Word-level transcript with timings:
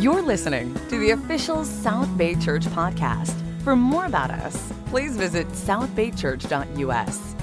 You're 0.00 0.22
listening 0.22 0.74
to 0.88 0.98
the 0.98 1.10
official 1.10 1.64
South 1.64 2.14
Bay 2.18 2.34
Church 2.34 2.64
podcast. 2.64 3.32
For 3.62 3.76
more 3.76 4.06
about 4.06 4.30
us, 4.30 4.72
please 4.86 5.16
visit 5.16 5.46
southbaychurch.us. 5.48 7.34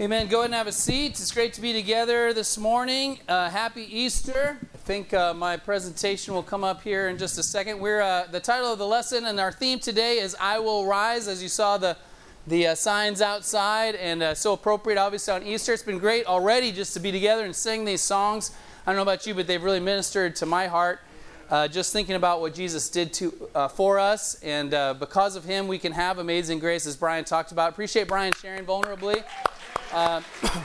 Amen. 0.00 0.28
Go 0.28 0.38
ahead 0.38 0.44
and 0.46 0.54
have 0.54 0.68
a 0.68 0.72
seat. 0.72 1.10
It's 1.12 1.32
great 1.32 1.54
to 1.54 1.60
be 1.60 1.72
together 1.72 2.32
this 2.32 2.56
morning. 2.56 3.18
Uh, 3.28 3.50
happy 3.50 3.82
Easter. 3.82 4.58
I 4.62 4.78
think 4.78 5.12
uh, 5.12 5.34
my 5.34 5.56
presentation 5.56 6.32
will 6.32 6.44
come 6.44 6.62
up 6.62 6.82
here 6.82 7.08
in 7.08 7.18
just 7.18 7.38
a 7.38 7.42
second. 7.42 7.80
We're 7.80 8.00
uh, 8.00 8.28
the 8.30 8.40
title 8.40 8.72
of 8.72 8.78
the 8.78 8.86
lesson 8.86 9.26
and 9.26 9.40
our 9.40 9.50
theme 9.50 9.80
today 9.80 10.18
is 10.18 10.36
"I 10.38 10.60
Will 10.60 10.86
Rise." 10.86 11.26
As 11.26 11.42
you 11.42 11.48
saw 11.48 11.78
the 11.78 11.96
the 12.46 12.68
uh, 12.68 12.74
signs 12.74 13.20
outside, 13.20 13.94
and 13.96 14.22
uh, 14.22 14.34
so 14.34 14.52
appropriate, 14.52 14.98
obviously 14.98 15.34
on 15.34 15.42
Easter. 15.42 15.72
It's 15.72 15.82
been 15.82 15.98
great 15.98 16.26
already 16.26 16.72
just 16.72 16.94
to 16.94 17.00
be 17.00 17.10
together 17.10 17.44
and 17.44 17.54
sing 17.54 17.84
these 17.84 18.00
songs. 18.00 18.52
I 18.86 18.90
don't 18.90 18.96
know 18.96 19.02
about 19.02 19.26
you, 19.26 19.34
but 19.34 19.46
they've 19.46 19.62
really 19.62 19.80
ministered 19.80 20.36
to 20.36 20.46
my 20.46 20.66
heart. 20.66 21.00
Uh, 21.48 21.68
just 21.68 21.92
thinking 21.92 22.16
about 22.16 22.40
what 22.40 22.54
Jesus 22.54 22.88
did 22.88 23.12
to 23.14 23.30
for 23.74 24.00
us, 24.00 24.34
and 24.42 24.70
because 24.98 25.36
of 25.36 25.44
Him, 25.44 25.68
we 25.68 25.78
can 25.78 25.92
have 25.92 26.18
amazing 26.18 26.58
grace, 26.58 26.86
as 26.86 26.96
Brian 26.96 27.24
talked 27.24 27.52
about. 27.52 27.70
Appreciate 27.70 28.08
Brian 28.08 28.32
sharing 28.32 28.64
vulnerably. 28.64 29.22
Uh, 29.92 30.20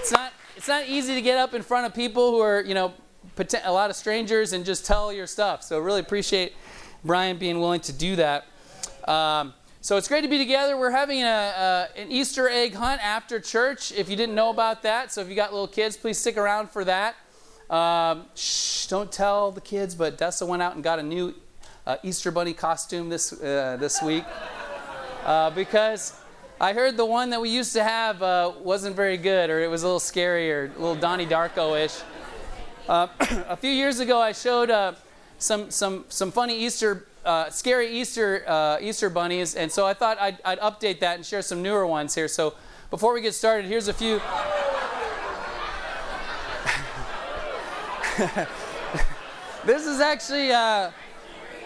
it's 0.00 0.12
not 0.12 0.32
it's 0.56 0.68
not 0.68 0.88
easy 0.88 1.14
to 1.14 1.22
get 1.22 1.38
up 1.38 1.54
in 1.54 1.62
front 1.62 1.86
of 1.86 1.94
people 1.94 2.32
who 2.32 2.40
are 2.40 2.62
you 2.62 2.74
know 2.74 2.92
a 3.64 3.72
lot 3.72 3.90
of 3.90 3.96
strangers 3.96 4.52
and 4.52 4.64
just 4.64 4.84
tell 4.84 5.12
your 5.12 5.26
stuff. 5.26 5.62
So 5.62 5.78
really 5.78 6.00
appreciate 6.00 6.54
Brian 7.04 7.38
being 7.38 7.60
willing 7.60 7.80
to 7.82 7.92
do 7.92 8.16
that. 8.16 8.46
Um, 9.06 9.54
so 9.80 9.96
it's 9.96 10.08
great 10.08 10.22
to 10.22 10.28
be 10.28 10.38
together. 10.38 10.76
We're 10.76 10.90
having 10.90 11.22
a, 11.22 11.88
an 11.96 12.10
Easter 12.10 12.48
egg 12.48 12.74
hunt 12.74 13.02
after 13.02 13.38
church. 13.38 13.92
If 13.92 14.10
you 14.10 14.16
didn't 14.16 14.34
know 14.34 14.50
about 14.50 14.82
that, 14.82 15.12
so 15.12 15.20
if 15.20 15.28
you 15.28 15.36
got 15.36 15.52
little 15.52 15.68
kids, 15.68 15.96
please 15.96 16.18
stick 16.18 16.36
around 16.36 16.70
for 16.70 16.84
that. 16.84 17.14
Um, 17.70 18.26
shh, 18.34 18.86
don't 18.86 19.12
tell 19.12 19.52
the 19.52 19.60
kids, 19.60 19.94
but 19.94 20.18
Dessa 20.18 20.46
went 20.46 20.62
out 20.62 20.74
and 20.74 20.82
got 20.82 20.98
a 20.98 21.02
new 21.02 21.32
uh, 21.86 21.96
Easter 22.02 22.32
bunny 22.32 22.54
costume 22.54 23.08
this 23.08 23.32
uh, 23.32 23.76
this 23.78 24.02
week 24.02 24.24
uh, 25.24 25.50
because 25.50 26.20
I 26.60 26.72
heard 26.72 26.96
the 26.96 27.06
one 27.06 27.30
that 27.30 27.40
we 27.40 27.50
used 27.50 27.72
to 27.74 27.84
have 27.84 28.20
uh, 28.20 28.52
wasn't 28.60 28.96
very 28.96 29.16
good, 29.16 29.48
or 29.48 29.60
it 29.60 29.68
was 29.68 29.84
a 29.84 29.86
little 29.86 30.00
scary, 30.00 30.50
or 30.50 30.64
a 30.64 30.78
little 30.80 30.96
Donnie 30.96 31.26
Darko-ish. 31.26 32.00
Uh, 32.88 33.06
a 33.48 33.56
few 33.56 33.70
years 33.70 34.00
ago, 34.00 34.20
I 34.20 34.32
showed 34.32 34.96
some 35.38 35.70
some 35.70 36.04
some 36.08 36.32
funny 36.32 36.58
Easter, 36.58 37.06
uh, 37.28 37.50
scary 37.50 37.88
Easter 37.88 38.42
uh, 38.46 38.78
Easter 38.80 39.10
bunnies, 39.10 39.54
and 39.54 39.70
so 39.70 39.86
I 39.86 39.94
thought 39.94 40.18
I'd, 40.18 40.38
I'd 40.44 40.58
update 40.60 41.00
that 41.00 41.16
and 41.16 41.24
share 41.24 41.42
some 41.42 41.62
newer 41.62 41.86
ones 41.86 42.14
here. 42.14 42.26
So 42.26 42.54
before 42.90 43.12
we 43.12 43.20
get 43.20 43.34
started, 43.34 43.66
here's 43.66 43.86
a 43.86 43.92
few. 43.92 44.16
this 49.66 49.86
is 49.86 50.00
actually 50.00 50.50
uh, 50.50 50.90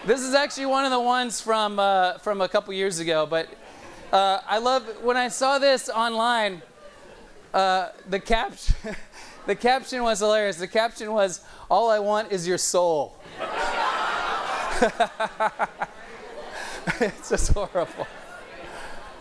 this 0.05 0.21
is 0.21 0.33
actually 0.33 0.65
one 0.65 0.85
of 0.85 0.91
the 0.91 0.99
ones 0.99 1.39
from 1.39 1.77
from 2.19 2.41
a 2.41 2.49
couple 2.49 2.73
years 2.73 2.99
ago, 2.99 3.25
but. 3.25 3.47
Uh, 4.13 4.39
I 4.47 4.59
love 4.59 4.83
when 5.01 5.17
I 5.17 5.27
saw 5.27 5.57
this 5.57 5.89
online. 5.89 6.61
Uh, 7.51 7.89
the 8.07 8.19
caption, 8.19 8.95
the 9.47 9.55
caption 9.55 10.03
was 10.03 10.19
hilarious. 10.19 10.57
The 10.57 10.67
caption 10.67 11.11
was, 11.11 11.41
"All 11.67 11.89
I 11.89 11.97
want 11.97 12.31
is 12.31 12.47
your 12.47 12.59
soul." 12.59 13.17
it's 16.99 17.29
just 17.29 17.53
horrible. 17.53 18.07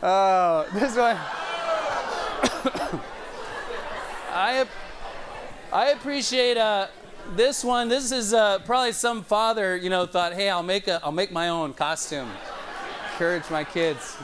Oh, 0.03 0.67
this 0.73 0.97
one. 0.97 1.17
I 4.33 4.67
I 5.73 5.89
appreciate 5.89 6.57
uh, 6.57 6.87
this 7.37 7.63
one. 7.63 7.89
This 7.89 8.11
is 8.13 8.33
uh, 8.33 8.61
probably 8.61 8.93
some 8.93 9.23
father, 9.23 9.77
you 9.77 9.91
know, 9.91 10.07
thought, 10.07 10.33
"Hey, 10.33 10.49
I'll 10.49 10.63
make 10.63 10.89
a 10.89 11.05
I'll 11.05 11.13
make 11.13 11.31
my 11.31 11.51
own 11.51 11.75
costume." 11.75 12.31
Encourage 13.13 13.51
my 13.51 13.63
kids 13.63 14.17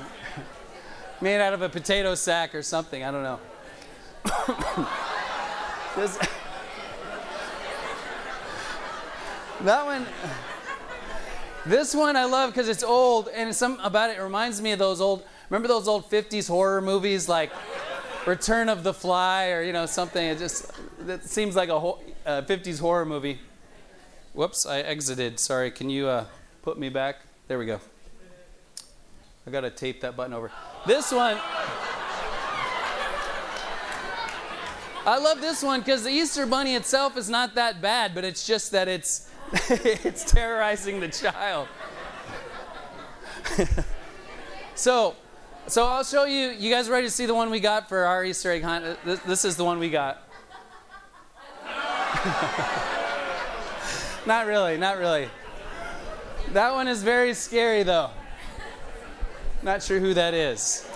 made 1.21 1.41
out 1.41 1.53
of 1.53 1.61
a 1.63 1.69
potato 1.69 2.15
sack 2.15 2.55
or 2.55 2.63
something. 2.63 3.05
I 3.05 3.11
don't 3.11 3.23
know. 3.23 3.39
this, 5.97 6.17
that 9.61 9.85
one. 9.85 10.07
This 11.69 11.95
one 11.95 12.17
I 12.17 12.25
love 12.25 12.51
because 12.51 12.67
it's 12.67 12.83
old, 12.83 13.29
and 13.29 13.55
some 13.55 13.79
about 13.81 14.09
it 14.09 14.19
reminds 14.23 14.63
me 14.63 14.73
of 14.73 14.79
those 14.79 15.03
old. 15.03 15.23
Remember 15.51 15.69
those 15.69 15.87
old 15.87 16.09
'50s 16.11 16.49
horror 16.49 16.81
movies 16.81 17.29
like 17.29 17.53
Return 18.25 18.71
of 18.71 18.85
the 18.85 18.95
Fly, 18.95 19.51
or 19.51 19.63
you 19.63 19.75
know 19.75 19.85
something. 19.85 20.25
It 20.25 20.39
just 20.39 20.73
it 21.07 21.25
seems 21.25 21.57
like 21.57 21.69
a 21.69 21.75
uh, 21.75 21.93
'50s 22.25 22.81
horror 22.81 23.05
movie. 23.05 23.39
Whoops, 24.33 24.65
I 24.65 24.81
exited. 24.81 25.39
Sorry. 25.39 25.71
Can 25.71 25.91
you 25.91 26.09
uh, 26.09 26.25
put 26.63 26.79
me 26.79 26.89
back? 26.89 27.17
There 27.49 27.59
we 27.59 27.67
go. 27.67 27.81
I 29.47 29.51
gotta 29.51 29.71
tape 29.71 30.01
that 30.01 30.17
button 30.17 30.33
over. 30.33 30.51
This 30.87 31.13
one. 31.13 31.37
I 35.05 35.19
love 35.19 35.43
this 35.43 35.63
one 35.63 35.81
because 35.81 36.03
the 36.03 36.11
Easter 36.11 36.47
Bunny 36.47 36.75
itself 36.77 37.19
is 37.19 37.29
not 37.29 37.57
that 37.57 37.83
bad, 37.83 38.15
but 38.15 38.25
it's 38.25 38.47
just 38.47 38.73
that 38.73 38.89
it's 38.89 39.28
it's 39.71 40.31
terrorizing 40.31 41.01
the 41.01 41.09
child. 41.09 41.69
so, 44.75 45.15
so 45.67 45.87
I'll 45.87 46.05
show 46.05 46.25
you. 46.25 46.51
You 46.51 46.71
guys 46.71 46.91
ready 46.91 47.07
to 47.07 47.11
see 47.11 47.27
the 47.27 47.35
one 47.35 47.51
we 47.51 47.61
got 47.61 47.89
for 47.89 48.05
our 48.05 48.25
Easter 48.25 48.51
egg 48.51 48.63
hunt? 48.63 48.85
Uh, 48.85 48.97
this, 49.05 49.21
this 49.21 49.45
is 49.45 49.57
the 49.57 49.65
one 49.65 49.79
we 49.79 49.89
got. 49.89 50.23
not 54.27 54.47
really, 54.47 54.77
not 54.77 54.99
really. 54.99 55.31
That 56.53 56.75
one 56.75 56.89
is 56.89 57.03
very 57.03 57.33
scary 57.33 57.83
though. 57.83 58.11
Not 59.63 59.83
sure 59.83 59.99
who 59.99 60.15
that 60.15 60.35
is. 60.35 60.89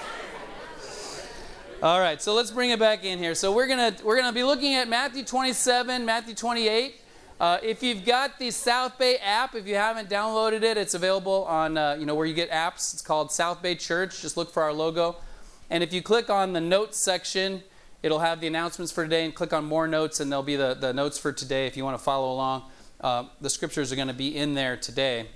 All 1.82 2.00
right, 2.00 2.22
so 2.22 2.34
let's 2.34 2.50
bring 2.50 2.70
it 2.70 2.78
back 2.78 3.04
in 3.04 3.19
here. 3.19 3.34
So 3.34 3.52
we're 3.52 3.66
gonna 3.66 3.94
we're 4.04 4.16
gonna 4.16 4.32
be 4.32 4.44
looking 4.44 4.74
at 4.74 4.88
Matthew 4.88 5.24
27, 5.24 6.04
Matthew 6.04 6.34
28. 6.34 7.01
Uh, 7.42 7.58
if 7.60 7.82
you've 7.82 8.04
got 8.04 8.38
the 8.38 8.53
South 8.53 8.97
Bay 8.98 9.16
app, 9.16 9.56
if 9.56 9.66
you 9.66 9.75
haven't 9.75 10.08
downloaded 10.08 10.62
it, 10.62 10.76
it's 10.76 10.94
available 10.94 11.44
on 11.47 11.76
uh, 11.76 11.97
you 11.98 12.06
know 12.06 12.14
where 12.14 12.25
you 12.25 12.34
get 12.34 12.48
apps. 12.53 12.94
It's 12.94 13.03
called 13.03 13.32
South 13.32 13.60
Bay 13.60 13.75
Church. 13.75 14.22
Just 14.22 14.36
look 14.36 14.53
for 14.53 14.62
our 14.62 14.72
logo, 14.72 15.16
and 15.69 15.82
if 15.82 15.92
you 15.92 16.02
click 16.02 16.31
on 16.31 16.52
the 16.52 16.60
notes 16.60 16.98
section, 16.98 17.64
it'll 18.00 18.20
have 18.20 18.41
the 18.41 18.47
announcements 18.47 18.92
for 18.92 19.02
today. 19.02 19.25
And 19.25 19.34
click 19.34 19.52
on 19.52 19.64
more 19.64 19.88
notes, 19.88 20.20
and 20.20 20.31
there'll 20.31 20.44
be 20.44 20.54
the, 20.54 20.75
the 20.75 20.92
notes 20.92 21.19
for 21.19 21.32
today 21.32 21.66
if 21.66 21.76
you 21.76 21.82
want 21.82 21.98
to 21.98 22.04
follow 22.04 22.32
along. 22.32 22.62
Uh, 23.00 23.25
the 23.41 23.50
scriptures 23.50 23.91
are 23.91 23.97
going 23.97 24.06
to 24.06 24.14
be 24.14 24.36
in 24.36 24.54
there 24.54 24.76
today. 24.76 25.26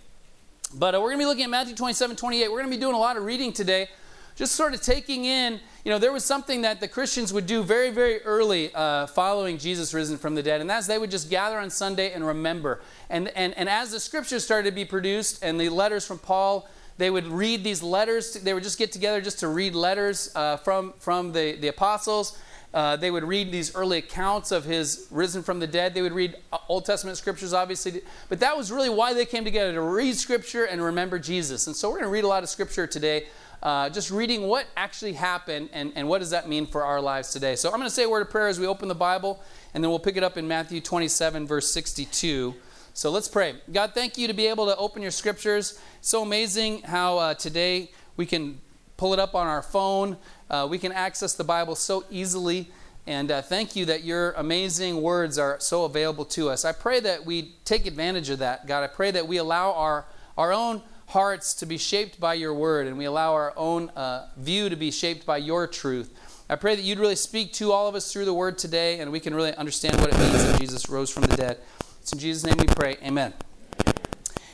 But 0.72 0.94
uh, 0.94 1.00
we're 1.00 1.08
going 1.08 1.18
to 1.18 1.22
be 1.22 1.26
looking 1.26 1.42
at 1.42 1.50
Matthew 1.50 1.74
27, 1.74 2.14
28. 2.14 2.48
We're 2.48 2.58
going 2.58 2.70
to 2.70 2.76
be 2.76 2.80
doing 2.80 2.94
a 2.94 3.00
lot 3.00 3.16
of 3.16 3.24
reading 3.24 3.52
today, 3.52 3.88
just 4.36 4.54
sort 4.54 4.74
of 4.74 4.82
taking 4.82 5.24
in, 5.24 5.58
you 5.84 5.90
know, 5.90 5.98
there 5.98 6.12
was 6.12 6.24
something 6.24 6.60
that 6.62 6.78
the 6.78 6.86
Christians 6.86 7.32
would 7.32 7.46
do 7.46 7.62
very, 7.62 7.90
very 7.90 8.22
early 8.22 8.72
uh, 8.74 9.06
following 9.06 9.56
Jesus 9.56 9.94
risen 9.94 10.18
from 10.18 10.34
the 10.34 10.42
dead, 10.42 10.60
and 10.60 10.68
that's 10.68 10.86
they 10.86 10.98
would 10.98 11.10
just 11.10 11.30
gather 11.30 11.58
on 11.58 11.70
Sunday 11.70 12.12
and 12.12 12.24
remember. 12.24 12.82
And, 13.08 13.28
and, 13.28 13.54
and 13.54 13.68
as 13.68 13.90
the 13.90 13.98
scriptures 13.98 14.44
started 14.44 14.70
to 14.70 14.74
be 14.74 14.84
produced 14.84 15.42
and 15.42 15.58
the 15.58 15.70
letters 15.70 16.06
from 16.06 16.18
Paul, 16.18 16.68
they 16.98 17.10
would 17.10 17.26
read 17.26 17.64
these 17.64 17.82
letters. 17.82 18.34
They 18.34 18.54
would 18.54 18.62
just 18.62 18.78
get 18.78 18.92
together 18.92 19.20
just 19.20 19.40
to 19.40 19.48
read 19.48 19.74
letters 19.74 20.30
uh, 20.34 20.58
from, 20.58 20.92
from 20.98 21.32
the, 21.32 21.56
the 21.56 21.68
apostles. 21.68 22.38
Uh, 22.74 22.94
they 22.96 23.10
would 23.10 23.24
read 23.24 23.50
these 23.50 23.74
early 23.74 23.98
accounts 23.98 24.52
of 24.52 24.64
his 24.64 25.06
risen 25.10 25.42
from 25.42 25.60
the 25.60 25.66
dead. 25.66 25.94
They 25.94 26.02
would 26.02 26.12
read 26.12 26.36
uh, 26.52 26.58
Old 26.68 26.84
Testament 26.84 27.16
scriptures, 27.16 27.54
obviously. 27.54 28.02
But 28.28 28.40
that 28.40 28.56
was 28.56 28.70
really 28.70 28.90
why 28.90 29.14
they 29.14 29.24
came 29.24 29.44
together 29.44 29.72
to 29.72 29.80
read 29.80 30.14
scripture 30.16 30.64
and 30.64 30.82
remember 30.82 31.18
Jesus. 31.18 31.66
And 31.66 31.76
so 31.76 31.88
we're 31.88 31.96
going 31.96 32.04
to 32.04 32.10
read 32.10 32.24
a 32.24 32.28
lot 32.28 32.42
of 32.42 32.50
scripture 32.50 32.86
today, 32.86 33.28
uh, 33.62 33.88
just 33.90 34.10
reading 34.10 34.42
what 34.42 34.66
actually 34.76 35.14
happened 35.14 35.70
and, 35.72 35.92
and 35.96 36.08
what 36.08 36.18
does 36.18 36.30
that 36.30 36.48
mean 36.48 36.66
for 36.66 36.84
our 36.84 37.00
lives 37.00 37.32
today. 37.32 37.56
So 37.56 37.70
I'm 37.70 37.76
going 37.76 37.88
to 37.88 37.94
say 37.94 38.04
a 38.04 38.08
word 38.08 38.22
of 38.22 38.30
prayer 38.30 38.48
as 38.48 38.60
we 38.60 38.66
open 38.66 38.88
the 38.88 38.94
Bible, 38.94 39.42
and 39.74 39.82
then 39.82 39.90
we'll 39.90 39.98
pick 39.98 40.16
it 40.16 40.22
up 40.22 40.36
in 40.36 40.46
Matthew 40.46 40.80
27, 40.80 41.46
verse 41.46 41.70
62. 41.70 42.54
So 42.94 43.10
let's 43.10 43.28
pray. 43.28 43.56
God, 43.72 43.92
thank 43.92 44.16
you 44.16 44.26
to 44.26 44.32
be 44.32 44.46
able 44.46 44.66
to 44.66 44.76
open 44.76 45.02
your 45.02 45.10
scriptures. 45.10 45.78
so 46.00 46.22
amazing 46.22 46.82
how 46.82 47.18
uh, 47.18 47.34
today 47.34 47.90
we 48.16 48.24
can 48.24 48.60
pull 48.96 49.12
it 49.12 49.18
up 49.18 49.34
on 49.34 49.46
our 49.46 49.62
phone. 49.62 50.16
Uh, 50.48 50.66
we 50.68 50.78
can 50.78 50.92
access 50.92 51.34
the 51.34 51.44
Bible 51.44 51.74
so 51.74 52.04
easily. 52.10 52.70
And 53.06 53.30
uh, 53.30 53.42
thank 53.42 53.76
you 53.76 53.84
that 53.86 54.02
your 54.02 54.32
amazing 54.32 55.00
words 55.00 55.38
are 55.38 55.60
so 55.60 55.84
available 55.84 56.24
to 56.26 56.48
us. 56.48 56.64
I 56.64 56.72
pray 56.72 56.98
that 57.00 57.24
we 57.24 57.54
take 57.64 57.86
advantage 57.86 58.30
of 58.30 58.40
that, 58.40 58.66
God. 58.66 58.82
I 58.82 58.88
pray 58.88 59.10
that 59.12 59.28
we 59.28 59.36
allow 59.36 59.72
our, 59.72 60.06
our 60.36 60.52
own 60.52 60.82
hearts 61.06 61.54
to 61.54 61.66
be 61.66 61.78
shaped 61.78 62.18
by 62.18 62.34
your 62.34 62.52
word 62.52 62.86
and 62.86 62.98
we 62.98 63.04
allow 63.04 63.32
our 63.32 63.52
own 63.56 63.90
uh, 63.90 64.28
view 64.36 64.68
to 64.68 64.76
be 64.76 64.90
shaped 64.90 65.24
by 65.24 65.36
your 65.36 65.66
truth. 65.66 66.10
I 66.48 66.56
pray 66.56 66.76
that 66.76 66.82
you'd 66.82 66.98
really 66.98 67.16
speak 67.16 67.52
to 67.54 67.72
all 67.72 67.88
of 67.88 67.94
us 67.94 68.12
through 68.12 68.24
the 68.24 68.34
word 68.34 68.58
today 68.58 69.00
and 69.00 69.10
we 69.12 69.20
can 69.20 69.34
really 69.34 69.54
understand 69.54 70.00
what 70.00 70.12
it 70.12 70.18
means 70.18 70.32
that 70.32 70.60
Jesus 70.60 70.88
rose 70.88 71.10
from 71.10 71.22
the 71.24 71.36
dead. 71.36 71.58
It's 72.00 72.12
in 72.12 72.18
Jesus' 72.18 72.44
name 72.44 72.56
we 72.58 72.66
pray. 72.66 72.96
Amen. 73.02 73.34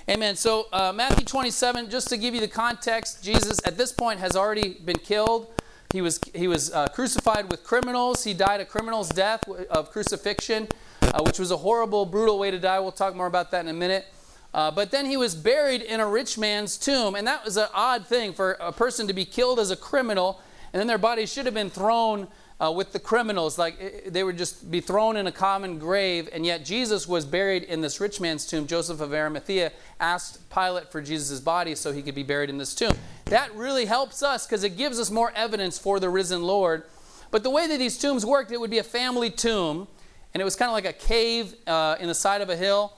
Amen. 0.08 0.36
So, 0.36 0.66
uh, 0.72 0.92
Matthew 0.92 1.24
27, 1.24 1.88
just 1.88 2.08
to 2.08 2.16
give 2.16 2.34
you 2.34 2.40
the 2.40 2.48
context, 2.48 3.22
Jesus 3.22 3.58
at 3.64 3.78
this 3.78 3.92
point 3.92 4.20
has 4.20 4.36
already 4.36 4.74
been 4.84 4.98
killed. 4.98 5.48
He 5.92 6.00
was, 6.00 6.18
he 6.34 6.48
was 6.48 6.72
uh, 6.72 6.88
crucified 6.88 7.50
with 7.50 7.62
criminals. 7.62 8.24
He 8.24 8.34
died 8.34 8.60
a 8.60 8.64
criminal's 8.64 9.08
death 9.10 9.46
of 9.70 9.90
crucifixion. 9.90 10.68
uh, 11.12 11.22
which 11.24 11.38
was 11.38 11.50
a 11.50 11.56
horrible, 11.56 12.06
brutal 12.06 12.38
way 12.38 12.50
to 12.50 12.58
die. 12.58 12.80
We'll 12.80 12.92
talk 12.92 13.14
more 13.14 13.26
about 13.26 13.50
that 13.50 13.60
in 13.60 13.68
a 13.68 13.74
minute. 13.74 14.06
Uh, 14.54 14.70
but 14.70 14.90
then 14.90 15.06
he 15.06 15.16
was 15.16 15.34
buried 15.34 15.80
in 15.80 16.00
a 16.00 16.06
rich 16.06 16.36
man's 16.36 16.76
tomb, 16.76 17.14
and 17.14 17.26
that 17.26 17.44
was 17.44 17.56
an 17.56 17.68
odd 17.72 18.06
thing 18.06 18.32
for 18.32 18.52
a 18.52 18.72
person 18.72 19.06
to 19.06 19.12
be 19.12 19.24
killed 19.24 19.58
as 19.58 19.70
a 19.70 19.76
criminal, 19.76 20.40
and 20.72 20.80
then 20.80 20.86
their 20.86 20.98
body 20.98 21.24
should 21.26 21.46
have 21.46 21.54
been 21.54 21.70
thrown 21.70 22.28
uh, 22.62 22.70
with 22.70 22.92
the 22.92 22.98
criminals. 22.98 23.58
Like 23.58 24.04
they 24.12 24.22
would 24.22 24.38
just 24.38 24.70
be 24.70 24.80
thrown 24.80 25.16
in 25.16 25.26
a 25.26 25.32
common 25.32 25.78
grave, 25.78 26.28
and 26.32 26.46
yet 26.46 26.64
Jesus 26.64 27.08
was 27.08 27.24
buried 27.24 27.62
in 27.64 27.80
this 27.80 27.98
rich 28.00 28.20
man's 28.20 28.46
tomb. 28.46 28.66
Joseph 28.66 29.00
of 29.00 29.12
Arimathea 29.12 29.72
asked 29.98 30.48
Pilate 30.50 30.92
for 30.92 31.00
Jesus' 31.00 31.40
body 31.40 31.74
so 31.74 31.92
he 31.92 32.02
could 32.02 32.14
be 32.14 32.22
buried 32.22 32.50
in 32.50 32.58
this 32.58 32.74
tomb. 32.74 32.94
That 33.26 33.54
really 33.54 33.86
helps 33.86 34.22
us 34.22 34.46
because 34.46 34.64
it 34.64 34.76
gives 34.76 35.00
us 35.00 35.10
more 35.10 35.32
evidence 35.34 35.78
for 35.78 35.98
the 35.98 36.10
risen 36.10 36.42
Lord. 36.42 36.84
But 37.30 37.42
the 37.42 37.50
way 37.50 37.66
that 37.66 37.78
these 37.78 37.96
tombs 37.98 38.26
worked, 38.26 38.52
it 38.52 38.60
would 38.60 38.70
be 38.70 38.78
a 38.78 38.84
family 38.84 39.30
tomb, 39.30 39.88
and 40.34 40.40
it 40.40 40.44
was 40.44 40.54
kind 40.54 40.68
of 40.68 40.74
like 40.74 40.84
a 40.84 40.92
cave 40.92 41.54
uh, 41.66 41.96
in 41.98 42.08
the 42.08 42.14
side 42.14 42.42
of 42.42 42.50
a 42.50 42.56
hill. 42.56 42.92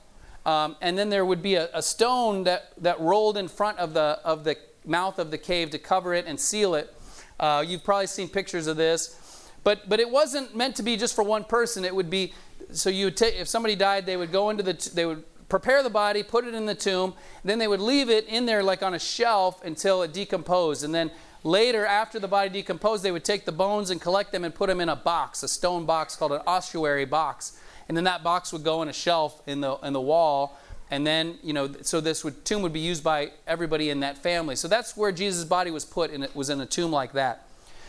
Um, 0.47 0.77
and 0.81 0.99
then 0.99 1.09
there 1.09 1.25
would 1.25 1.43
be 1.43 1.55
a, 1.55 1.71
a, 1.73 1.81
stone 1.81 2.45
that, 2.45 2.73
that 2.79 3.01
rolled 3.01 3.39
in 3.39 3.49
front 3.49 3.79
of 3.79 3.95
the, 3.95 4.21
of 4.25 4.45
the 4.45 4.59
mouth 4.85 5.19
of 5.19 5.31
the 5.31 5.39
cave 5.39 5.71
to 5.71 5.79
cover 5.79 6.13
it 6.13 6.27
and 6.27 6.39
seal 6.39 6.75
it. 6.75 6.95
Uh, 7.41 7.65
you've 7.67 7.83
probably 7.83 8.07
seen 8.07 8.29
pictures 8.29 8.67
of 8.67 8.77
this. 8.77 9.51
But, 9.65 9.89
but 9.89 10.01
it 10.01 10.11
wasn't 10.11 10.55
meant 10.55 10.77
to 10.77 10.83
be 10.83 10.97
just 10.97 11.17
for 11.17 11.25
one 11.25 11.45
person. 11.45 11.85
It 11.85 11.95
would 11.95 12.11
be, 12.11 12.35
so 12.71 12.91
you 12.91 13.07
would 13.07 13.17
take, 13.17 13.37
if 13.37 13.49
somebody 13.49 13.75
died, 13.75 14.05
they 14.05 14.19
would 14.19 14.31
go 14.31 14.51
into 14.51 14.63
the, 14.63 14.91
they 14.95 15.07
would 15.07 15.25
prepare 15.49 15.83
the 15.83 15.91
body, 15.91 16.23
put 16.23 16.45
it 16.45 16.55
in 16.55 16.67
the 16.67 16.75
tomb, 16.75 17.15
then 17.43 17.59
they 17.59 17.69
would 17.69 17.81
leave 17.81 18.11
it 18.11 18.27
in 18.27 18.45
there 18.45 18.63
like 18.63 18.83
on 18.83 18.93
a 18.93 18.99
shelf 18.99 19.65
until 19.65 20.03
it 20.03 20.13
decomposed. 20.13 20.85
And 20.85 20.95
then 20.95 21.11
later, 21.43 21.87
after 21.87 22.19
the 22.19 22.29
body 22.29 22.51
decomposed, 22.51 23.03
they 23.03 23.13
would 23.13 23.25
take 23.25 23.47
the 23.47 23.53
bones 23.53 23.91
and 23.91 24.01
collect 24.01 24.33
them 24.33 24.45
and 24.45 24.55
put 24.55 24.69
them 24.69 24.81
in 24.81 24.91
a 24.91 24.97
box, 24.97 25.43
a 25.43 25.49
stone 25.49 25.87
box 25.87 26.17
called 26.17 26.33
an 26.33 26.43
ossuary 26.47 27.07
box. 27.07 27.59
And 27.89 27.97
then 27.97 28.05
that 28.05 28.23
box 28.23 28.53
would 28.53 28.65
go 28.65 28.83
in 28.83 28.89
a 28.89 28.93
shelf 28.93 29.43
in 29.47 29.61
the, 29.61 29.77
in 29.83 29.93
the 29.93 30.01
wall. 30.01 30.59
And 30.91 31.07
then, 31.07 31.39
you 31.43 31.53
know, 31.53 31.71
so 31.83 32.01
this 32.01 32.25
would, 32.25 32.45
tomb 32.45 32.63
would 32.63 32.73
be 32.73 32.81
used 32.81 33.03
by 33.03 33.33
everybody 33.47 33.91
in 33.91 34.01
that 34.01 34.19
family. 34.19 34.57
So 34.57 34.69
that's 34.69 34.97
where 34.97 35.13
Jesus' 35.13 35.45
body 35.45 35.71
was 35.71 35.85
put, 35.85 36.11
and 36.11 36.23
it 36.23 36.35
was 36.35 36.51
in 36.51 36.61
a 36.61 36.67
tomb 36.67 36.93
like 36.93 37.13
that. 37.13 37.47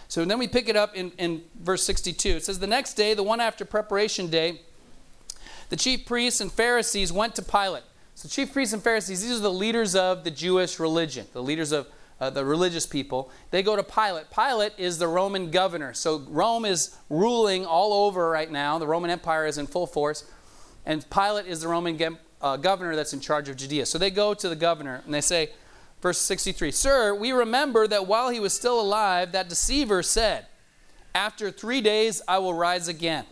So 0.07 0.23
then 0.23 0.39
we 0.39 0.47
pick 0.47 0.69
it 0.69 0.75
up 0.75 0.95
in, 0.95 1.11
in 1.17 1.43
verse 1.59 1.83
62. 1.83 2.29
It 2.29 2.45
says, 2.45 2.59
The 2.59 2.67
next 2.67 2.93
day, 2.93 3.13
the 3.13 3.23
one 3.23 3.41
after 3.41 3.65
preparation 3.65 4.29
day, 4.29 4.61
the 5.69 5.75
chief 5.75 6.05
priests 6.05 6.41
and 6.41 6.51
Pharisees 6.51 7.11
went 7.11 7.35
to 7.35 7.41
Pilate. 7.41 7.83
So, 8.13 8.29
chief 8.29 8.53
priests 8.53 8.73
and 8.73 8.81
Pharisees, 8.81 9.21
these 9.23 9.37
are 9.37 9.41
the 9.41 9.51
leaders 9.51 9.93
of 9.95 10.23
the 10.23 10.31
Jewish 10.31 10.79
religion, 10.79 11.27
the 11.33 11.43
leaders 11.43 11.71
of 11.71 11.87
uh, 12.19 12.29
the 12.29 12.45
religious 12.45 12.85
people. 12.85 13.29
They 13.51 13.63
go 13.63 13.75
to 13.75 13.83
Pilate. 13.83 14.25
Pilate 14.31 14.73
is 14.77 14.97
the 14.97 15.07
Roman 15.07 15.51
governor. 15.51 15.93
So, 15.93 16.19
Rome 16.27 16.65
is 16.65 16.97
ruling 17.09 17.65
all 17.65 18.05
over 18.05 18.29
right 18.29 18.49
now. 18.49 18.77
The 18.79 18.87
Roman 18.87 19.09
Empire 19.09 19.45
is 19.45 19.57
in 19.57 19.67
full 19.67 19.87
force. 19.87 20.29
And 20.85 21.07
Pilate 21.09 21.47
is 21.47 21.61
the 21.61 21.67
Roman 21.67 22.17
uh, 22.41 22.57
governor 22.57 22.95
that's 22.95 23.13
in 23.13 23.19
charge 23.19 23.49
of 23.49 23.57
Judea. 23.57 23.85
So, 23.85 23.97
they 23.97 24.11
go 24.11 24.33
to 24.33 24.49
the 24.49 24.55
governor 24.55 25.01
and 25.05 25.13
they 25.13 25.21
say, 25.21 25.49
Verse 26.01 26.19
63 26.19 26.71
Sir, 26.71 27.15
we 27.15 27.31
remember 27.31 27.87
that 27.87 28.05
while 28.05 28.29
he 28.29 28.39
was 28.39 28.53
still 28.53 28.79
alive, 28.79 29.31
that 29.31 29.49
deceiver 29.49 30.03
said, 30.03 30.45
After 31.15 31.49
three 31.49 31.81
days 31.81 32.21
I 32.27 32.37
will 32.37 32.53
rise 32.53 32.87
again. 32.87 33.25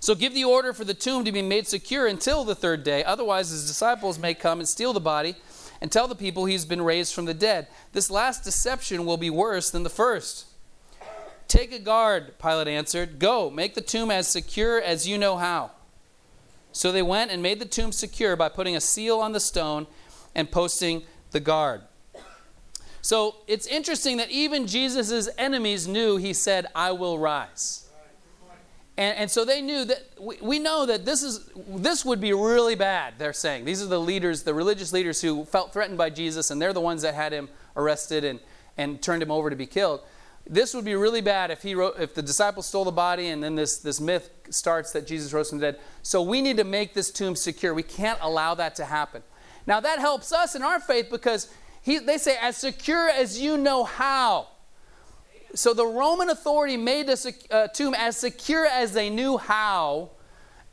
So 0.00 0.14
give 0.14 0.34
the 0.34 0.44
order 0.44 0.72
for 0.72 0.84
the 0.84 0.94
tomb 0.94 1.24
to 1.24 1.32
be 1.32 1.42
made 1.42 1.66
secure 1.66 2.06
until 2.06 2.44
the 2.44 2.54
third 2.54 2.82
day. 2.84 3.02
Otherwise, 3.04 3.50
his 3.50 3.66
disciples 3.66 4.18
may 4.18 4.34
come 4.34 4.58
and 4.58 4.68
steal 4.68 4.92
the 4.92 5.00
body 5.00 5.34
and 5.80 5.90
tell 5.90 6.08
the 6.08 6.14
people 6.14 6.44
he's 6.44 6.64
been 6.64 6.82
raised 6.82 7.14
from 7.14 7.24
the 7.24 7.34
dead. 7.34 7.68
This 7.92 8.10
last 8.10 8.44
deception 8.44 9.04
will 9.04 9.16
be 9.16 9.30
worse 9.30 9.70
than 9.70 9.82
the 9.82 9.90
first. 9.90 10.46
Take 11.48 11.72
a 11.72 11.78
guard, 11.78 12.38
Pilate 12.38 12.68
answered. 12.68 13.18
Go, 13.18 13.50
make 13.50 13.74
the 13.74 13.80
tomb 13.80 14.10
as 14.10 14.28
secure 14.28 14.80
as 14.80 15.06
you 15.06 15.18
know 15.18 15.36
how. 15.36 15.72
So 16.72 16.90
they 16.90 17.02
went 17.02 17.30
and 17.30 17.42
made 17.42 17.60
the 17.60 17.66
tomb 17.66 17.92
secure 17.92 18.34
by 18.34 18.48
putting 18.48 18.74
a 18.74 18.80
seal 18.80 19.20
on 19.20 19.32
the 19.32 19.40
stone 19.40 19.86
and 20.34 20.50
posting 20.50 21.02
the 21.30 21.40
guard. 21.40 21.82
So 23.00 23.36
it's 23.46 23.66
interesting 23.66 24.16
that 24.16 24.30
even 24.30 24.66
Jesus' 24.66 25.28
enemies 25.36 25.86
knew 25.86 26.16
he 26.16 26.32
said, 26.32 26.66
I 26.74 26.92
will 26.92 27.18
rise. 27.18 27.83
And, 28.96 29.18
and 29.18 29.30
so 29.30 29.44
they 29.44 29.60
knew 29.60 29.84
that 29.84 30.02
we, 30.20 30.38
we 30.40 30.58
know 30.58 30.86
that 30.86 31.04
this 31.04 31.22
is 31.22 31.50
this 31.68 32.04
would 32.04 32.20
be 32.20 32.32
really 32.32 32.76
bad, 32.76 33.14
they're 33.18 33.32
saying. 33.32 33.64
These 33.64 33.82
are 33.82 33.86
the 33.86 34.00
leaders, 34.00 34.44
the 34.44 34.54
religious 34.54 34.92
leaders 34.92 35.20
who 35.20 35.44
felt 35.44 35.72
threatened 35.72 35.98
by 35.98 36.10
Jesus, 36.10 36.50
and 36.50 36.62
they're 36.62 36.72
the 36.72 36.80
ones 36.80 37.02
that 37.02 37.14
had 37.14 37.32
him 37.32 37.48
arrested 37.76 38.22
and, 38.22 38.38
and 38.76 39.02
turned 39.02 39.22
him 39.22 39.30
over 39.30 39.50
to 39.50 39.56
be 39.56 39.66
killed. 39.66 40.00
This 40.46 40.74
would 40.74 40.84
be 40.84 40.94
really 40.94 41.22
bad 41.22 41.50
if 41.50 41.62
he 41.62 41.74
wrote, 41.74 41.98
if 41.98 42.14
the 42.14 42.22
disciples 42.22 42.66
stole 42.66 42.84
the 42.84 42.92
body 42.92 43.28
and 43.28 43.42
then 43.42 43.54
this, 43.54 43.78
this 43.78 43.98
myth 44.00 44.30
starts 44.50 44.92
that 44.92 45.06
Jesus 45.06 45.32
rose 45.32 45.48
from 45.48 45.58
the 45.58 45.72
dead. 45.72 45.80
So 46.02 46.20
we 46.22 46.42
need 46.42 46.58
to 46.58 46.64
make 46.64 46.92
this 46.92 47.10
tomb 47.10 47.34
secure. 47.34 47.72
We 47.72 47.82
can't 47.82 48.18
allow 48.20 48.54
that 48.54 48.74
to 48.76 48.84
happen. 48.84 49.22
Now 49.66 49.80
that 49.80 49.98
helps 49.98 50.32
us 50.32 50.54
in 50.54 50.62
our 50.62 50.80
faith 50.80 51.08
because 51.10 51.48
he, 51.80 51.98
they 51.98 52.18
say, 52.18 52.36
as 52.40 52.58
secure 52.58 53.08
as 53.08 53.40
you 53.40 53.56
know 53.56 53.84
how. 53.84 54.48
So 55.54 55.72
the 55.72 55.86
Roman 55.86 56.30
authority 56.30 56.76
made 56.76 57.06
the 57.06 57.34
uh, 57.50 57.68
tomb 57.68 57.94
as 57.94 58.16
secure 58.16 58.66
as 58.66 58.92
they 58.92 59.08
knew 59.08 59.38
how. 59.38 60.10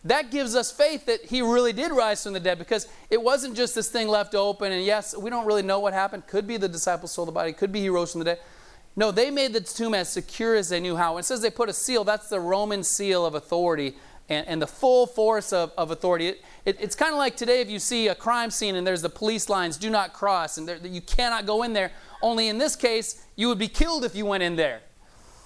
That 0.04 0.32
gives 0.32 0.56
us 0.56 0.72
faith 0.72 1.06
that 1.06 1.26
he 1.26 1.44
really 1.44 1.74
did 1.74 1.92
rise 1.92 2.24
from 2.24 2.34
the 2.34 2.40
dead 2.40 2.58
because 2.58 2.88
it 3.12 3.22
wasn't 3.22 3.56
just 3.56 3.76
this 3.76 3.90
thing 3.90 4.08
left 4.08 4.34
open. 4.34 4.72
And 4.72 4.84
yes, 4.84 5.16
we 5.16 5.30
don't 5.30 5.46
really 5.46 5.62
know 5.62 5.80
what 5.80 5.94
happened. 5.94 6.26
Could 6.26 6.48
be 6.48 6.58
the 6.58 6.68
disciples 6.68 7.12
stole 7.12 7.28
the 7.28 7.32
body, 7.32 7.54
could 7.54 7.72
be 7.72 7.82
he 7.82 7.90
rose 7.90 8.12
from 8.12 8.20
the 8.20 8.26
dead. 8.26 8.40
No, 8.96 9.12
they 9.12 9.30
made 9.30 9.54
the 9.54 9.62
tomb 9.62 9.94
as 9.94 10.10
secure 10.10 10.56
as 10.56 10.70
they 10.70 10.80
knew 10.80 10.96
how. 10.96 11.18
It 11.18 11.24
says 11.24 11.42
they 11.42 11.52
put 11.52 11.70
a 11.70 11.74
seal, 11.74 12.04
that's 12.04 12.28
the 12.28 12.40
Roman 12.40 12.84
seal 12.84 13.26
of 13.26 13.36
authority 13.36 13.96
and, 14.28 14.48
and 14.48 14.62
the 14.62 14.68
full 14.68 15.06
force 15.06 15.54
of, 15.54 15.72
of 15.78 15.92
authority. 15.92 16.28
It, 16.28 16.42
it, 16.66 16.78
it's 16.80 16.96
kind 16.96 17.12
of 17.12 17.18
like 17.18 17.38
today 17.38 17.62
if 17.62 17.70
you 17.70 17.80
see 17.80 18.08
a 18.08 18.16
crime 18.16 18.50
scene 18.50 18.76
and 18.76 18.86
there's 18.86 19.02
the 19.02 19.10
police 19.10 19.50
lines, 19.50 19.78
do 19.78 19.90
not 19.90 20.14
cross, 20.14 20.58
and 20.58 20.70
you 20.84 21.02
cannot 21.02 21.46
go 21.46 21.64
in 21.64 21.74
there. 21.74 21.92
Only 22.22 22.48
in 22.48 22.58
this 22.58 22.76
case, 22.76 23.24
you 23.36 23.48
would 23.48 23.60
be 23.60 23.68
killed 23.68 24.06
if 24.06 24.16
you 24.16 24.26
went 24.26 24.44
in 24.44 24.56
there. 24.56 24.82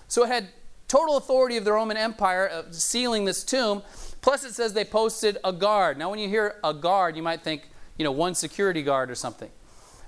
So 0.08 0.24
it 0.24 0.28
had 0.28 0.50
total 0.88 1.18
authority 1.18 1.58
of 1.58 1.66
the 1.66 1.72
Roman 1.72 1.98
Empire 1.98 2.46
of 2.48 2.76
sealing 2.76 3.26
this 3.26 3.44
tomb. 3.44 3.82
Plus, 4.22 4.44
it 4.44 4.54
says 4.54 4.74
they 4.74 4.86
posted 4.86 5.38
a 5.44 5.54
guard. 5.54 5.98
Now, 5.98 6.10
when 6.10 6.20
you 6.20 6.28
hear 6.30 6.56
a 6.64 6.74
guard, 6.74 7.16
you 7.16 7.24
might 7.24 7.42
think, 7.42 7.70
you 7.98 8.04
know, 8.04 8.12
one 8.12 8.36
security 8.36 8.84
guard 8.84 9.10
or 9.10 9.16
something. 9.16 9.50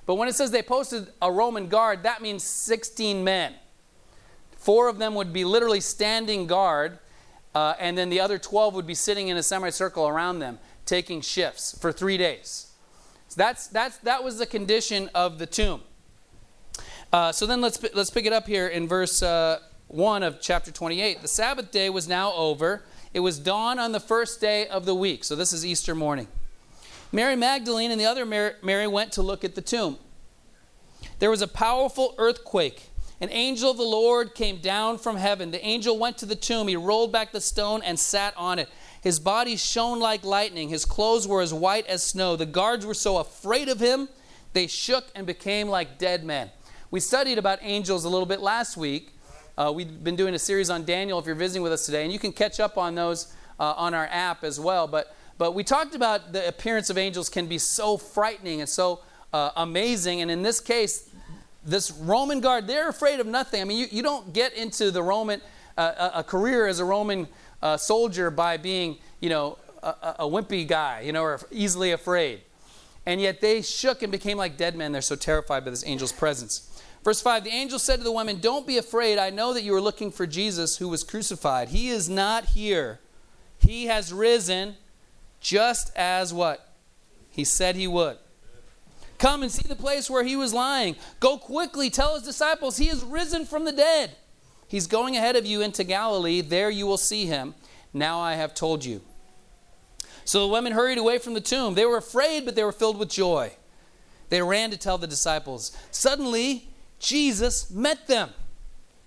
But 0.05 0.15
when 0.15 0.27
it 0.27 0.35
says 0.35 0.51
they 0.51 0.61
posted 0.61 1.07
a 1.21 1.31
Roman 1.31 1.67
guard, 1.67 2.03
that 2.03 2.21
means 2.21 2.43
16 2.43 3.23
men. 3.23 3.53
Four 4.55 4.87
of 4.87 4.97
them 4.97 5.15
would 5.15 5.33
be 5.33 5.45
literally 5.45 5.81
standing 5.81 6.47
guard 6.47 6.99
uh, 7.57 7.73
and 7.79 7.97
then 7.97 8.09
the 8.09 8.19
other 8.19 8.37
12 8.37 8.75
would 8.75 8.85
be 8.85 8.93
sitting 8.93 9.29
in 9.29 9.37
a 9.37 9.41
semicircle 9.41 10.07
around 10.07 10.37
them, 10.37 10.59
taking 10.85 11.21
shifts 11.21 11.75
for 11.79 11.91
three 11.91 12.15
days. 12.15 12.71
So 13.29 13.35
that's, 13.35 13.65
that's, 13.65 13.97
that 13.99 14.23
was 14.23 14.37
the 14.37 14.45
condition 14.45 15.09
of 15.15 15.39
the 15.39 15.47
tomb. 15.47 15.81
Uh, 17.11 17.31
so 17.31 17.45
then 17.45 17.61
let's, 17.61 17.81
let's 17.93 18.09
pick 18.09 18.25
it 18.25 18.33
up 18.33 18.47
here 18.47 18.67
in 18.67 18.87
verse 18.87 19.21
uh, 19.23 19.59
1 19.87 20.23
of 20.23 20.41
chapter 20.41 20.71
28. 20.71 21.21
The 21.21 21.27
Sabbath 21.27 21.71
day 21.71 21.89
was 21.89 22.07
now 22.07 22.33
over. 22.33 22.83
It 23.13 23.21
was 23.21 23.39
dawn 23.39 23.79
on 23.79 23.91
the 23.91 23.99
first 23.99 24.41
day 24.41 24.67
of 24.67 24.85
the 24.85 24.95
week. 24.95 25.23
So 25.23 25.35
this 25.35 25.53
is 25.53 25.65
Easter 25.65 25.95
morning. 25.95 26.27
Mary 27.11 27.35
Magdalene 27.35 27.91
and 27.91 27.99
the 27.99 28.05
other 28.05 28.25
Mary 28.25 28.87
went 28.87 29.13
to 29.13 29.21
look 29.21 29.43
at 29.43 29.55
the 29.55 29.61
tomb. 29.61 29.97
There 31.19 31.29
was 31.29 31.41
a 31.41 31.47
powerful 31.47 32.13
earthquake 32.17 32.89
an 33.19 33.29
angel 33.31 33.71
of 33.71 33.77
the 33.77 33.83
Lord 33.83 34.35
came 34.35 34.57
down 34.57 34.99
from 34.99 35.17
heaven. 35.17 35.49
The 35.49 35.65
angel 35.65 35.97
went 35.97 36.19
to 36.19 36.27
the 36.27 36.35
tomb. 36.35 36.67
He 36.67 36.75
rolled 36.75 37.11
back 37.11 37.31
the 37.31 37.41
stone 37.41 37.81
and 37.83 37.99
sat 37.99 38.35
on 38.37 38.59
it. 38.59 38.69
His 39.01 39.19
body 39.19 39.55
shone 39.55 39.99
like 39.99 40.23
lightning. 40.23 40.69
His 40.69 40.85
clothes 40.85 41.27
were 41.27 41.41
as 41.41 41.53
white 41.53 41.87
as 41.87 42.03
snow. 42.03 42.35
The 42.35 42.45
guards 42.45 42.85
were 42.85 42.93
so 42.93 43.17
afraid 43.17 43.69
of 43.69 43.79
him, 43.79 44.09
they 44.53 44.67
shook 44.67 45.05
and 45.15 45.25
became 45.25 45.67
like 45.67 45.97
dead 45.97 46.23
men. 46.23 46.51
We 46.89 47.01
studied 47.01 47.37
about 47.37 47.59
angels 47.63 48.05
a 48.05 48.09
little 48.09 48.25
bit 48.25 48.39
last 48.39 48.77
week. 48.77 49.11
Uh, 49.57 49.73
we've 49.75 50.05
been 50.05 50.15
doing 50.15 50.33
a 50.35 50.39
series 50.39 50.69
on 50.69 50.85
Daniel 50.85 51.19
if 51.19 51.25
you're 51.25 51.35
visiting 51.35 51.61
with 51.61 51.73
us 51.73 51.85
today, 51.85 52.03
and 52.03 52.13
you 52.13 52.19
can 52.19 52.31
catch 52.31 52.61
up 52.61 52.77
on 52.77 52.95
those 52.95 53.33
uh, 53.59 53.73
on 53.75 53.93
our 53.93 54.07
app 54.09 54.45
as 54.45 54.57
well. 54.57 54.87
But, 54.87 55.13
but 55.37 55.53
we 55.53 55.65
talked 55.65 55.95
about 55.95 56.31
the 56.31 56.47
appearance 56.47 56.89
of 56.89 56.97
angels 56.97 57.27
can 57.27 57.47
be 57.47 57.57
so 57.57 57.97
frightening 57.97 58.61
and 58.61 58.69
so 58.69 59.01
uh, 59.33 59.49
amazing. 59.57 60.21
And 60.21 60.31
in 60.31 60.43
this 60.43 60.61
case, 60.61 61.09
this 61.65 61.91
Roman 61.91 62.39
guard, 62.39 62.67
they're 62.67 62.87
afraid 62.87 63.19
of 63.19 63.27
nothing. 63.27 63.59
I 63.61 63.65
mean, 63.65 63.79
you, 63.79 63.87
you 63.91 64.01
don't 64.01 64.31
get 64.31 64.53
into 64.53 64.89
the 64.89 65.03
Roman, 65.03 65.41
uh, 65.77 66.11
a, 66.15 66.19
a, 66.19 66.23
career 66.23 66.67
as 66.67 66.79
a 66.79 66.85
Roman 66.85 67.27
uh, 67.61 67.75
soldier 67.75 68.31
by 68.31 68.55
being, 68.55 68.97
you 69.19 69.27
know, 69.27 69.57
a, 69.83 70.15
a, 70.19 70.25
wimpy 70.25 70.65
guy, 70.65 71.01
you 71.01 71.11
know, 71.11 71.23
or 71.23 71.41
easily 71.51 71.91
afraid. 71.91 72.43
And 73.05 73.19
yet 73.19 73.41
they 73.41 73.61
shook 73.61 74.03
and 74.03 74.11
became 74.11 74.37
like 74.37 74.55
dead 74.55 74.77
men. 74.77 74.93
They're 74.93 75.01
so 75.01 75.17
terrified 75.17 75.65
by 75.65 75.71
this 75.71 75.83
angel's 75.83 76.13
presence. 76.13 76.66
Verse 77.07 77.21
5 77.21 77.45
The 77.45 77.51
angel 77.51 77.79
said 77.79 77.99
to 77.99 78.03
the 78.03 78.11
women, 78.11 78.41
Don't 78.41 78.67
be 78.67 78.77
afraid. 78.77 79.17
I 79.17 79.29
know 79.29 79.53
that 79.53 79.63
you 79.63 79.73
are 79.73 79.79
looking 79.79 80.11
for 80.11 80.27
Jesus 80.27 80.75
who 80.75 80.89
was 80.89 81.05
crucified. 81.05 81.69
He 81.69 81.87
is 81.87 82.09
not 82.09 82.47
here. 82.47 82.99
He 83.59 83.85
has 83.85 84.11
risen 84.11 84.75
just 85.39 85.89
as 85.95 86.33
what? 86.33 86.73
He 87.31 87.45
said 87.45 87.77
he 87.77 87.87
would. 87.87 88.17
Come 89.19 89.41
and 89.41 89.49
see 89.49 89.65
the 89.65 89.73
place 89.73 90.09
where 90.09 90.25
he 90.25 90.35
was 90.35 90.53
lying. 90.53 90.97
Go 91.21 91.37
quickly, 91.37 91.89
tell 91.89 92.15
his 92.15 92.23
disciples, 92.23 92.75
he 92.75 92.89
is 92.89 93.05
risen 93.05 93.45
from 93.45 93.63
the 93.63 93.71
dead. 93.71 94.17
He's 94.67 94.85
going 94.85 95.15
ahead 95.15 95.37
of 95.37 95.45
you 95.45 95.61
into 95.61 95.85
Galilee. 95.85 96.41
There 96.41 96.69
you 96.69 96.85
will 96.85 96.97
see 96.97 97.25
him. 97.25 97.55
Now 97.93 98.19
I 98.19 98.33
have 98.33 98.53
told 98.53 98.83
you. 98.83 98.99
So 100.25 100.41
the 100.41 100.51
women 100.51 100.73
hurried 100.73 100.97
away 100.97 101.19
from 101.19 101.35
the 101.35 101.39
tomb. 101.39 101.75
They 101.75 101.85
were 101.85 101.95
afraid, 101.95 102.43
but 102.43 102.55
they 102.55 102.65
were 102.65 102.73
filled 102.73 102.99
with 102.99 103.09
joy. 103.09 103.53
They 104.27 104.41
ran 104.41 104.71
to 104.71 104.77
tell 104.77 104.97
the 104.97 105.07
disciples. 105.07 105.71
Suddenly, 105.89 106.67
Jesus 106.99 107.69
met 107.69 108.07
them. 108.07 108.29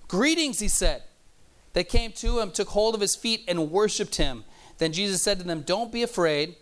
Greetings, 0.09 0.61
he 0.61 0.69
said. 0.69 1.03
They 1.73 1.85
came 1.85 2.13
to 2.13 2.41
him, 2.41 2.51
took 2.51 2.69
hold 2.69 2.95
of 2.95 3.01
his 3.01 3.15
feet, 3.15 3.45
and 3.47 3.71
worshiped 3.71 4.17
him. 4.17 4.45
Then 4.79 4.93
Jesus 4.93 5.23
said 5.23 5.39
to 5.39 5.45
them, 5.45 5.63
Don't 5.63 5.93
be 5.93 6.03
afraid. 6.03 6.57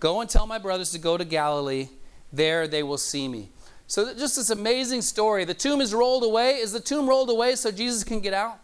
Go 0.00 0.20
and 0.20 0.30
tell 0.30 0.46
my 0.46 0.58
brothers 0.58 0.90
to 0.92 0.98
go 0.98 1.16
to 1.16 1.24
Galilee. 1.24 1.88
There 2.32 2.66
they 2.66 2.82
will 2.82 2.98
see 2.98 3.28
me. 3.28 3.50
So, 3.86 4.14
just 4.14 4.36
this 4.36 4.50
amazing 4.50 5.02
story. 5.02 5.44
The 5.44 5.54
tomb 5.54 5.80
is 5.80 5.92
rolled 5.92 6.24
away. 6.24 6.56
Is 6.56 6.72
the 6.72 6.80
tomb 6.80 7.08
rolled 7.08 7.30
away 7.30 7.54
so 7.56 7.70
Jesus 7.70 8.02
can 8.02 8.20
get 8.20 8.32
out? 8.32 8.58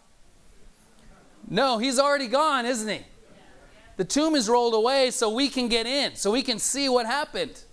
No, 1.47 1.77
he's 1.77 1.99
already 1.99 2.27
gone, 2.27 2.65
isn't 2.65 2.87
he? 2.87 3.01
The 3.97 4.05
tomb 4.05 4.35
is 4.35 4.49
rolled 4.49 4.73
away 4.73 5.11
so 5.11 5.29
we 5.29 5.47
can 5.49 5.67
get 5.67 5.85
in, 5.85 6.15
so 6.15 6.31
we 6.31 6.41
can 6.41 6.57
see 6.57 6.89
what 6.89 7.05
happened. 7.05 7.63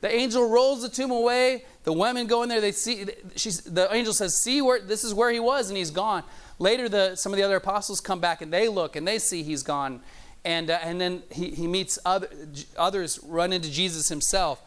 The 0.00 0.14
angel 0.14 0.48
rolls 0.48 0.82
the 0.82 0.88
tomb 0.88 1.10
away. 1.10 1.64
The 1.86 1.92
women 1.92 2.26
go 2.26 2.42
in 2.42 2.48
there. 2.48 2.60
They 2.60 2.72
see. 2.72 3.06
She's, 3.36 3.60
the 3.60 3.86
angel 3.94 4.12
says, 4.12 4.36
"See 4.36 4.60
where 4.60 4.80
this 4.80 5.04
is 5.04 5.14
where 5.14 5.30
he 5.30 5.38
was, 5.38 5.70
and 5.70 5.76
he's 5.76 5.92
gone." 5.92 6.24
Later, 6.58 6.88
the, 6.88 7.14
some 7.14 7.32
of 7.32 7.36
the 7.36 7.44
other 7.44 7.54
apostles 7.54 8.00
come 8.00 8.18
back 8.18 8.42
and 8.42 8.52
they 8.52 8.66
look 8.66 8.96
and 8.96 9.06
they 9.06 9.20
see 9.20 9.44
he's 9.44 9.62
gone, 9.62 10.00
and 10.44 10.68
uh, 10.68 10.80
and 10.82 11.00
then 11.00 11.22
he, 11.30 11.50
he 11.50 11.68
meets 11.68 11.96
other, 12.04 12.28
others 12.76 13.20
run 13.22 13.52
into 13.52 13.70
Jesus 13.70 14.08
himself. 14.08 14.60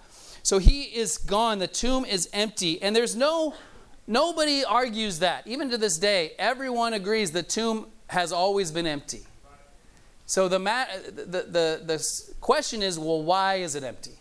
So 0.43 0.59
he 0.59 0.83
is 0.83 1.17
gone. 1.17 1.59
The 1.59 1.67
tomb 1.67 2.05
is 2.05 2.29
empty, 2.31 2.81
and 2.81 2.95
there's 2.95 3.17
no 3.17 3.53
nobody 4.07 4.63
argues 4.63 5.19
that. 5.19 5.45
Even 5.45 5.69
to 5.71 5.77
this 5.77 5.97
day, 5.97 6.31
everyone 6.39 6.93
agrees 6.93 7.31
the 7.31 7.43
tomb 7.43 7.87
has 8.07 8.31
always 8.31 8.71
been 8.71 8.87
empty. 8.87 9.23
So 10.25 10.47
the, 10.47 10.57
the, 10.57 11.41
the, 11.49 11.81
the 11.83 12.33
question 12.39 12.81
is, 12.81 12.97
well, 12.97 13.21
why 13.23 13.55
is 13.55 13.75
it 13.75 13.83
empty? 13.83 14.13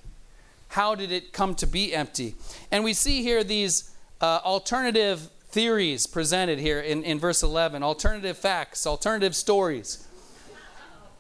How 0.69 0.95
did 0.95 1.11
it 1.11 1.33
come 1.33 1.55
to 1.57 1.67
be 1.67 1.95
empty? 1.95 2.35
And 2.71 2.85
we 2.85 2.93
see 2.93 3.23
here 3.23 3.43
these 3.43 3.91
uh, 4.21 4.41
alternative 4.45 5.31
theories 5.49 6.07
presented 6.07 6.59
here 6.59 6.81
in, 6.81 7.03
in 7.05 7.19
verse 7.19 7.43
11 7.43 7.83
alternative 7.83 8.37
facts, 8.37 8.87
alternative 8.87 9.35
stories. 9.35 10.07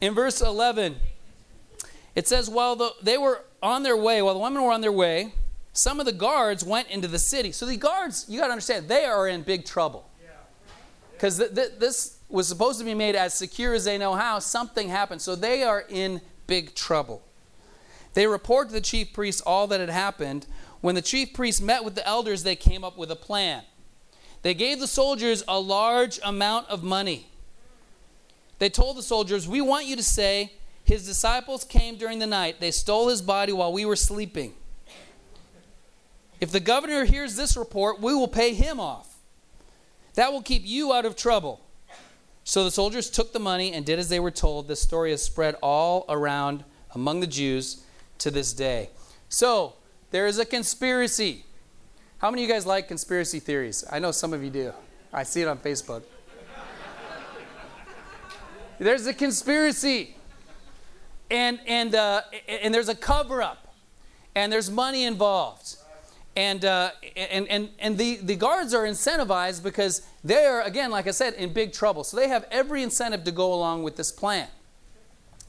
In 0.00 0.14
verse 0.14 0.40
11, 0.40 0.96
it 2.14 2.28
says, 2.28 2.48
While 2.48 2.76
the, 2.76 2.92
they 3.02 3.18
were 3.18 3.44
on 3.62 3.82
their 3.82 3.96
way, 3.96 4.22
while 4.22 4.34
the 4.34 4.40
women 4.40 4.62
were 4.62 4.70
on 4.70 4.80
their 4.80 4.92
way, 4.92 5.32
some 5.72 5.98
of 6.00 6.06
the 6.06 6.12
guards 6.12 6.64
went 6.64 6.88
into 6.88 7.08
the 7.08 7.18
city. 7.18 7.52
So 7.52 7.66
the 7.66 7.76
guards, 7.76 8.26
you 8.28 8.38
got 8.38 8.46
to 8.46 8.52
understand, 8.52 8.88
they 8.88 9.04
are 9.04 9.26
in 9.28 9.42
big 9.42 9.64
trouble. 9.64 10.08
Because 11.12 11.38
th- 11.38 11.54
th- 11.54 11.72
this 11.78 12.18
was 12.28 12.46
supposed 12.46 12.78
to 12.78 12.84
be 12.84 12.94
made 12.94 13.16
as 13.16 13.34
secure 13.34 13.74
as 13.74 13.84
they 13.84 13.98
know 13.98 14.14
how. 14.14 14.38
Something 14.38 14.88
happened. 14.88 15.20
So 15.20 15.34
they 15.34 15.62
are 15.64 15.84
in 15.88 16.20
big 16.46 16.74
trouble. 16.74 17.22
They 18.14 18.26
report 18.26 18.68
to 18.68 18.74
the 18.74 18.80
chief 18.80 19.12
priests 19.12 19.40
all 19.40 19.66
that 19.68 19.80
had 19.80 19.90
happened. 19.90 20.46
When 20.80 20.94
the 20.94 21.02
chief 21.02 21.32
priests 21.32 21.60
met 21.60 21.84
with 21.84 21.94
the 21.94 22.06
elders, 22.06 22.42
they 22.42 22.56
came 22.56 22.84
up 22.84 22.96
with 22.96 23.10
a 23.10 23.16
plan. 23.16 23.62
They 24.42 24.54
gave 24.54 24.80
the 24.80 24.86
soldiers 24.86 25.42
a 25.48 25.58
large 25.58 26.20
amount 26.24 26.68
of 26.68 26.82
money. 26.82 27.26
They 28.58 28.70
told 28.70 28.96
the 28.96 29.02
soldiers, 29.02 29.48
We 29.48 29.60
want 29.60 29.86
you 29.86 29.96
to 29.96 30.02
say, 30.02 30.52
His 30.84 31.06
disciples 31.06 31.64
came 31.64 31.96
during 31.96 32.18
the 32.18 32.26
night. 32.26 32.60
They 32.60 32.70
stole 32.70 33.08
his 33.08 33.22
body 33.22 33.52
while 33.52 33.72
we 33.72 33.84
were 33.84 33.96
sleeping. 33.96 34.54
If 36.40 36.52
the 36.52 36.60
governor 36.60 37.04
hears 37.04 37.34
this 37.34 37.56
report, 37.56 38.00
we 38.00 38.14
will 38.14 38.28
pay 38.28 38.54
him 38.54 38.78
off. 38.78 39.16
That 40.14 40.32
will 40.32 40.42
keep 40.42 40.62
you 40.64 40.92
out 40.92 41.04
of 41.04 41.16
trouble. 41.16 41.60
So 42.44 42.64
the 42.64 42.70
soldiers 42.70 43.10
took 43.10 43.32
the 43.32 43.40
money 43.40 43.72
and 43.72 43.84
did 43.84 43.98
as 43.98 44.08
they 44.08 44.20
were 44.20 44.30
told. 44.30 44.68
This 44.68 44.80
story 44.80 45.12
is 45.12 45.22
spread 45.22 45.56
all 45.62 46.04
around 46.08 46.64
among 46.94 47.20
the 47.20 47.26
Jews 47.26 47.82
to 48.18 48.30
this 48.30 48.52
day. 48.52 48.90
So 49.28 49.74
there 50.10 50.26
is 50.26 50.38
a 50.38 50.44
conspiracy. 50.44 51.44
How 52.18 52.30
many 52.30 52.42
of 52.42 52.48
you 52.48 52.54
guys 52.54 52.66
like 52.66 52.88
conspiracy 52.88 53.40
theories? 53.40 53.84
I 53.90 53.98
know 53.98 54.10
some 54.10 54.32
of 54.32 54.42
you 54.42 54.50
do. 54.50 54.72
I 55.12 55.22
see 55.22 55.42
it 55.42 55.48
on 55.48 55.58
Facebook. 55.58 56.02
there's 58.78 59.06
a 59.06 59.14
conspiracy, 59.14 60.16
and 61.30 61.58
and 61.66 61.94
uh, 61.94 62.22
and 62.48 62.74
there's 62.74 62.88
a 62.88 62.94
cover 62.94 63.42
up, 63.42 63.74
and 64.34 64.52
there's 64.52 64.70
money 64.70 65.04
involved 65.04 65.78
and, 66.38 66.64
uh, 66.64 66.92
and, 67.16 67.48
and, 67.48 67.68
and 67.80 67.98
the, 67.98 68.14
the 68.16 68.36
guards 68.36 68.72
are 68.72 68.84
incentivized 68.84 69.60
because 69.64 70.02
they're, 70.22 70.60
again, 70.60 70.88
like 70.88 71.08
I 71.08 71.10
said, 71.10 71.34
in 71.34 71.52
big 71.52 71.72
trouble. 71.72 72.04
So 72.04 72.16
they 72.16 72.28
have 72.28 72.46
every 72.52 72.84
incentive 72.84 73.24
to 73.24 73.32
go 73.32 73.52
along 73.52 73.82
with 73.82 73.96
this 73.96 74.12
plan. 74.12 74.46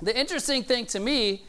The 0.01 0.17
interesting 0.17 0.63
thing 0.63 0.87
to 0.87 0.99
me 0.99 1.45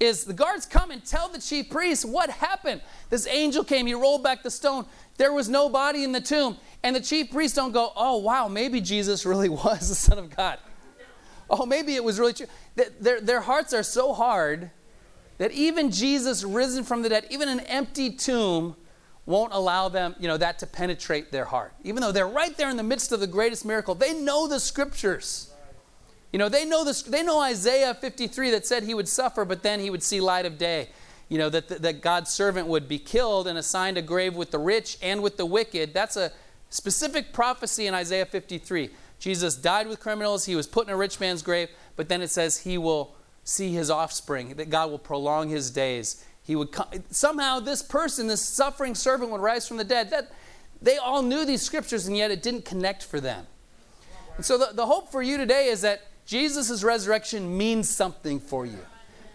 is 0.00 0.24
the 0.24 0.32
guards 0.32 0.66
come 0.66 0.90
and 0.90 1.04
tell 1.04 1.28
the 1.28 1.40
chief 1.40 1.70
priest 1.70 2.04
what 2.04 2.30
happened. 2.30 2.80
This 3.10 3.26
angel 3.26 3.64
came, 3.64 3.86
he 3.86 3.94
rolled 3.94 4.22
back 4.22 4.42
the 4.42 4.50
stone. 4.50 4.86
There 5.16 5.32
was 5.32 5.48
no 5.48 5.68
body 5.68 6.04
in 6.04 6.12
the 6.12 6.20
tomb. 6.20 6.56
And 6.82 6.94
the 6.96 7.00
chief 7.00 7.30
priests 7.30 7.56
don't 7.56 7.72
go, 7.72 7.92
oh, 7.96 8.18
wow, 8.18 8.48
maybe 8.48 8.80
Jesus 8.80 9.24
really 9.26 9.48
was 9.48 9.88
the 9.88 9.94
Son 9.94 10.18
of 10.18 10.34
God. 10.34 10.58
Oh, 11.48 11.66
maybe 11.66 11.94
it 11.94 12.02
was 12.02 12.18
really 12.18 12.32
true. 12.32 12.46
Their, 12.74 13.20
their 13.20 13.40
hearts 13.40 13.72
are 13.74 13.82
so 13.82 14.12
hard 14.12 14.70
that 15.38 15.52
even 15.52 15.90
Jesus 15.90 16.42
risen 16.42 16.84
from 16.84 17.02
the 17.02 17.08
dead, 17.08 17.26
even 17.30 17.48
an 17.48 17.60
empty 17.60 18.10
tomb, 18.10 18.76
won't 19.26 19.52
allow 19.52 19.88
them, 19.88 20.14
you 20.18 20.28
know, 20.28 20.36
that 20.36 20.58
to 20.58 20.66
penetrate 20.66 21.32
their 21.32 21.44
heart. 21.44 21.72
Even 21.82 22.02
though 22.02 22.12
they're 22.12 22.28
right 22.28 22.56
there 22.56 22.70
in 22.70 22.76
the 22.76 22.82
midst 22.82 23.12
of 23.12 23.20
the 23.20 23.26
greatest 23.26 23.64
miracle, 23.64 23.94
they 23.94 24.12
know 24.12 24.46
the 24.46 24.60
scriptures. 24.60 25.53
You 26.34 26.38
know, 26.38 26.48
they 26.48 26.64
know 26.64 26.82
this, 26.82 27.02
they 27.02 27.22
know 27.22 27.38
Isaiah 27.38 27.94
53 27.94 28.50
that 28.50 28.66
said 28.66 28.82
he 28.82 28.92
would 28.92 29.06
suffer, 29.06 29.44
but 29.44 29.62
then 29.62 29.78
he 29.78 29.88
would 29.88 30.02
see 30.02 30.20
light 30.20 30.46
of 30.46 30.58
day. 30.58 30.88
You 31.28 31.38
know, 31.38 31.48
that, 31.48 31.68
that 31.68 32.00
God's 32.00 32.30
servant 32.30 32.66
would 32.66 32.88
be 32.88 32.98
killed 32.98 33.46
and 33.46 33.56
assigned 33.56 33.98
a 33.98 34.02
grave 34.02 34.34
with 34.34 34.50
the 34.50 34.58
rich 34.58 34.98
and 35.00 35.22
with 35.22 35.36
the 35.36 35.46
wicked. 35.46 35.94
That's 35.94 36.16
a 36.16 36.32
specific 36.70 37.32
prophecy 37.32 37.86
in 37.86 37.94
Isaiah 37.94 38.26
53. 38.26 38.90
Jesus 39.20 39.54
died 39.54 39.86
with 39.86 40.00
criminals, 40.00 40.44
he 40.46 40.56
was 40.56 40.66
put 40.66 40.88
in 40.88 40.92
a 40.92 40.96
rich 40.96 41.20
man's 41.20 41.40
grave, 41.40 41.68
but 41.94 42.08
then 42.08 42.20
it 42.20 42.30
says 42.30 42.58
he 42.58 42.78
will 42.78 43.14
see 43.44 43.72
his 43.72 43.88
offspring, 43.88 44.54
that 44.56 44.70
God 44.70 44.90
will 44.90 44.98
prolong 44.98 45.50
his 45.50 45.70
days 45.70 46.24
he 46.44 46.56
would 46.56 46.72
come, 46.72 46.88
somehow 47.10 47.58
this 47.58 47.82
person, 47.82 48.26
this 48.26 48.42
suffering 48.42 48.94
servant, 48.94 49.30
would 49.30 49.40
rise 49.40 49.66
from 49.66 49.78
the 49.78 49.84
dead. 49.84 50.10
That 50.10 50.30
they 50.82 50.98
all 50.98 51.22
knew 51.22 51.46
these 51.46 51.62
scriptures, 51.62 52.06
and 52.06 52.16
yet 52.16 52.30
it 52.30 52.42
didn't 52.42 52.66
connect 52.66 53.02
for 53.02 53.18
them. 53.18 53.46
And 54.36 54.44
so 54.44 54.58
the, 54.58 54.70
the 54.74 54.86
hope 54.86 55.10
for 55.10 55.22
you 55.22 55.38
today 55.38 55.68
is 55.68 55.80
that 55.80 56.02
Jesus' 56.26 56.82
resurrection 56.82 57.56
means 57.56 57.88
something 57.88 58.40
for 58.40 58.64
you. 58.66 58.78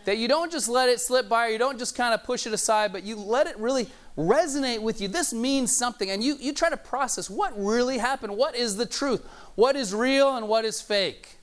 That 0.05 0.17
you 0.17 0.27
don't 0.27 0.51
just 0.51 0.67
let 0.67 0.89
it 0.89 0.99
slip 0.99 1.29
by, 1.29 1.47
or 1.47 1.49
you 1.51 1.57
don't 1.57 1.77
just 1.77 1.95
kind 1.95 2.13
of 2.13 2.23
push 2.23 2.47
it 2.47 2.53
aside, 2.53 2.91
but 2.91 3.03
you 3.03 3.15
let 3.15 3.47
it 3.47 3.57
really 3.59 3.87
resonate 4.17 4.81
with 4.81 5.01
you. 5.01 5.07
This 5.07 5.33
means 5.33 5.75
something. 5.75 6.09
And 6.09 6.23
you, 6.23 6.35
you 6.39 6.53
try 6.53 6.69
to 6.69 6.77
process 6.77 7.29
what 7.29 7.53
really 7.55 7.99
happened. 7.99 8.35
What 8.35 8.55
is 8.55 8.75
the 8.77 8.85
truth? 8.85 9.25
What 9.55 9.75
is 9.75 9.93
real 9.93 10.35
and 10.35 10.47
what 10.47 10.65
is 10.65 10.81
fake? 10.81 11.37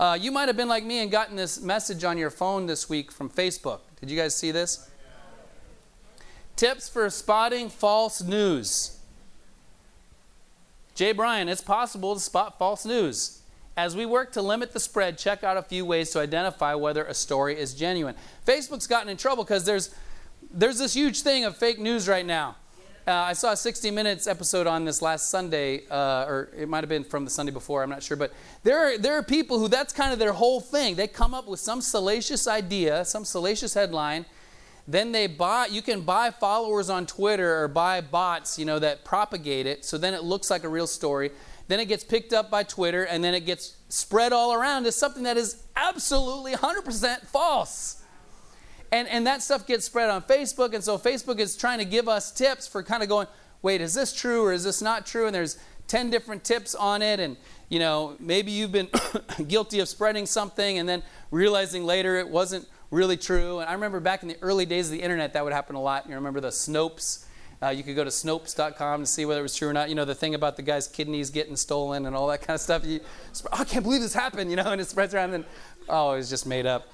Uh, 0.00 0.16
you 0.18 0.30
might 0.30 0.48
have 0.48 0.56
been 0.56 0.68
like 0.68 0.84
me 0.84 1.00
and 1.00 1.10
gotten 1.10 1.36
this 1.36 1.60
message 1.60 2.04
on 2.04 2.16
your 2.16 2.30
phone 2.30 2.66
this 2.66 2.88
week 2.88 3.10
from 3.10 3.28
Facebook. 3.28 3.80
Did 4.00 4.10
you 4.10 4.16
guys 4.16 4.34
see 4.34 4.52
this? 4.52 4.88
Tips 6.56 6.88
for 6.88 7.10
spotting 7.10 7.68
false 7.68 8.22
news. 8.22 8.98
Jay 10.94 11.12
Bryan, 11.12 11.48
it's 11.48 11.60
possible 11.60 12.14
to 12.14 12.20
spot 12.20 12.58
false 12.58 12.84
news. 12.84 13.37
As 13.78 13.94
we 13.94 14.06
work 14.06 14.32
to 14.32 14.42
limit 14.42 14.72
the 14.72 14.80
spread, 14.80 15.18
check 15.18 15.44
out 15.44 15.56
a 15.56 15.62
few 15.62 15.84
ways 15.84 16.10
to 16.10 16.18
identify 16.18 16.74
whether 16.74 17.04
a 17.04 17.14
story 17.14 17.56
is 17.56 17.74
genuine. 17.74 18.16
Facebook's 18.44 18.88
gotten 18.88 19.08
in 19.08 19.16
trouble 19.16 19.44
because 19.44 19.64
there's, 19.64 19.94
there's 20.52 20.80
this 20.80 20.94
huge 20.94 21.22
thing 21.22 21.44
of 21.44 21.56
fake 21.56 21.78
news 21.78 22.08
right 22.08 22.26
now. 22.26 22.56
Uh, 23.06 23.12
I 23.12 23.34
saw 23.34 23.52
a 23.52 23.56
60 23.56 23.92
Minutes 23.92 24.26
episode 24.26 24.66
on 24.66 24.84
this 24.84 25.00
last 25.00 25.30
Sunday, 25.30 25.86
uh, 25.92 26.24
or 26.26 26.48
it 26.58 26.68
might 26.68 26.80
have 26.80 26.88
been 26.88 27.04
from 27.04 27.24
the 27.24 27.30
Sunday 27.30 27.52
before, 27.52 27.84
I'm 27.84 27.88
not 27.88 28.02
sure. 28.02 28.16
But 28.16 28.32
there 28.64 28.78
are, 28.80 28.98
there 28.98 29.14
are 29.14 29.22
people 29.22 29.60
who 29.60 29.68
that's 29.68 29.92
kind 29.92 30.12
of 30.12 30.18
their 30.18 30.32
whole 30.32 30.60
thing. 30.60 30.96
They 30.96 31.06
come 31.06 31.32
up 31.32 31.46
with 31.46 31.60
some 31.60 31.80
salacious 31.80 32.48
idea, 32.48 33.04
some 33.04 33.24
salacious 33.24 33.74
headline, 33.74 34.26
then 34.88 35.12
they 35.12 35.26
buy 35.26 35.66
you 35.66 35.82
can 35.82 36.00
buy 36.00 36.30
followers 36.30 36.88
on 36.88 37.04
twitter 37.04 37.62
or 37.62 37.68
buy 37.68 38.00
bots 38.00 38.58
you 38.58 38.64
know 38.64 38.78
that 38.78 39.04
propagate 39.04 39.66
it 39.66 39.84
so 39.84 39.98
then 39.98 40.14
it 40.14 40.24
looks 40.24 40.50
like 40.50 40.64
a 40.64 40.68
real 40.68 40.86
story 40.86 41.30
then 41.68 41.80
it 41.80 41.86
gets 41.86 42.04
picked 42.04 42.32
up 42.32 42.50
by 42.50 42.62
twitter 42.62 43.04
and 43.04 43.22
then 43.22 43.34
it 43.34 43.46
gets 43.46 43.76
spread 43.88 44.32
all 44.32 44.52
around 44.52 44.86
as 44.86 44.96
something 44.96 45.22
that 45.22 45.36
is 45.36 45.62
absolutely 45.76 46.52
100% 46.52 47.26
false 47.26 48.02
and 48.90 49.06
and 49.08 49.26
that 49.26 49.42
stuff 49.42 49.66
gets 49.66 49.84
spread 49.84 50.10
on 50.10 50.22
facebook 50.22 50.74
and 50.74 50.82
so 50.82 50.98
facebook 50.98 51.38
is 51.38 51.56
trying 51.56 51.78
to 51.78 51.84
give 51.84 52.08
us 52.08 52.30
tips 52.30 52.66
for 52.66 52.82
kind 52.82 53.02
of 53.02 53.08
going 53.08 53.26
wait 53.62 53.80
is 53.80 53.94
this 53.94 54.12
true 54.12 54.44
or 54.44 54.52
is 54.52 54.64
this 54.64 54.82
not 54.82 55.06
true 55.06 55.26
and 55.26 55.34
there's 55.34 55.58
10 55.86 56.10
different 56.10 56.44
tips 56.44 56.74
on 56.74 57.00
it 57.00 57.20
and 57.20 57.36
you 57.68 57.78
know 57.78 58.16
maybe 58.20 58.50
you've 58.50 58.72
been 58.72 58.88
guilty 59.48 59.80
of 59.80 59.88
spreading 59.88 60.26
something 60.26 60.78
and 60.78 60.88
then 60.88 61.02
realizing 61.30 61.84
later 61.84 62.16
it 62.16 62.28
wasn't 62.28 62.66
really 62.90 63.16
true. 63.16 63.60
And 63.60 63.68
I 63.68 63.72
remember 63.72 64.00
back 64.00 64.22
in 64.22 64.28
the 64.28 64.36
early 64.42 64.66
days 64.66 64.86
of 64.86 64.92
the 64.92 65.02
internet, 65.02 65.32
that 65.34 65.44
would 65.44 65.52
happen 65.52 65.76
a 65.76 65.80
lot. 65.80 66.08
You 66.08 66.14
remember 66.14 66.40
the 66.40 66.48
Snopes? 66.48 67.24
Uh, 67.60 67.70
you 67.70 67.82
could 67.82 67.96
go 67.96 68.04
to 68.04 68.10
Snopes.com 68.10 69.00
to 69.00 69.06
see 69.06 69.24
whether 69.24 69.40
it 69.40 69.42
was 69.42 69.56
true 69.56 69.68
or 69.68 69.72
not. 69.72 69.88
You 69.88 69.96
know, 69.96 70.04
the 70.04 70.14
thing 70.14 70.34
about 70.34 70.56
the 70.56 70.62
guy's 70.62 70.86
kidneys 70.86 71.30
getting 71.30 71.56
stolen 71.56 72.06
and 72.06 72.14
all 72.14 72.28
that 72.28 72.40
kind 72.46 72.54
of 72.54 72.60
stuff. 72.60 72.84
You, 72.84 73.00
oh, 73.46 73.48
I 73.52 73.64
can't 73.64 73.84
believe 73.84 74.00
this 74.00 74.14
happened, 74.14 74.50
you 74.50 74.56
know, 74.56 74.70
and 74.70 74.80
it 74.80 74.86
spreads 74.86 75.14
around 75.14 75.34
and, 75.34 75.44
oh, 75.88 76.12
it 76.12 76.18
was 76.18 76.30
just 76.30 76.46
made 76.46 76.66
up. 76.66 76.86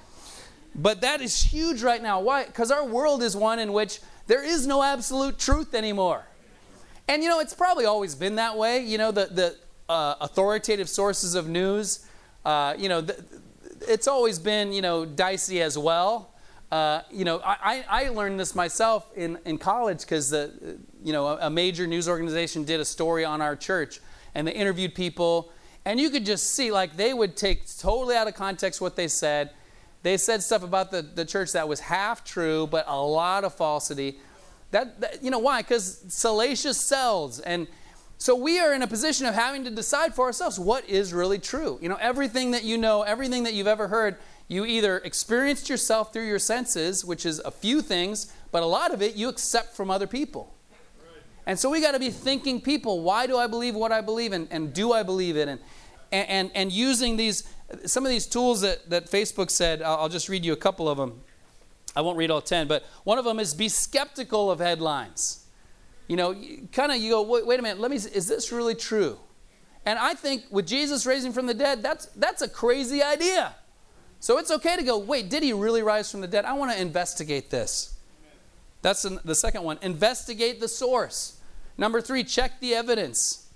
But 0.73 1.01
that 1.01 1.21
is 1.21 1.41
huge 1.41 1.83
right 1.83 2.01
now. 2.01 2.19
Why? 2.19 2.45
Because 2.45 2.71
our 2.71 2.85
world 2.85 3.23
is 3.23 3.35
one 3.35 3.59
in 3.59 3.71
which 3.71 3.99
there 4.27 4.43
is 4.43 4.67
no 4.67 4.83
absolute 4.83 5.37
truth 5.37 5.73
anymore. 5.73 6.25
And 7.07 7.23
you 7.23 7.29
know, 7.29 7.39
it's 7.39 7.53
probably 7.53 7.85
always 7.85 8.15
been 8.15 8.35
that 8.35 8.57
way. 8.57 8.79
You 8.83 8.97
know, 8.97 9.11
the, 9.11 9.27
the 9.27 9.55
uh, 9.87 10.15
authoritative 10.19 10.89
sources 10.89 11.35
of 11.35 11.47
news, 11.47 12.05
uh, 12.43 12.73
you 12.77 12.89
know, 12.89 13.01
the, 13.01 13.23
it's 13.87 14.07
always 14.07 14.39
been, 14.39 14.73
you 14.73 14.81
know, 14.81 15.05
dicey 15.05 15.61
as 15.61 15.77
well. 15.77 16.31
Uh, 16.75 17.01
you 17.09 17.23
know, 17.23 17.39
I, 17.41 17.85
I 17.87 18.09
learned 18.09 18.37
this 18.37 18.53
myself 18.53 19.09
in, 19.15 19.39
in 19.45 19.57
college 19.57 20.01
because 20.01 20.29
the, 20.29 20.77
you 21.03 21.13
know, 21.13 21.27
a, 21.27 21.47
a 21.47 21.49
major 21.49 21.87
news 21.87 22.09
organization 22.09 22.65
did 22.65 22.81
a 22.81 22.85
story 22.85 23.23
on 23.23 23.41
our 23.41 23.55
church 23.55 24.01
and 24.33 24.45
they 24.45 24.51
interviewed 24.51 24.93
people 24.93 25.53
and 25.85 26.01
you 26.01 26.09
could 26.09 26.25
just 26.25 26.49
see 26.49 26.71
like 26.71 26.97
they 26.97 27.13
would 27.13 27.37
take 27.37 27.61
totally 27.77 28.17
out 28.17 28.27
of 28.27 28.33
context 28.33 28.81
what 28.81 28.97
they 28.97 29.07
said 29.07 29.51
they 30.05 30.17
said 30.17 30.43
stuff 30.43 30.63
about 30.63 30.91
the, 30.91 31.01
the 31.01 31.23
church 31.25 31.53
that 31.53 31.67
was 31.67 31.79
half 31.79 32.23
true, 32.23 32.67
but 32.67 32.85
a 32.87 33.01
lot 33.01 33.43
of 33.43 33.55
falsity. 33.55 34.19
That, 34.69 35.01
that 35.01 35.23
you 35.23 35.31
know 35.31 35.39
why? 35.39 35.61
Because 35.61 36.03
salacious 36.09 36.79
sells. 36.79 37.39
And 37.39 37.67
so 38.19 38.35
we 38.35 38.59
are 38.59 38.73
in 38.73 38.83
a 38.83 38.87
position 38.87 39.25
of 39.25 39.33
having 39.33 39.63
to 39.63 39.71
decide 39.71 40.13
for 40.13 40.25
ourselves 40.25 40.59
what 40.59 40.87
is 40.87 41.11
really 41.11 41.39
true. 41.39 41.79
You 41.81 41.89
know, 41.89 41.97
everything 41.99 42.51
that 42.51 42.63
you 42.63 42.77
know, 42.77 43.01
everything 43.01 43.43
that 43.43 43.55
you've 43.55 43.65
ever 43.65 43.87
heard, 43.87 44.17
you 44.47 44.65
either 44.65 44.99
experienced 44.99 45.69
yourself 45.69 46.13
through 46.13 46.27
your 46.27 46.39
senses, 46.39 47.03
which 47.03 47.25
is 47.25 47.39
a 47.39 47.51
few 47.51 47.81
things, 47.81 48.31
but 48.51 48.61
a 48.63 48.67
lot 48.67 48.93
of 48.93 49.01
it 49.01 49.15
you 49.15 49.29
accept 49.29 49.75
from 49.75 49.89
other 49.89 50.07
people. 50.07 50.53
And 51.47 51.59
so 51.59 51.69
we 51.69 51.81
got 51.81 51.91
to 51.91 51.99
be 51.99 52.09
thinking 52.09 52.61
people, 52.61 53.01
why 53.01 53.27
do 53.27 53.37
I 53.37 53.47
believe 53.47 53.75
what 53.75 53.91
I 53.91 54.01
believe 54.01 54.33
and, 54.33 54.47
and 54.51 54.73
do 54.73 54.93
I 54.93 55.03
believe 55.03 55.37
it? 55.37 55.47
And, 55.47 55.59
and, 56.11 56.51
and 56.55 56.71
using 56.71 57.17
these 57.17 57.43
some 57.85 58.05
of 58.05 58.11
these 58.11 58.27
tools 58.27 58.61
that, 58.61 58.89
that 58.89 59.09
Facebook 59.09 59.49
said, 59.49 59.81
I'll, 59.81 59.97
I'll 60.01 60.09
just 60.09 60.29
read 60.29 60.45
you 60.45 60.53
a 60.53 60.57
couple 60.57 60.87
of 60.87 60.97
them. 60.97 61.21
I 61.95 62.01
won't 62.01 62.17
read 62.17 62.29
all 62.29 62.41
10, 62.41 62.67
but 62.67 62.83
one 63.03 63.17
of 63.17 63.25
them 63.25 63.39
is 63.39 63.53
be 63.53 63.69
skeptical 63.69 64.51
of 64.51 64.59
headlines. 64.59 65.45
You 66.07 66.17
know, 66.17 66.35
kind 66.71 66.91
of 66.91 66.97
you 66.97 67.11
go, 67.11 67.21
wait, 67.23 67.45
wait 67.47 67.59
a 67.59 67.63
minute, 67.63 67.79
let 67.79 67.89
me, 67.89 67.97
is 67.97 68.27
this 68.27 68.51
really 68.51 68.75
true? 68.75 69.17
And 69.85 69.97
I 69.97 70.13
think 70.13 70.43
with 70.51 70.67
Jesus 70.67 71.05
raising 71.05 71.31
from 71.31 71.45
the 71.45 71.53
dead, 71.53 71.81
that's, 71.81 72.07
that's 72.07 72.41
a 72.41 72.49
crazy 72.49 73.01
idea. 73.01 73.55
So 74.25 74.39
it's 74.39 74.49
okay 74.49 74.75
to 74.75 74.81
go, 74.81 74.97
wait, 74.97 75.29
did 75.29 75.43
he 75.43 75.53
really 75.53 75.83
rise 75.83 76.09
from 76.09 76.21
the 76.21 76.27
dead? 76.27 76.45
I 76.45 76.53
want 76.53 76.71
to 76.71 76.81
investigate 76.81 77.51
this. 77.51 77.93
That's 78.81 79.03
the 79.03 79.35
second 79.35 79.61
one. 79.61 79.77
Investigate 79.83 80.59
the 80.59 80.67
source. 80.67 81.39
Number 81.77 82.01
three, 82.01 82.23
check 82.23 82.59
the 82.59 82.73
evidence. 82.73 83.47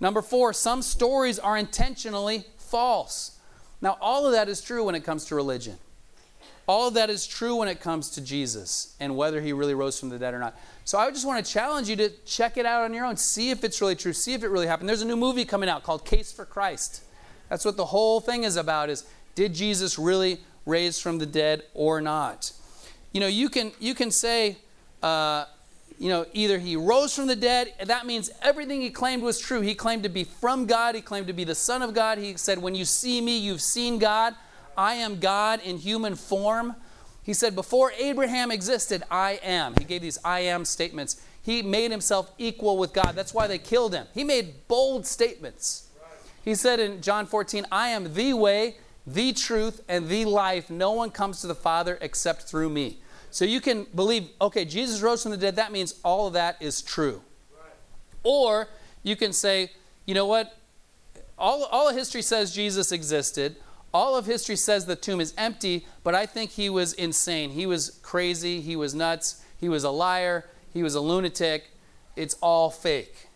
Number 0.00 0.22
four, 0.22 0.54
some 0.54 0.80
stories 0.80 1.38
are 1.38 1.58
intentionally 1.58 2.46
false. 2.56 3.38
Now, 3.82 3.98
all 4.00 4.24
of 4.24 4.32
that 4.32 4.48
is 4.48 4.62
true 4.62 4.84
when 4.84 4.94
it 4.94 5.04
comes 5.04 5.26
to 5.26 5.34
religion. 5.34 5.76
All 6.66 6.88
of 6.88 6.94
that 6.94 7.10
is 7.10 7.26
true 7.26 7.56
when 7.56 7.68
it 7.68 7.82
comes 7.82 8.08
to 8.12 8.22
Jesus 8.22 8.96
and 8.98 9.18
whether 9.18 9.42
he 9.42 9.52
really 9.52 9.74
rose 9.74 10.00
from 10.00 10.08
the 10.08 10.18
dead 10.18 10.32
or 10.32 10.38
not. 10.38 10.58
So 10.86 10.96
I 10.96 11.10
just 11.10 11.26
want 11.26 11.44
to 11.44 11.52
challenge 11.52 11.90
you 11.90 11.96
to 11.96 12.08
check 12.24 12.56
it 12.56 12.64
out 12.64 12.84
on 12.84 12.94
your 12.94 13.04
own. 13.04 13.18
See 13.18 13.50
if 13.50 13.64
it's 13.64 13.82
really 13.82 13.96
true. 13.96 14.14
See 14.14 14.32
if 14.32 14.42
it 14.42 14.48
really 14.48 14.66
happened. 14.66 14.88
There's 14.88 15.02
a 15.02 15.06
new 15.06 15.14
movie 15.14 15.44
coming 15.44 15.68
out 15.68 15.82
called 15.82 16.06
Case 16.06 16.32
for 16.32 16.46
Christ. 16.46 17.02
That's 17.50 17.66
what 17.66 17.76
the 17.76 17.84
whole 17.84 18.20
thing 18.20 18.44
is 18.44 18.56
about 18.56 18.88
is 18.88 19.04
did 19.36 19.54
Jesus 19.54 20.00
really 20.00 20.40
raise 20.64 21.00
from 21.00 21.18
the 21.18 21.26
dead 21.26 21.62
or 21.74 22.00
not? 22.00 22.50
You 23.12 23.20
know, 23.20 23.28
you 23.28 23.48
can 23.48 23.70
you 23.78 23.94
can 23.94 24.10
say 24.10 24.56
uh, 25.00 25.44
you 25.98 26.08
know, 26.08 26.26
either 26.32 26.58
he 26.58 26.76
rose 26.76 27.14
from 27.14 27.26
the 27.26 27.36
dead, 27.36 27.72
that 27.84 28.06
means 28.06 28.30
everything 28.42 28.80
he 28.80 28.90
claimed 28.90 29.22
was 29.22 29.38
true. 29.38 29.60
He 29.60 29.74
claimed 29.74 30.02
to 30.02 30.08
be 30.08 30.24
from 30.24 30.66
God, 30.66 30.94
he 30.94 31.00
claimed 31.00 31.26
to 31.28 31.32
be 31.32 31.44
the 31.44 31.54
Son 31.54 31.82
of 31.82 31.94
God. 31.94 32.18
He 32.18 32.36
said, 32.36 32.58
When 32.58 32.74
you 32.74 32.84
see 32.84 33.20
me, 33.20 33.38
you've 33.38 33.62
seen 33.62 33.98
God. 33.98 34.34
I 34.76 34.94
am 34.94 35.20
God 35.20 35.60
in 35.62 35.78
human 35.78 36.14
form. 36.14 36.74
He 37.22 37.32
said, 37.32 37.54
Before 37.54 37.92
Abraham 37.98 38.50
existed, 38.50 39.02
I 39.10 39.40
am. 39.42 39.74
He 39.78 39.84
gave 39.84 40.02
these 40.02 40.18
I 40.24 40.40
am 40.40 40.64
statements. 40.64 41.20
He 41.40 41.62
made 41.62 41.90
himself 41.90 42.30
equal 42.36 42.76
with 42.76 42.92
God. 42.92 43.12
That's 43.14 43.32
why 43.32 43.46
they 43.46 43.58
killed 43.58 43.94
him. 43.94 44.06
He 44.12 44.24
made 44.24 44.68
bold 44.68 45.06
statements. 45.06 45.88
He 46.44 46.54
said 46.54 46.78
in 46.78 47.00
John 47.00 47.26
14, 47.26 47.66
I 47.72 47.88
am 47.88 48.14
the 48.14 48.34
way, 48.34 48.76
the 49.06 49.32
truth, 49.32 49.80
and 49.88 50.08
the 50.08 50.24
life. 50.24 50.68
No 50.68 50.92
one 50.92 51.10
comes 51.10 51.40
to 51.40 51.46
the 51.46 51.54
Father 51.54 51.98
except 52.00 52.42
through 52.42 52.70
me. 52.70 52.98
So 53.30 53.44
you 53.44 53.60
can 53.60 53.86
believe, 53.94 54.30
okay, 54.40 54.64
Jesus 54.64 55.00
rose 55.02 55.22
from 55.22 55.32
the 55.32 55.36
dead. 55.36 55.56
That 55.56 55.72
means 55.72 56.00
all 56.02 56.26
of 56.26 56.32
that 56.32 56.56
is 56.60 56.82
true. 56.82 57.22
Right. 57.54 57.70
Or 58.22 58.68
you 59.02 59.14
can 59.14 59.32
say, 59.32 59.72
you 60.06 60.14
know 60.14 60.26
what? 60.26 60.56
All, 61.38 61.64
all 61.64 61.88
of 61.88 61.94
history 61.94 62.22
says 62.22 62.54
Jesus 62.54 62.92
existed. 62.92 63.56
All 63.92 64.16
of 64.16 64.26
history 64.26 64.56
says 64.56 64.86
the 64.86 64.96
tomb 64.96 65.20
is 65.20 65.34
empty, 65.38 65.86
but 66.02 66.14
I 66.14 66.26
think 66.26 66.50
he 66.50 66.68
was 66.68 66.92
insane. 66.94 67.50
He 67.50 67.66
was 67.66 67.98
crazy. 68.02 68.60
He 68.60 68.74
was 68.76 68.94
nuts. 68.94 69.42
He 69.58 69.68
was 69.68 69.84
a 69.84 69.90
liar. 69.90 70.46
He 70.72 70.82
was 70.82 70.94
a 70.94 71.00
lunatic. 71.00 71.70
It's 72.14 72.34
all 72.40 72.70
fake. 72.70 73.28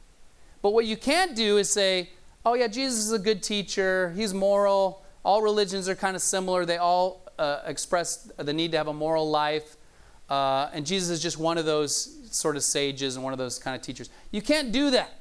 But 0.63 0.73
what 0.73 0.87
you 0.87 0.97
can't 0.97 1.37
do 1.37 1.57
is 1.57 1.71
say, 1.71 2.11
oh, 2.45 2.55
yeah, 2.55 2.69
Jesus 2.69 3.01
is 3.01 3.13
a 3.13 3.19
good 3.19 3.43
teacher. 3.43 4.13
He's 4.17 4.35
moral. 4.35 5.00
All 5.25 5.43
religions 5.43 5.89
are 5.89 5.95
kind 5.95 6.17
of 6.17 6.23
similar. 6.23 6.65
They 6.65 6.79
all 6.79 7.27
uh, 7.39 7.61
express 7.67 8.31
the 8.37 8.53
need 8.53 8.73
to 8.73 8.79
have 8.79 8.89
a 8.89 8.93
moral 8.93 9.31
life. 9.31 9.77
Uh, 10.29 10.71
and 10.73 10.87
Jesus 10.87 11.11
is 11.11 11.23
just 11.23 11.39
one 11.39 11.59
of 11.59 11.65
those 11.67 12.17
sort 12.31 12.57
of 12.57 12.63
sages 12.63 13.17
and 13.17 13.25
one 13.25 13.33
of 13.33 13.39
those 13.39 13.59
kind 13.59 13.75
of 13.75 13.83
teachers. 13.83 14.11
You 14.31 14.43
can't 14.43 14.73
do 14.73 14.91
that. 14.93 15.15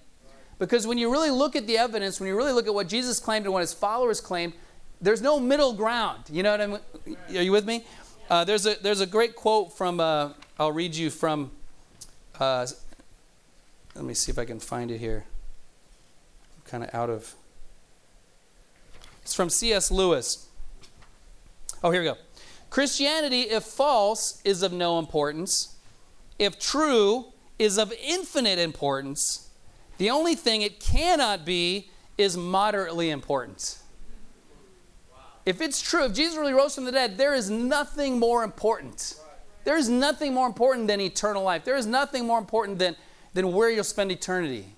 Because 0.59 0.85
when 0.85 0.97
you 0.97 1.09
really 1.11 1.31
look 1.31 1.55
at 1.55 1.65
the 1.67 1.77
evidence, 1.77 2.19
when 2.19 2.27
you 2.27 2.35
really 2.35 2.51
look 2.51 2.67
at 2.67 2.73
what 2.73 2.87
Jesus 2.87 3.19
claimed 3.19 3.45
and 3.45 3.53
what 3.53 3.61
his 3.61 3.73
followers 3.73 4.19
claimed, 4.19 4.53
there's 5.01 5.21
no 5.21 5.39
middle 5.39 5.73
ground. 5.73 6.25
You 6.29 6.43
know 6.43 6.51
what 6.51 6.61
I 6.61 6.67
mean? 6.67 7.17
Are 7.29 7.41
you 7.41 7.53
with 7.53 7.65
me? 7.65 7.85
Uh, 8.29 8.43
there's, 8.43 8.65
a, 8.65 8.75
there's 8.75 8.99
a 8.99 9.05
great 9.07 9.35
quote 9.35 9.75
from, 9.75 9.99
uh, 9.99 10.33
I'll 10.59 10.73
read 10.73 10.93
you 10.95 11.09
from, 11.09 11.51
uh, 12.39 12.67
let 13.95 14.03
me 14.03 14.13
see 14.13 14.31
if 14.31 14.37
I 14.37 14.45
can 14.45 14.59
find 14.59 14.91
it 14.91 14.97
here. 14.97 15.23
I'm 16.57 16.69
kind 16.69 16.83
of 16.83 16.93
out 16.93 17.09
of, 17.09 17.33
it's 19.29 19.35
from 19.35 19.51
C.S. 19.51 19.91
Lewis. 19.91 20.47
Oh, 21.83 21.91
here 21.91 22.01
we 22.01 22.07
go. 22.07 22.17
Christianity, 22.71 23.41
if 23.41 23.63
false, 23.63 24.41
is 24.43 24.63
of 24.63 24.73
no 24.73 24.97
importance. 24.97 25.75
If 26.39 26.57
true, 26.57 27.25
is 27.59 27.77
of 27.77 27.93
infinite 28.03 28.57
importance. 28.57 29.49
The 29.99 30.09
only 30.09 30.33
thing 30.33 30.63
it 30.63 30.79
cannot 30.79 31.45
be 31.45 31.91
is 32.17 32.35
moderately 32.35 33.11
important. 33.11 33.77
If 35.45 35.61
it's 35.61 35.79
true, 35.79 36.05
if 36.05 36.15
Jesus 36.15 36.35
really 36.35 36.53
rose 36.53 36.73
from 36.73 36.85
the 36.85 36.91
dead, 36.91 37.19
there 37.19 37.35
is 37.35 37.51
nothing 37.51 38.17
more 38.17 38.43
important. 38.43 39.13
There 39.63 39.77
is 39.77 39.89
nothing 39.89 40.33
more 40.33 40.47
important 40.47 40.87
than 40.87 40.99
eternal 40.99 41.43
life. 41.43 41.65
There 41.65 41.77
is 41.77 41.85
nothing 41.85 42.25
more 42.25 42.39
important 42.39 42.79
than, 42.79 42.95
than 43.35 43.53
where 43.53 43.69
you'll 43.69 43.83
spend 43.83 44.11
eternity. 44.11 44.73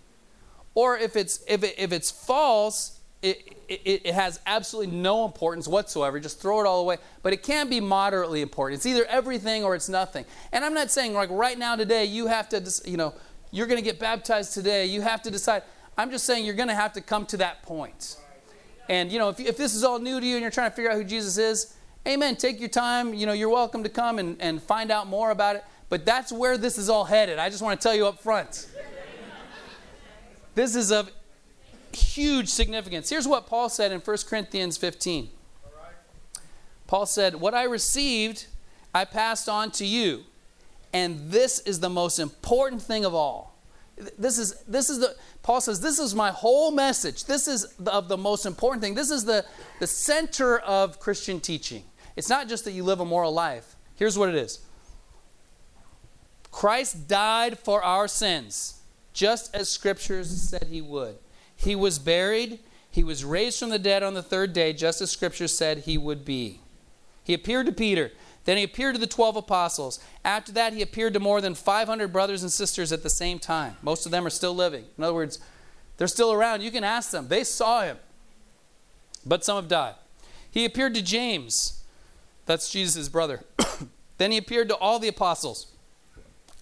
Or 0.76 0.98
if 0.98 1.16
it's, 1.16 1.42
if, 1.48 1.64
it, 1.64 1.76
if 1.78 1.94
it's 1.94 2.12
false, 2.12 2.98
it, 3.22 3.58
it, 3.70 4.02
it, 4.06 4.14
has 4.14 4.40
absolutely 4.48 4.96
no 4.96 5.26
importance 5.26 5.68
whatsoever. 5.68 6.20
Just 6.20 6.42
throw 6.42 6.60
it 6.60 6.66
all 6.66 6.82
away. 6.82 6.98
But 7.22 7.34
it 7.34 7.44
can 7.44 7.70
be 7.70 7.80
moderately 7.80 8.42
important. 8.42 8.80
It's 8.80 8.86
either 8.86 9.06
everything 9.06 9.64
or 9.64 9.76
it's 9.76 9.90
nothing. 9.90 10.26
And 10.52 10.66
I'm 10.66 10.74
not 10.74 10.90
saying 10.90 11.14
like 11.14 11.30
right 11.30 11.58
now 11.58 11.76
today 11.76 12.06
you 12.06 12.28
have 12.28 12.50
to, 12.50 12.82
you 12.86 12.98
know, 12.98 13.14
you're 13.52 13.68
going 13.68 13.78
to 13.78 13.84
get 13.84 14.00
baptized 14.00 14.54
today. 14.54 14.86
You 14.86 15.02
have 15.02 15.22
to 15.24 15.32
decide. 15.32 15.64
I'm 15.98 16.10
just 16.10 16.26
saying 16.26 16.46
you're 16.46 16.56
going 16.56 16.70
to 16.70 16.76
have 16.76 16.94
to 16.94 17.02
come 17.02 17.26
to 17.28 17.38
that 17.38 17.62
point. 17.64 18.18
And 18.90 19.12
you 19.12 19.20
know, 19.20 19.30
if, 19.30 19.40
if 19.40 19.58
this 19.58 19.76
is 19.76 19.84
all 19.84 20.00
new 20.00 20.20
to 20.20 20.26
you 20.26 20.36
and 20.36 20.42
you're 20.42 20.52
trying 20.52 20.72
to 20.72 20.76
figure 20.76 20.90
out 20.90 20.98
who 20.98 21.04
Jesus 21.04 21.38
is, 21.38 21.76
amen. 22.08 22.38
Take 22.38 22.60
your 22.60 22.70
time. 22.70 23.14
You 23.14 23.28
know, 23.28 23.34
you're 23.34 23.50
welcome 23.50 23.84
to 23.84 23.90
come 23.90 24.18
and, 24.18 24.42
and 24.42 24.62
find 24.62 24.90
out 24.90 25.08
more 25.08 25.30
about 25.30 25.58
it. 25.58 25.64
But 25.90 26.06
that's 26.06 26.32
where 26.32 26.58
this 26.58 26.78
is 26.78 26.90
all 26.90 27.04
headed. 27.04 27.38
I 27.38 27.50
just 27.50 27.62
want 27.62 27.80
to 27.80 27.88
tell 27.88 27.96
you 27.96 28.08
up 28.08 28.20
front. 28.20 28.68
This 30.56 30.76
is 30.76 30.92
of 30.92 31.10
huge 31.96 32.48
significance. 32.48 33.10
Here's 33.10 33.28
what 33.28 33.48
Paul 33.48 33.70
said 33.70 33.92
in 33.92 34.00
1 34.00 34.18
Corinthians 34.28 34.78
15. 34.78 35.30
Paul 36.88 37.06
said, 37.06 37.36
What 37.36 37.54
I 37.54 37.64
received, 37.64 38.48
I 38.94 39.06
passed 39.06 39.48
on 39.48 39.72
to 39.72 39.86
you. 39.86 40.24
And 40.94 41.32
this 41.32 41.60
is 41.60 41.80
the 41.80 41.90
most 41.90 42.20
important 42.20 42.82
thing 42.82 43.06
of 43.06 43.16
all. 43.16 43.56
This 44.18 44.38
is, 44.38 44.56
this 44.68 44.90
is 44.90 45.00
the, 45.00 45.16
Paul 45.44 45.62
says, 45.62 45.80
this 45.80 46.00
is 46.00 46.16
my 46.16 46.32
whole 46.32 46.72
message. 46.72 47.26
This 47.26 47.48
is 47.48 47.74
the, 47.80 47.94
of 47.94 48.08
the 48.08 48.18
most 48.18 48.46
important 48.46 48.82
thing. 48.82 48.96
This 48.96 49.12
is 49.12 49.26
the, 49.26 49.46
the 49.80 49.88
center 49.88 50.60
of 50.60 51.00
Christian 51.00 51.40
teaching. 51.40 51.84
It's 52.16 52.30
not 52.30 52.50
just 52.50 52.66
that 52.66 52.72
you 52.72 52.84
live 52.84 53.00
a 53.00 53.06
moral 53.06 53.32
life. 53.32 53.76
Here's 53.96 54.18
what 54.18 54.30
it 54.30 54.36
is 54.36 54.60
Christ 56.52 57.08
died 57.08 57.60
for 57.60 57.84
our 57.84 58.08
sins, 58.08 58.82
just 59.14 59.56
as 59.56 59.70
scriptures 59.70 60.30
said 60.30 60.68
he 60.70 60.82
would. 60.82 61.18
He 61.62 61.76
was 61.76 62.00
buried. 62.00 62.60
He 62.90 63.04
was 63.04 63.24
raised 63.24 63.60
from 63.60 63.70
the 63.70 63.80
dead 63.80 64.04
on 64.04 64.14
the 64.14 64.24
third 64.24 64.52
day, 64.52 64.74
just 64.74 65.02
as 65.02 65.12
Scripture 65.12 65.48
said 65.48 65.80
he 65.80 65.98
would 65.98 66.26
be. 66.26 66.60
He 67.24 67.34
appeared 67.34 67.68
to 67.68 67.72
Peter. 67.72 68.12
Then 68.46 68.58
he 68.58 68.64
appeared 68.64 68.96
to 68.96 69.00
the 69.00 69.08
12 69.08 69.36
apostles. 69.36 70.00
After 70.26 70.52
that, 70.54 70.74
he 70.74 70.82
appeared 70.82 71.14
to 71.14 71.20
more 71.20 71.40
than 71.40 71.54
500 71.54 72.12
brothers 72.12 72.42
and 72.42 72.52
sisters 72.52 72.92
at 72.92 73.04
the 73.04 73.10
same 73.10 73.38
time. 73.38 73.78
Most 73.84 74.08
of 74.08 74.12
them 74.12 74.26
are 74.26 74.32
still 74.32 74.56
living. 74.56 74.86
In 74.98 75.04
other 75.04 75.14
words, 75.14 75.40
they're 75.98 76.08
still 76.08 76.34
around. 76.34 76.64
You 76.64 76.72
can 76.72 76.84
ask 76.84 77.12
them. 77.12 77.28
They 77.28 77.44
saw 77.44 77.84
him. 77.84 77.98
But 79.24 79.46
some 79.46 79.58
have 79.58 79.68
died. 79.68 79.94
He 80.50 80.66
appeared 80.66 80.96
to 80.96 81.02
James, 81.04 81.84
That's 82.48 82.72
Jesus' 82.72 83.08
brother. 83.08 83.42
then 84.18 84.32
he 84.32 84.38
appeared 84.38 84.68
to 84.70 84.76
all 84.76 84.98
the 84.98 85.08
apostles. 85.08 85.68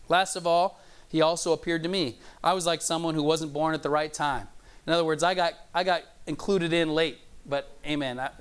Last 0.10 0.36
of 0.36 0.46
all, 0.46 0.82
he 1.08 1.22
also 1.22 1.54
appeared 1.54 1.84
to 1.84 1.90
me. 1.90 2.18
I 2.44 2.52
was 2.52 2.66
like 2.66 2.82
someone 2.82 3.16
who 3.16 3.24
wasn't 3.24 3.54
born 3.54 3.74
at 3.74 3.82
the 3.82 3.90
right 3.90 4.14
time. 4.14 4.50
In 4.90 4.94
other 4.94 5.06
words, 5.06 5.22
I 5.22 5.36
got, 5.36 5.54
I 5.72 5.84
got 5.84 6.02
included 6.26 6.74
in 6.74 6.90
late, 6.90 7.20
but 7.46 7.78
amen. 7.86 8.20
I, 8.20 8.32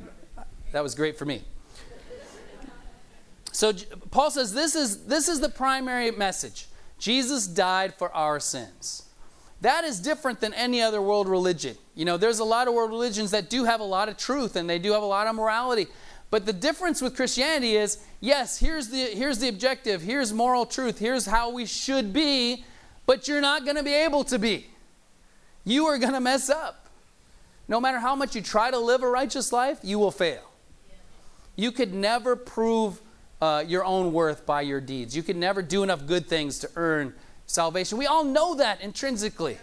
that 0.73 0.83
was 0.83 0.95
great 0.95 1.19
for 1.19 1.27
me. 1.27 1.43
So 3.53 3.75
Paul 4.11 4.31
says 4.31 4.55
this 4.55 4.75
is, 4.75 5.05
this 5.05 5.29
is 5.29 5.41
the 5.41 5.51
primary 5.51 6.11
message 6.11 6.69
Jesus 6.99 7.47
died 7.47 7.93
for 7.99 8.11
our 8.15 8.41
sins. 8.41 9.03
That 9.61 9.85
is 9.85 10.01
different 10.01 10.41
than 10.41 10.55
any 10.55 10.81
other 10.81 11.03
world 11.03 11.29
religion. 11.29 11.77
You 11.95 12.07
know, 12.07 12.17
there's 12.17 12.39
a 12.39 12.45
lot 12.45 12.67
of 12.67 12.73
world 12.73 12.93
religions 12.93 13.31
that 13.33 13.51
do 13.51 13.65
have 13.65 13.81
a 13.81 13.85
lot 13.85 14.09
of 14.09 14.17
truth 14.17 14.57
and 14.57 14.71
they 14.71 14.79
do 14.79 14.93
have 14.93 15.03
a 15.03 15.07
lot 15.07 15.27
of 15.27 15.35
morality. 15.35 15.87
But 16.31 16.47
the 16.47 16.55
difference 16.55 17.03
with 17.03 17.15
Christianity 17.15 17.77
is 17.77 17.99
yes, 18.21 18.59
here's 18.59 18.89
the, 18.89 18.97
here's 18.97 19.39
the 19.39 19.51
objective, 19.51 20.01
here's 20.01 20.33
moral 20.33 20.65
truth, 20.65 20.99
here's 20.99 21.27
how 21.27 21.51
we 21.51 21.67
should 21.67 22.15
be, 22.15 22.65
but 23.05 23.29
you're 23.29 23.43
not 23.43 23.65
going 23.67 23.77
to 23.77 23.83
be 23.83 23.93
able 23.93 24.25
to 24.25 24.39
be. 24.39 24.69
You 25.69 25.85
are 25.85 25.99
going 25.99 26.15
to 26.15 26.21
mess 26.21 26.49
up. 26.49 26.89
No 27.69 27.79
matter 27.79 27.99
how 27.99 28.17
much 28.17 28.35
you 28.35 28.41
try 28.41 28.71
to 28.71 28.79
live 28.79 29.03
a 29.03 29.09
righteous 29.09 29.53
life, 29.53 29.81
you 29.83 29.99
will 29.99 30.11
fail. 30.11 30.51
You 31.57 31.73
could 31.73 31.93
never 31.93 32.37
prove 32.37 33.03
uh, 33.43 33.65
your 33.67 33.85
own 33.85 34.15
worth 34.15 34.47
by 34.47 34.63
your 34.63 34.81
deeds. 34.81 35.15
You 35.15 35.23
could 35.23 35.37
never 35.37 35.61
do 35.61 35.83
enough 35.83 36.07
good 36.07 36.27
things 36.27 36.59
to 36.61 36.71
earn 36.75 37.13
salvation. 37.45 37.99
We 37.99 38.07
all 38.07 38.25
know 38.25 38.55
that 38.55 38.81
intrinsically. 38.81 39.59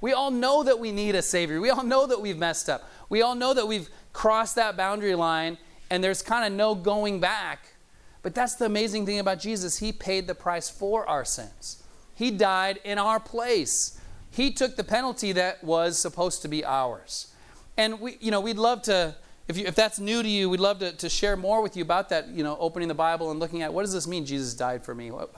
We 0.00 0.14
all 0.14 0.30
know 0.30 0.62
that 0.62 0.78
we 0.78 0.92
need 0.92 1.14
a 1.14 1.20
Savior. 1.20 1.60
We 1.60 1.68
all 1.68 1.84
know 1.84 2.06
that 2.06 2.22
we've 2.22 2.38
messed 2.38 2.70
up. 2.70 2.88
We 3.10 3.20
all 3.20 3.34
know 3.34 3.52
that 3.52 3.68
we've 3.68 3.90
crossed 4.14 4.54
that 4.54 4.78
boundary 4.78 5.14
line 5.14 5.58
and 5.90 6.02
there's 6.02 6.22
kind 6.22 6.50
of 6.50 6.56
no 6.56 6.74
going 6.74 7.20
back. 7.20 7.74
But 8.22 8.34
that's 8.34 8.54
the 8.54 8.64
amazing 8.64 9.04
thing 9.04 9.18
about 9.18 9.40
Jesus. 9.40 9.76
He 9.76 9.92
paid 9.92 10.26
the 10.26 10.34
price 10.34 10.70
for 10.70 11.06
our 11.06 11.26
sins, 11.26 11.82
He 12.14 12.30
died 12.30 12.80
in 12.82 12.96
our 12.96 13.20
place. 13.20 13.99
He 14.30 14.50
took 14.52 14.76
the 14.76 14.84
penalty 14.84 15.32
that 15.32 15.62
was 15.64 15.98
supposed 15.98 16.42
to 16.42 16.48
be 16.48 16.64
ours. 16.64 17.32
And 17.76 18.00
we, 18.00 18.16
you 18.20 18.30
know, 18.30 18.40
we'd 18.40 18.58
love 18.58 18.82
to 18.82 19.16
if, 19.50 19.58
you, 19.58 19.66
if 19.66 19.74
that's 19.74 19.98
new 19.98 20.22
to 20.22 20.28
you, 20.28 20.48
we'd 20.48 20.60
love 20.60 20.78
to, 20.78 20.92
to 20.92 21.08
share 21.08 21.36
more 21.36 21.60
with 21.60 21.76
you 21.76 21.82
about 21.82 22.08
that, 22.10 22.28
you 22.28 22.44
know, 22.44 22.56
opening 22.60 22.86
the 22.86 22.94
Bible 22.94 23.32
and 23.32 23.40
looking 23.40 23.62
at 23.62 23.74
what 23.74 23.82
does 23.82 23.92
this 23.92 24.06
mean, 24.06 24.24
Jesus 24.24 24.54
died 24.54 24.84
for 24.84 24.94
me? 24.94 25.10
What, 25.10 25.34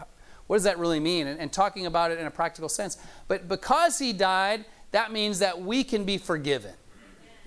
what 0.47 0.57
does 0.57 0.65
that 0.65 0.79
really 0.79 1.01
mean? 1.01 1.27
And, 1.27 1.41
and 1.41 1.51
talking 1.51 1.87
about 1.87 2.11
it 2.11 2.19
in 2.19 2.27
a 2.27 2.31
practical 2.31 2.69
sense. 2.69 2.99
But 3.27 3.49
because 3.49 3.99
he 3.99 4.13
died, 4.13 4.67
that 4.91 5.13
means 5.13 5.39
that 5.39 5.63
we 5.63 5.83
can 5.83 6.05
be 6.05 6.19
forgiven 6.19 6.75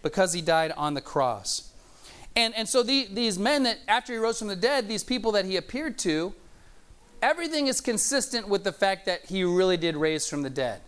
because 0.02 0.34
he 0.34 0.42
died 0.42 0.72
on 0.76 0.96
the 0.96 1.02
cross. 1.02 1.72
And, 2.36 2.52
and 2.56 2.68
so 2.68 2.82
the, 2.82 3.08
these 3.12 3.38
men 3.38 3.62
that, 3.64 3.78
after 3.88 4.12
he 4.12 4.18
rose 4.18 4.40
from 4.40 4.48
the 4.48 4.56
dead, 4.56 4.88
these 4.88 5.04
people 5.04 5.32
that 5.34 5.46
he 5.46 5.58
appeared 5.58 6.00
to, 6.00 6.34
everything 7.22 7.68
is 7.68 7.80
consistent 7.80 8.48
with 8.48 8.64
the 8.64 8.74
fact 8.74 9.06
that 9.06 9.26
he 9.26 9.44
really 9.44 9.78
did 9.78 9.96
raise 9.96 10.28
from 10.28 10.42
the 10.42 10.50
dead. 10.50 10.82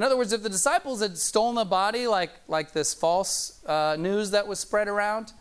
In 0.00 0.04
other 0.04 0.16
words, 0.16 0.32
if 0.32 0.42
the 0.42 0.48
disciples 0.48 1.02
had 1.02 1.18
stolen 1.18 1.56
the 1.56 1.64
body, 1.66 2.06
like, 2.06 2.30
like 2.48 2.72
this 2.72 2.94
false 2.94 3.62
uh, 3.66 3.96
news 3.98 4.30
that 4.30 4.48
was 4.48 4.58
spread 4.58 4.88
around, 4.88 5.34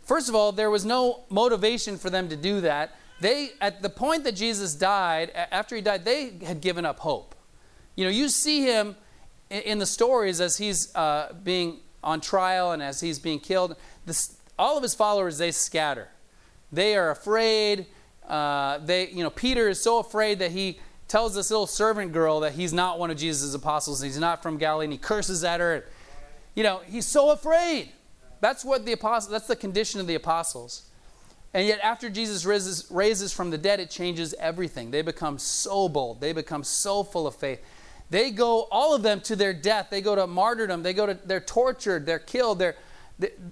first 0.00 0.28
of 0.28 0.34
all, 0.34 0.50
there 0.50 0.70
was 0.70 0.84
no 0.84 1.22
motivation 1.30 1.96
for 1.96 2.10
them 2.10 2.28
to 2.28 2.34
do 2.34 2.62
that. 2.62 2.96
They, 3.20 3.50
at 3.60 3.80
the 3.80 3.88
point 3.88 4.24
that 4.24 4.32
Jesus 4.32 4.74
died, 4.74 5.30
after 5.30 5.76
he 5.76 5.82
died, 5.82 6.04
they 6.04 6.32
had 6.44 6.60
given 6.60 6.84
up 6.84 6.98
hope. 6.98 7.36
You 7.94 8.04
know, 8.04 8.10
you 8.10 8.28
see 8.28 8.62
him 8.62 8.96
in 9.50 9.78
the 9.78 9.86
stories 9.86 10.40
as 10.40 10.56
he's 10.56 10.92
uh, 10.96 11.32
being 11.44 11.78
on 12.02 12.20
trial 12.20 12.72
and 12.72 12.82
as 12.82 13.00
he's 13.00 13.20
being 13.20 13.38
killed. 13.38 13.76
This, 14.04 14.36
all 14.58 14.76
of 14.76 14.82
his 14.82 14.96
followers, 14.96 15.38
they 15.38 15.52
scatter. 15.52 16.08
They 16.72 16.96
are 16.96 17.12
afraid. 17.12 17.86
Uh, 18.26 18.78
they, 18.78 19.10
you 19.10 19.22
know, 19.22 19.30
Peter 19.30 19.68
is 19.68 19.80
so 19.80 20.00
afraid 20.00 20.40
that 20.40 20.50
he 20.50 20.80
tells 21.12 21.34
this 21.34 21.50
little 21.50 21.66
servant 21.66 22.10
girl 22.10 22.40
that 22.40 22.54
he's 22.54 22.72
not 22.72 22.98
one 22.98 23.10
of 23.10 23.18
Jesus' 23.18 23.52
apostles, 23.52 24.00
he's 24.00 24.18
not 24.18 24.42
from 24.42 24.56
Galilee, 24.56 24.86
and 24.86 24.92
he 24.94 24.98
curses 24.98 25.44
at 25.44 25.60
her. 25.60 25.84
You 26.54 26.62
know, 26.62 26.80
he's 26.86 27.04
so 27.04 27.32
afraid. 27.32 27.90
That's 28.40 28.64
what 28.64 28.86
the 28.86 28.92
apostles, 28.92 29.30
that's 29.30 29.46
the 29.46 29.54
condition 29.54 30.00
of 30.00 30.06
the 30.06 30.14
apostles. 30.14 30.88
And 31.52 31.66
yet, 31.66 31.80
after 31.82 32.08
Jesus 32.08 32.46
raises, 32.46 32.86
raises 32.90 33.30
from 33.30 33.50
the 33.50 33.58
dead, 33.58 33.78
it 33.78 33.90
changes 33.90 34.34
everything. 34.38 34.90
They 34.90 35.02
become 35.02 35.36
so 35.36 35.86
bold. 35.86 36.22
They 36.22 36.32
become 36.32 36.64
so 36.64 37.02
full 37.02 37.26
of 37.26 37.34
faith. 37.34 37.60
They 38.08 38.30
go, 38.30 38.62
all 38.70 38.94
of 38.94 39.02
them, 39.02 39.20
to 39.20 39.36
their 39.36 39.52
death. 39.52 39.88
They 39.90 40.00
go 40.00 40.14
to 40.14 40.26
martyrdom. 40.26 40.82
They 40.82 40.94
go 40.94 41.04
to, 41.04 41.18
they're 41.26 41.40
tortured. 41.40 42.06
They're 42.06 42.20
killed. 42.20 42.58
They're, 42.58 42.76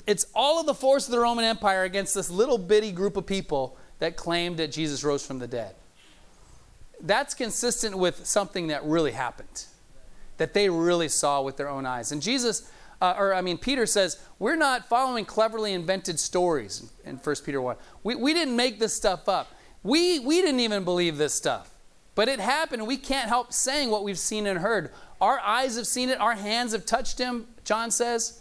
it's 0.07 0.25
all 0.35 0.61
of 0.61 0.65
the 0.65 0.73
force 0.73 1.07
of 1.07 1.13
the 1.13 1.21
Roman 1.21 1.45
Empire 1.45 1.83
against 1.83 2.15
this 2.15 2.31
little 2.31 2.57
bitty 2.57 2.91
group 2.91 3.19
of 3.19 3.27
people 3.27 3.77
that 3.99 4.17
claimed 4.17 4.57
that 4.57 4.73
Jesus 4.73 5.05
rose 5.05 5.27
from 5.27 5.39
the 5.39 5.47
dead 5.47 5.75
that's 7.03 7.35
consistent 7.35 7.97
with 7.97 8.27
something 8.27 8.69
that 8.69 8.85
really 8.85 9.13
happened, 9.13 9.67
that 10.37 10.55
they 10.55 10.69
really 10.69 11.09
saw 11.09 11.43
with 11.43 11.57
their 11.57 11.69
own 11.69 11.87
eyes. 11.87 12.13
And 12.13 12.21
Jesus, 12.21 12.71
uh, 13.01 13.15
or 13.17 13.35
I 13.35 13.41
mean, 13.41 13.59
Peter 13.59 13.87
says, 13.87 14.23
we're 14.39 14.57
not 14.57 14.89
following 14.89 15.25
cleverly 15.25 15.73
invented 15.73 16.21
stories 16.21 16.91
in 17.05 17.17
1 17.17 17.37
Peter 17.45 17.61
1. 17.61 17.77
We, 18.03 18.15
we 18.15 18.35
didn't 18.35 18.57
make 18.57 18.79
this 18.79 18.95
stuff 18.95 19.29
up. 19.29 19.49
We, 19.83 20.19
we 20.19 20.41
didn't 20.41 20.61
even 20.61 20.85
believe 20.85 21.17
this 21.17 21.35
stuff. 21.35 21.71
But 22.15 22.29
it 22.29 22.41
happened, 22.41 22.87
we 22.87 22.97
can't 22.97 23.29
help 23.29 23.53
saying 23.53 23.91
what 23.91 24.05
we've 24.05 24.19
seen 24.19 24.47
and 24.47 24.59
heard. 24.59 24.91
Our 25.21 25.39
eyes 25.41 25.77
have 25.77 25.87
seen 25.87 26.11
it, 26.11 26.21
our 26.21 26.35
hands 26.35 26.73
have 26.73 26.85
touched 26.85 27.19
him, 27.19 27.47
John 27.65 27.91
says. 27.91 28.41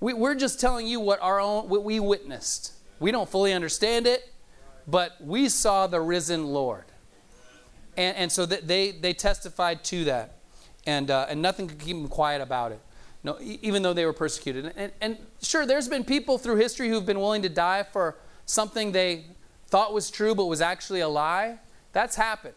We, 0.00 0.14
we're 0.14 0.34
just 0.34 0.60
telling 0.60 0.86
you 0.86 1.00
what 1.00 1.20
our 1.22 1.40
own 1.40 1.68
what 1.68 1.84
we 1.84 2.00
witnessed. 2.00 2.72
We 3.00 3.10
don't 3.10 3.28
fully 3.28 3.52
understand 3.52 4.06
it, 4.06 4.32
but 4.86 5.16
we 5.20 5.48
saw 5.48 5.86
the 5.86 6.00
risen 6.00 6.46
Lord. 6.46 6.84
And, 7.98 8.16
and 8.16 8.32
so 8.32 8.46
they, 8.46 8.92
they 8.92 9.12
testified 9.12 9.82
to 9.84 10.04
that. 10.04 10.36
And, 10.86 11.10
uh, 11.10 11.26
and 11.28 11.42
nothing 11.42 11.66
could 11.66 11.80
keep 11.80 11.96
them 11.96 12.08
quiet 12.08 12.40
about 12.40 12.70
it. 12.70 12.80
No, 13.24 13.36
even 13.40 13.82
though 13.82 13.92
they 13.92 14.06
were 14.06 14.12
persecuted. 14.12 14.72
And, 14.76 14.92
and 15.00 15.18
sure, 15.42 15.66
there's 15.66 15.88
been 15.88 16.04
people 16.04 16.38
through 16.38 16.56
history 16.56 16.88
who've 16.88 17.04
been 17.04 17.18
willing 17.18 17.42
to 17.42 17.48
die 17.48 17.82
for 17.82 18.14
something 18.46 18.92
they 18.92 19.26
thought 19.66 19.92
was 19.92 20.10
true 20.10 20.36
but 20.36 20.46
was 20.46 20.60
actually 20.60 21.00
a 21.00 21.08
lie. 21.08 21.58
That's 21.92 22.14
happened. 22.14 22.54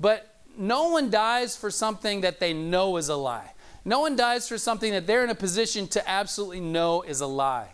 But 0.00 0.40
no 0.58 0.88
one 0.88 1.08
dies 1.08 1.56
for 1.56 1.70
something 1.70 2.22
that 2.22 2.40
they 2.40 2.52
know 2.52 2.96
is 2.96 3.08
a 3.08 3.16
lie. 3.16 3.52
No 3.84 4.00
one 4.00 4.16
dies 4.16 4.48
for 4.48 4.58
something 4.58 4.90
that 4.90 5.06
they're 5.06 5.22
in 5.22 5.30
a 5.30 5.36
position 5.36 5.86
to 5.88 6.08
absolutely 6.10 6.60
know 6.60 7.02
is 7.02 7.20
a 7.20 7.26
lie. 7.26 7.68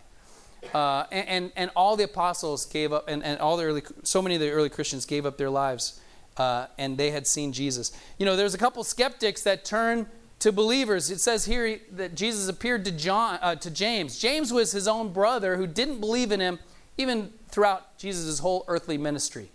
Uh, 0.75 1.05
and, 1.11 1.27
and, 1.27 1.51
and, 1.55 1.71
all 1.75 1.97
the 1.97 2.03
apostles 2.03 2.67
gave 2.67 2.93
up, 2.93 3.07
and, 3.07 3.23
and 3.23 3.39
all 3.39 3.57
the 3.57 3.63
early, 3.63 3.81
so 4.03 4.21
many 4.21 4.35
of 4.35 4.41
the 4.41 4.51
early 4.51 4.69
Christians 4.69 5.07
gave 5.07 5.25
up 5.25 5.35
their 5.35 5.49
lives 5.49 5.99
uh, 6.37 6.67
and 6.77 6.97
they 6.97 7.11
had 7.11 7.27
seen 7.27 7.51
Jesus. 7.51 7.91
You 8.17 8.25
know, 8.25 8.35
there's 8.35 8.53
a 8.53 8.57
couple 8.57 8.83
skeptics 8.83 9.43
that 9.43 9.65
turn 9.65 10.07
to 10.39 10.51
believers. 10.51 11.11
It 11.11 11.19
says 11.19 11.45
here 11.45 11.79
that 11.91 12.15
Jesus 12.15 12.49
appeared 12.49 12.83
to 12.85 12.91
John, 12.91 13.37
uh, 13.41 13.55
to 13.55 13.69
James. 13.69 14.17
James 14.17 14.51
was 14.51 14.71
his 14.71 14.87
own 14.87 15.13
brother 15.13 15.57
who 15.57 15.67
didn't 15.67 15.99
believe 15.99 16.31
in 16.31 16.39
him 16.39 16.59
even 16.97 17.31
throughout 17.49 17.97
Jesus' 17.97 18.39
whole 18.39 18.65
earthly 18.67 18.97
ministry. 18.97 19.51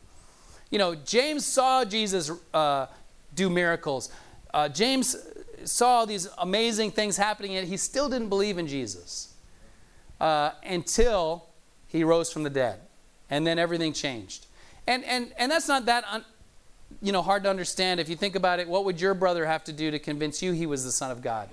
You 0.70 0.78
know, 0.78 0.94
James 0.94 1.44
saw 1.44 1.84
Jesus 1.84 2.30
uh, 2.54 2.86
do 3.34 3.50
miracles. 3.50 4.10
Uh, 4.52 4.68
James 4.68 5.16
saw 5.64 6.04
these 6.04 6.28
amazing 6.38 6.92
things 6.92 7.16
happening, 7.16 7.56
and 7.56 7.66
he 7.66 7.76
still 7.76 8.08
didn't 8.08 8.28
believe 8.28 8.58
in 8.58 8.66
Jesus 8.66 9.34
uh, 10.20 10.52
until 10.64 11.46
he 11.86 12.04
rose 12.04 12.32
from 12.32 12.42
the 12.42 12.50
dead, 12.50 12.80
and 13.30 13.46
then 13.46 13.58
everything 13.58 13.92
changed. 13.92 14.46
And 14.86 15.04
and 15.04 15.32
and 15.38 15.50
that's 15.50 15.68
not 15.68 15.86
that 15.86 16.04
you 17.02 17.12
know, 17.12 17.22
hard 17.22 17.44
to 17.44 17.50
understand. 17.50 18.00
If 18.00 18.08
you 18.08 18.16
think 18.16 18.34
about 18.34 18.58
it, 18.58 18.68
what 18.68 18.84
would 18.84 19.00
your 19.00 19.14
brother 19.14 19.46
have 19.46 19.64
to 19.64 19.72
do 19.72 19.90
to 19.90 19.98
convince 19.98 20.42
you 20.42 20.52
he 20.52 20.66
was 20.66 20.84
the 20.84 20.92
Son 20.92 21.10
of 21.10 21.22
God? 21.22 21.48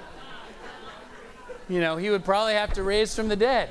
you 1.68 1.80
know, 1.80 1.96
he 1.96 2.10
would 2.10 2.24
probably 2.24 2.54
have 2.54 2.72
to 2.74 2.82
raise 2.82 3.14
from 3.14 3.28
the 3.28 3.36
dead. 3.36 3.70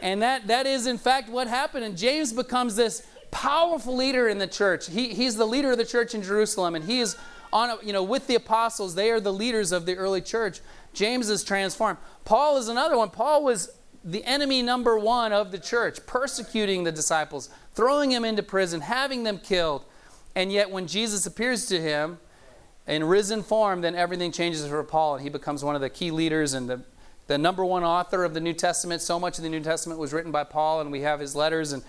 And 0.00 0.22
that, 0.22 0.46
that 0.46 0.66
is, 0.66 0.86
in 0.86 0.98
fact, 0.98 1.28
what 1.28 1.48
happened. 1.48 1.84
And 1.84 1.96
James 1.96 2.32
becomes 2.32 2.76
this 2.76 3.06
powerful 3.30 3.96
leader 3.96 4.28
in 4.28 4.38
the 4.38 4.46
church. 4.46 4.88
He, 4.88 5.14
he's 5.14 5.36
the 5.36 5.46
leader 5.46 5.72
of 5.72 5.78
the 5.78 5.84
church 5.84 6.14
in 6.14 6.22
Jerusalem, 6.22 6.74
and 6.74 6.84
he 6.84 7.00
is 7.00 7.16
on, 7.52 7.70
a, 7.70 7.78
you 7.82 7.92
know, 7.92 8.02
with 8.02 8.26
the 8.26 8.34
apostles. 8.34 8.94
They 8.94 9.10
are 9.10 9.20
the 9.20 9.32
leaders 9.32 9.72
of 9.72 9.84
the 9.86 9.96
early 9.96 10.20
church. 10.20 10.60
James 10.92 11.28
is 11.28 11.42
transformed. 11.42 11.98
Paul 12.24 12.56
is 12.56 12.68
another 12.68 12.96
one. 12.96 13.10
Paul 13.10 13.42
was 13.42 13.75
the 14.06 14.24
enemy 14.24 14.62
number 14.62 14.96
one 14.96 15.32
of 15.32 15.50
the 15.50 15.58
church, 15.58 15.98
persecuting 16.06 16.84
the 16.84 16.92
disciples, 16.92 17.50
throwing 17.74 18.10
them 18.10 18.24
into 18.24 18.42
prison, 18.42 18.80
having 18.80 19.24
them 19.24 19.38
killed. 19.38 19.84
And 20.36 20.52
yet, 20.52 20.70
when 20.70 20.86
Jesus 20.86 21.26
appears 21.26 21.66
to 21.66 21.80
him 21.80 22.18
in 22.86 23.02
risen 23.02 23.42
form, 23.42 23.80
then 23.80 23.96
everything 23.96 24.30
changes 24.30 24.64
for 24.64 24.82
Paul, 24.84 25.16
and 25.16 25.24
he 25.24 25.28
becomes 25.28 25.64
one 25.64 25.74
of 25.74 25.80
the 25.80 25.90
key 25.90 26.12
leaders 26.12 26.54
and 26.54 26.70
the, 26.70 26.82
the 27.26 27.36
number 27.36 27.64
one 27.64 27.82
author 27.82 28.22
of 28.24 28.32
the 28.32 28.40
New 28.40 28.52
Testament. 28.52 29.02
So 29.02 29.18
much 29.18 29.38
of 29.38 29.44
the 29.44 29.50
New 29.50 29.60
Testament 29.60 29.98
was 29.98 30.12
written 30.12 30.30
by 30.30 30.44
Paul, 30.44 30.80
and 30.80 30.92
we 30.92 31.00
have 31.00 31.18
his 31.18 31.34
letters 31.34 31.72
and 31.72 31.82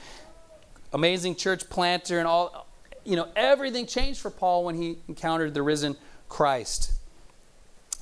amazing 0.93 1.36
church 1.36 1.69
planter 1.69 2.17
and 2.17 2.27
all. 2.27 2.67
You 3.06 3.15
know, 3.15 3.27
everything 3.36 3.86
changed 3.86 4.19
for 4.21 4.32
Paul 4.32 4.65
when 4.65 4.75
he 4.75 4.97
encountered 5.08 5.53
the 5.53 5.62
risen 5.62 5.95
Christ. 6.30 6.93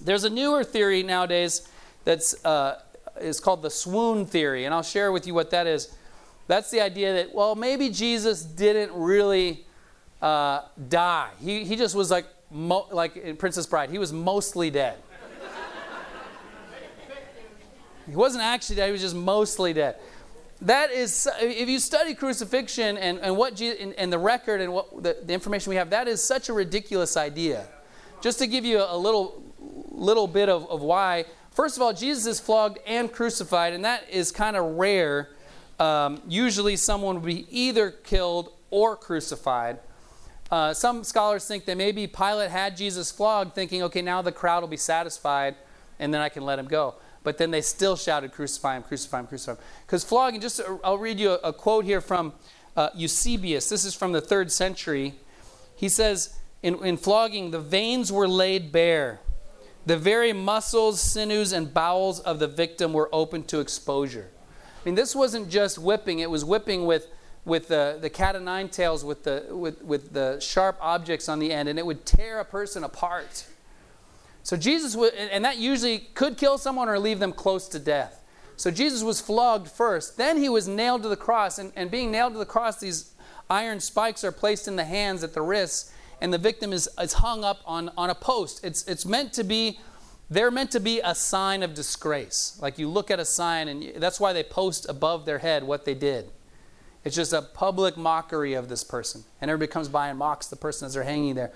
There's 0.01 0.23
a 0.23 0.29
newer 0.29 0.63
theory 0.63 1.03
nowadays 1.03 1.67
that's 2.05 2.45
uh, 2.45 2.81
is 3.19 3.39
called 3.39 3.61
the 3.61 3.69
swoon 3.69 4.25
theory, 4.25 4.65
and 4.65 4.73
I'll 4.73 4.83
share 4.83 5.11
with 5.11 5.27
you 5.27 5.33
what 5.33 5.51
that 5.51 5.67
is. 5.67 5.95
That's 6.47 6.69
the 6.69 6.81
idea 6.81 7.13
that, 7.13 7.33
well, 7.33 7.55
maybe 7.55 7.89
Jesus 7.89 8.43
didn't 8.43 8.91
really 8.93 9.65
uh, 10.21 10.61
die. 10.89 11.29
He, 11.39 11.65
he 11.65 11.75
just 11.75 11.95
was 11.95 12.11
like, 12.11 12.25
like 12.51 13.17
in 13.17 13.35
Princess 13.37 13.65
Bride, 13.65 13.89
he 13.89 13.97
was 13.97 14.13
mostly 14.13 14.69
dead. 14.69 14.97
he 18.07 18.15
wasn't 18.15 18.43
actually 18.43 18.75
dead, 18.75 18.87
he 18.87 18.91
was 18.91 19.01
just 19.01 19.15
mostly 19.15 19.73
dead. 19.73 19.97
That 20.61 20.91
is, 20.91 21.27
if 21.41 21.67
you 21.67 21.79
study 21.79 22.13
crucifixion 22.13 22.97
and, 22.97 23.19
and 23.19 23.35
what 23.35 23.55
Je- 23.55 23.77
and, 23.77 23.93
and 23.95 24.11
the 24.11 24.17
record 24.17 24.61
and 24.61 24.71
what 24.73 25.03
the, 25.03 25.17
the 25.23 25.33
information 25.33 25.69
we 25.69 25.75
have, 25.75 25.89
that 25.89 26.07
is 26.07 26.23
such 26.23 26.49
a 26.49 26.53
ridiculous 26.53 27.17
idea. 27.17 27.67
Just 28.21 28.39
to 28.39 28.47
give 28.47 28.63
you 28.63 28.79
a, 28.79 28.95
a 28.95 28.97
little, 28.97 29.43
little 29.59 30.27
bit 30.27 30.47
of, 30.47 30.69
of 30.69 30.81
why, 30.81 31.25
first 31.55 31.77
of 31.77 31.81
all, 31.81 31.93
Jesus 31.93 32.27
is 32.27 32.39
flogged 32.39 32.77
and 32.85 33.11
crucified, 33.11 33.73
and 33.73 33.83
that 33.85 34.07
is 34.09 34.31
kind 34.31 34.55
of 34.55 34.75
rare. 34.75 35.29
Um, 35.79 36.21
usually, 36.27 36.75
someone 36.75 37.15
would 37.15 37.25
be 37.25 37.47
either 37.49 37.89
killed 37.91 38.51
or 38.69 38.95
crucified. 38.95 39.79
Uh, 40.51 40.73
some 40.73 41.03
scholars 41.03 41.47
think 41.47 41.65
that 41.65 41.77
maybe 41.77 42.05
Pilate 42.05 42.51
had 42.51 42.77
Jesus 42.77 43.11
flogged, 43.11 43.55
thinking, 43.55 43.81
okay, 43.83 44.01
now 44.01 44.21
the 44.21 44.31
crowd 44.31 44.61
will 44.61 44.67
be 44.67 44.77
satisfied, 44.77 45.55
and 45.99 46.13
then 46.13 46.21
I 46.21 46.29
can 46.29 46.43
let 46.43 46.59
him 46.59 46.67
go. 46.67 46.95
But 47.23 47.39
then 47.39 47.49
they 47.49 47.61
still 47.61 47.95
shouted, 47.95 48.31
crucify 48.31 48.77
him, 48.77 48.83
crucify 48.83 49.21
him, 49.21 49.27
crucify 49.27 49.53
him. 49.53 49.57
Because 49.85 50.03
flogging, 50.03 50.41
just 50.41 50.61
I'll 50.83 50.99
read 50.99 51.19
you 51.19 51.31
a, 51.31 51.35
a 51.45 51.53
quote 51.53 51.83
here 51.83 51.99
from 51.99 52.33
uh, 52.77 52.89
Eusebius. 52.93 53.67
This 53.67 53.83
is 53.83 53.95
from 53.95 54.11
the 54.11 54.21
third 54.21 54.51
century. 54.51 55.15
He 55.75 55.89
says, 55.89 56.37
in, 56.61 56.83
in 56.85 56.97
flogging, 56.97 57.51
the 57.51 57.59
veins 57.59 58.11
were 58.11 58.27
laid 58.27 58.71
bare. 58.71 59.21
The 59.85 59.97
very 59.97 60.33
muscles, 60.33 60.99
sinews, 60.99 61.51
and 61.51 61.73
bowels 61.73 62.19
of 62.19 62.39
the 62.39 62.47
victim 62.47 62.93
were 62.93 63.09
open 63.11 63.43
to 63.43 63.59
exposure. 63.59 64.29
I 64.81 64.89
mean, 64.89 64.95
this 64.95 65.15
wasn't 65.15 65.49
just 65.49 65.77
whipping, 65.77 66.19
it 66.19 66.29
was 66.29 66.43
whipping 66.43 66.85
with, 66.85 67.07
with 67.43 67.67
the, 67.67 67.97
the 68.01 68.09
cat 68.09 68.35
o' 68.35 68.39
nine 68.39 68.69
tails, 68.69 69.03
with 69.03 69.23
the, 69.23 69.45
with, 69.49 69.83
with 69.83 70.13
the 70.13 70.39
sharp 70.39 70.77
objects 70.81 71.29
on 71.29 71.39
the 71.39 71.51
end, 71.51 71.69
and 71.69 71.77
it 71.77 71.85
would 71.85 72.05
tear 72.05 72.39
a 72.39 72.45
person 72.45 72.83
apart. 72.83 73.47
So 74.43 74.55
Jesus, 74.55 74.95
would, 74.95 75.13
and 75.15 75.43
that 75.43 75.57
usually 75.57 75.99
could 76.13 76.37
kill 76.37 76.59
someone 76.59 76.87
or 76.87 76.99
leave 76.99 77.19
them 77.19 77.33
close 77.33 77.67
to 77.69 77.79
death. 77.79 78.21
So 78.57 78.71
Jesus 78.71 79.03
was 79.03 79.19
flogged 79.19 79.67
first. 79.67 80.17
Then 80.17 80.37
he 80.37 80.49
was 80.49 80.67
nailed 80.67 81.03
to 81.03 81.09
the 81.09 81.17
cross. 81.17 81.57
And, 81.57 81.71
and 81.75 81.89
being 81.89 82.11
nailed 82.11 82.33
to 82.33 82.39
the 82.39 82.45
cross, 82.45 82.79
these 82.79 83.13
iron 83.49 83.79
spikes 83.79 84.23
are 84.23 84.31
placed 84.31 84.67
in 84.67 84.75
the 84.75 84.85
hands 84.85 85.23
at 85.23 85.33
the 85.33 85.41
wrists, 85.41 85.91
and 86.21 86.33
the 86.33 86.37
victim 86.37 86.73
is, 86.73 86.89
is 86.99 87.13
hung 87.13 87.43
up 87.43 87.61
on, 87.65 87.91
on 87.97 88.09
a 88.09 88.15
post. 88.15 88.63
It's, 88.63 88.87
it's 88.87 89.05
meant 89.05 89.33
to 89.33 89.43
be, 89.43 89.79
they're 90.29 90.51
meant 90.51 90.71
to 90.71 90.79
be 90.79 91.01
a 91.03 91.13
sign 91.13 91.63
of 91.63 91.73
disgrace. 91.73 92.57
Like 92.61 92.79
you 92.79 92.89
look 92.89 93.11
at 93.11 93.19
a 93.19 93.25
sign, 93.25 93.67
and 93.67 94.01
that's 94.01 94.19
why 94.19 94.33
they 94.33 94.43
post 94.43 94.87
above 94.89 95.25
their 95.25 95.39
head 95.39 95.63
what 95.63 95.85
they 95.85 95.93
did. 95.93 96.29
It's 97.03 97.15
just 97.15 97.33
a 97.33 97.41
public 97.43 97.97
mockery 97.97 98.55
of 98.55 98.67
this 98.67 98.83
person. 98.83 99.23
And 99.39 99.51
everybody 99.51 99.71
comes 99.71 99.87
by 99.87 100.09
and 100.09 100.17
mocks 100.17 100.47
the 100.47 100.55
person 100.55 100.87
as 100.87 100.95
they're 100.95 101.03
hanging 101.03 101.35
there. 101.35 101.51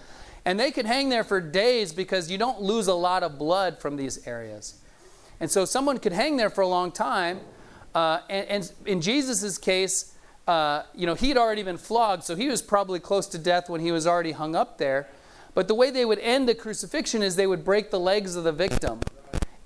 And 0.46 0.60
they 0.60 0.72
could 0.72 0.86
hang 0.86 1.10
there 1.10 1.24
for 1.24 1.42
days 1.42 1.92
because 1.92 2.30
you 2.30 2.38
don't 2.38 2.62
lose 2.62 2.88
a 2.88 2.94
lot 2.94 3.24
of 3.24 3.38
blood 3.38 3.80
from 3.80 3.96
these 3.98 4.26
areas. 4.28 4.80
And 5.40 5.50
so 5.50 5.66
someone 5.66 5.98
could 5.98 6.14
hang 6.14 6.38
there 6.38 6.50
for 6.50 6.62
a 6.62 6.68
long 6.68 6.92
time. 6.92 7.40
Uh, 7.96 8.20
and, 8.30 8.48
and, 8.48 8.72
in 8.86 9.02
Jesus' 9.02 9.58
case, 9.58 10.14
uh, 10.50 10.84
you 10.96 11.06
know, 11.06 11.14
he'd 11.14 11.38
already 11.38 11.62
been 11.62 11.78
flogged, 11.78 12.24
so 12.24 12.36
he 12.36 12.48
was 12.48 12.60
probably 12.60 13.00
close 13.00 13.28
to 13.28 13.38
death 13.38 13.70
when 13.70 13.82
he 13.82 13.92
was 13.92 14.08
already 14.08 14.32
hung 14.32 14.56
up 14.56 14.80
there. 14.80 15.08
But 15.54 15.68
the 15.68 15.76
way 15.76 15.92
they 15.92 16.06
would 16.06 16.18
end 16.18 16.50
the 16.50 16.56
crucifixion 16.56 17.22
is 17.22 17.36
they 17.36 17.46
would 17.46 17.64
break 17.64 17.92
the 17.92 18.00
legs 18.00 18.36
of 18.36 18.44
the 18.44 18.52
victim. 18.52 19.00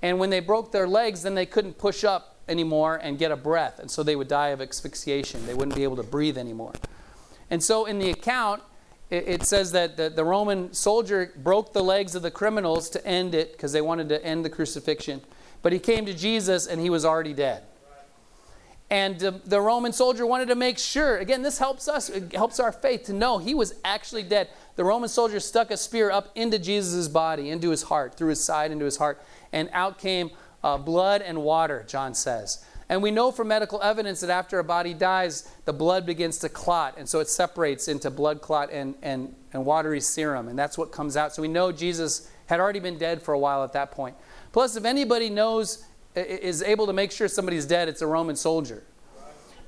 And 0.02 0.18
when 0.18 0.28
they 0.28 0.40
broke 0.40 0.72
their 0.72 0.86
legs, 0.86 1.22
then 1.22 1.34
they 1.34 1.46
couldn't 1.46 1.78
push 1.78 2.04
up 2.04 2.36
anymore 2.48 3.00
and 3.02 3.18
get 3.18 3.32
a 3.32 3.36
breath. 3.36 3.78
And 3.78 3.90
so 3.90 4.02
they 4.02 4.14
would 4.14 4.28
die 4.28 4.48
of 4.48 4.60
asphyxiation. 4.60 5.46
They 5.46 5.54
wouldn't 5.54 5.74
be 5.74 5.84
able 5.84 5.96
to 5.96 6.02
breathe 6.02 6.36
anymore. 6.36 6.74
And 7.48 7.64
so 7.64 7.86
in 7.86 7.98
the 7.98 8.10
account, 8.10 8.62
it, 9.08 9.26
it 9.26 9.42
says 9.44 9.72
that 9.72 9.96
the, 9.96 10.10
the 10.10 10.24
Roman 10.24 10.74
soldier 10.74 11.32
broke 11.34 11.72
the 11.72 11.82
legs 11.82 12.14
of 12.14 12.20
the 12.20 12.30
criminals 12.30 12.90
to 12.90 13.06
end 13.06 13.34
it 13.34 13.52
because 13.52 13.72
they 13.72 13.80
wanted 13.80 14.10
to 14.10 14.22
end 14.22 14.44
the 14.44 14.50
crucifixion. 14.50 15.22
But 15.62 15.72
he 15.72 15.78
came 15.78 16.04
to 16.04 16.12
Jesus 16.12 16.66
and 16.66 16.78
he 16.78 16.90
was 16.90 17.06
already 17.06 17.32
dead. 17.32 17.62
And 18.94 19.24
uh, 19.24 19.32
the 19.44 19.60
Roman 19.60 19.92
soldier 19.92 20.24
wanted 20.24 20.46
to 20.46 20.54
make 20.54 20.78
sure, 20.78 21.18
again, 21.18 21.42
this 21.42 21.58
helps 21.58 21.88
us, 21.88 22.08
it 22.08 22.32
helps 22.32 22.60
our 22.60 22.70
faith 22.70 23.02
to 23.06 23.12
know 23.12 23.38
he 23.38 23.52
was 23.52 23.74
actually 23.84 24.22
dead. 24.22 24.50
The 24.76 24.84
Roman 24.84 25.08
soldier 25.08 25.40
stuck 25.40 25.72
a 25.72 25.76
spear 25.76 26.12
up 26.12 26.30
into 26.36 26.60
Jesus' 26.60 27.08
body, 27.08 27.50
into 27.50 27.70
his 27.70 27.82
heart, 27.82 28.14
through 28.16 28.28
his 28.28 28.44
side, 28.44 28.70
into 28.70 28.84
his 28.84 28.96
heart, 28.98 29.20
and 29.52 29.68
out 29.72 29.98
came 29.98 30.30
uh, 30.62 30.78
blood 30.78 31.22
and 31.22 31.42
water, 31.42 31.84
John 31.88 32.14
says. 32.14 32.64
And 32.88 33.02
we 33.02 33.10
know 33.10 33.32
from 33.32 33.48
medical 33.48 33.82
evidence 33.82 34.20
that 34.20 34.30
after 34.30 34.60
a 34.60 34.64
body 34.64 34.94
dies, 34.94 35.50
the 35.64 35.72
blood 35.72 36.06
begins 36.06 36.38
to 36.38 36.48
clot. 36.48 36.94
And 36.96 37.08
so 37.08 37.18
it 37.18 37.28
separates 37.28 37.88
into 37.88 38.12
blood 38.12 38.42
clot 38.42 38.70
and, 38.70 38.94
and, 39.02 39.34
and 39.52 39.66
watery 39.66 40.00
serum. 40.00 40.46
And 40.46 40.56
that's 40.56 40.78
what 40.78 40.92
comes 40.92 41.16
out. 41.16 41.34
So 41.34 41.42
we 41.42 41.48
know 41.48 41.72
Jesus 41.72 42.30
had 42.46 42.60
already 42.60 42.78
been 42.78 42.98
dead 42.98 43.22
for 43.22 43.34
a 43.34 43.38
while 43.40 43.64
at 43.64 43.72
that 43.72 43.90
point. 43.90 44.14
Plus, 44.52 44.76
if 44.76 44.84
anybody 44.84 45.30
knows, 45.30 45.84
is 46.14 46.62
able 46.62 46.86
to 46.86 46.92
make 46.92 47.10
sure 47.10 47.28
somebody's 47.28 47.66
dead, 47.66 47.88
it's 47.88 48.02
a 48.02 48.06
Roman 48.06 48.36
soldier. 48.36 48.82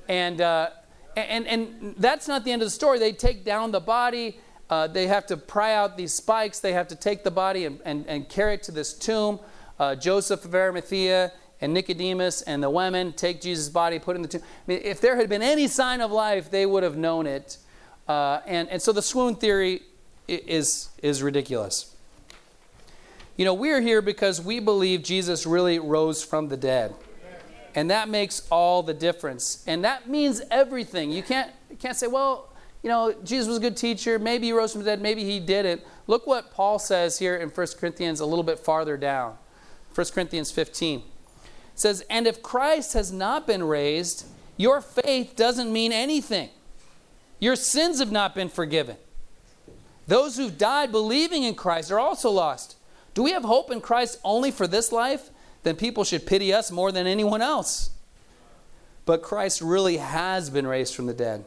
And, 0.07 0.39
uh, 0.39 0.69
and, 1.15 1.47
and 1.47 1.95
that's 1.97 2.27
not 2.27 2.45
the 2.45 2.51
end 2.51 2.61
of 2.61 2.67
the 2.67 2.71
story. 2.71 2.99
They 2.99 3.11
take 3.11 3.43
down 3.43 3.71
the 3.71 3.79
body. 3.79 4.39
Uh, 4.69 4.87
they 4.87 5.07
have 5.07 5.25
to 5.27 5.37
pry 5.37 5.73
out 5.73 5.97
these 5.97 6.13
spikes. 6.13 6.59
They 6.59 6.73
have 6.73 6.87
to 6.89 6.95
take 6.95 7.23
the 7.23 7.31
body 7.31 7.65
and, 7.65 7.79
and, 7.85 8.05
and 8.07 8.29
carry 8.29 8.55
it 8.55 8.63
to 8.63 8.71
this 8.71 8.93
tomb. 8.93 9.39
Uh, 9.79 9.95
Joseph 9.95 10.45
of 10.45 10.55
Arimathea 10.55 11.31
and 11.59 11.73
Nicodemus 11.73 12.41
and 12.43 12.61
the 12.61 12.69
women 12.69 13.13
take 13.13 13.41
Jesus' 13.41 13.69
body, 13.69 13.99
put 13.99 14.15
in 14.15 14.21
the 14.21 14.27
tomb. 14.27 14.41
I 14.43 14.71
mean, 14.71 14.81
if 14.83 15.01
there 15.01 15.15
had 15.15 15.29
been 15.29 15.41
any 15.41 15.67
sign 15.67 16.01
of 16.01 16.11
life, 16.11 16.51
they 16.51 16.65
would 16.65 16.83
have 16.83 16.97
known 16.97 17.27
it. 17.27 17.57
Uh, 18.07 18.39
and, 18.45 18.69
and 18.69 18.81
so 18.81 18.91
the 18.91 19.01
swoon 19.01 19.35
theory 19.35 19.81
is, 20.27 20.89
is 21.01 21.21
ridiculous. 21.21 21.95
You 23.37 23.45
know, 23.45 23.53
we're 23.53 23.81
here 23.81 24.01
because 24.01 24.41
we 24.41 24.59
believe 24.59 25.03
Jesus 25.03 25.45
really 25.45 25.77
rose 25.77 26.23
from 26.23 26.49
the 26.49 26.57
dead. 26.57 26.95
And 27.75 27.91
that 27.91 28.09
makes 28.09 28.47
all 28.49 28.81
the 28.81 28.95
difference. 28.95 29.63
And 29.67 29.83
that 29.85 30.09
means 30.09 30.41
everything. 30.49 31.11
You 31.11 31.21
can't, 31.21 31.51
you 31.69 31.75
can't 31.75 31.95
say, 31.95 32.07
well, 32.07 32.51
you 32.81 32.89
know, 32.89 33.13
Jesus 33.23 33.47
was 33.47 33.57
a 33.57 33.59
good 33.59 33.77
teacher. 33.77 34.17
Maybe 34.17 34.47
he 34.47 34.53
rose 34.53 34.71
from 34.71 34.81
the 34.81 34.85
dead. 34.85 35.01
Maybe 35.01 35.23
he 35.23 35.39
didn't. 35.39 35.83
Look 36.07 36.25
what 36.25 36.51
Paul 36.51 36.79
says 36.79 37.19
here 37.19 37.35
in 37.35 37.49
1 37.49 37.67
Corinthians 37.79 38.19
a 38.19 38.25
little 38.25 38.43
bit 38.43 38.57
farther 38.57 38.97
down. 38.97 39.37
1 39.93 40.07
Corinthians 40.07 40.49
15 40.49 41.03
says, 41.75 42.03
And 42.09 42.25
if 42.25 42.41
Christ 42.41 42.93
has 42.93 43.11
not 43.11 43.45
been 43.45 43.63
raised, 43.63 44.25
your 44.57 44.81
faith 44.81 45.35
doesn't 45.35 45.71
mean 45.71 45.91
anything. 45.91 46.49
Your 47.39 47.55
sins 47.55 47.99
have 47.99 48.11
not 48.11 48.33
been 48.33 48.49
forgiven. 48.49 48.97
Those 50.07 50.37
who've 50.37 50.57
died 50.57 50.91
believing 50.91 51.43
in 51.43 51.53
Christ 51.53 51.91
are 51.91 51.99
also 51.99 52.31
lost. 52.31 52.76
Do 53.17 53.23
we 53.23 53.31
have 53.31 53.45
hope 53.45 53.71
in 53.71 53.81
Christ 53.81 54.19
only 54.23 54.51
for 54.51 54.67
this 54.67 54.91
life? 54.91 55.31
Then 55.63 55.75
people 55.75 56.03
should 56.03 56.27
pity 56.27 56.53
us 56.53 56.69
more 56.69 56.91
than 56.91 57.07
anyone 57.07 57.41
else. 57.41 57.89
But 59.05 59.23
Christ 59.23 59.59
really 59.59 59.97
has 59.97 60.51
been 60.51 60.67
raised 60.67 60.93
from 60.93 61.07
the 61.07 61.15
dead. 61.15 61.43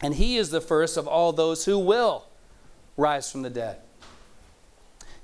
And 0.00 0.14
he 0.14 0.38
is 0.38 0.48
the 0.48 0.62
first 0.62 0.96
of 0.96 1.06
all 1.06 1.34
those 1.34 1.66
who 1.66 1.78
will 1.78 2.24
rise 2.96 3.30
from 3.30 3.42
the 3.42 3.50
dead. 3.50 3.76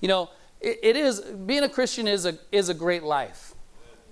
You 0.03 0.09
know, 0.09 0.29
it, 0.61 0.79
it 0.83 0.97
is 0.97 1.23
being 1.23 1.63
a 1.63 1.71
Christian 1.71 2.07
is 2.07 2.27
a 2.27 2.37
is 2.53 2.69
a 2.69 2.75
great 2.75 3.03
life. 3.03 3.55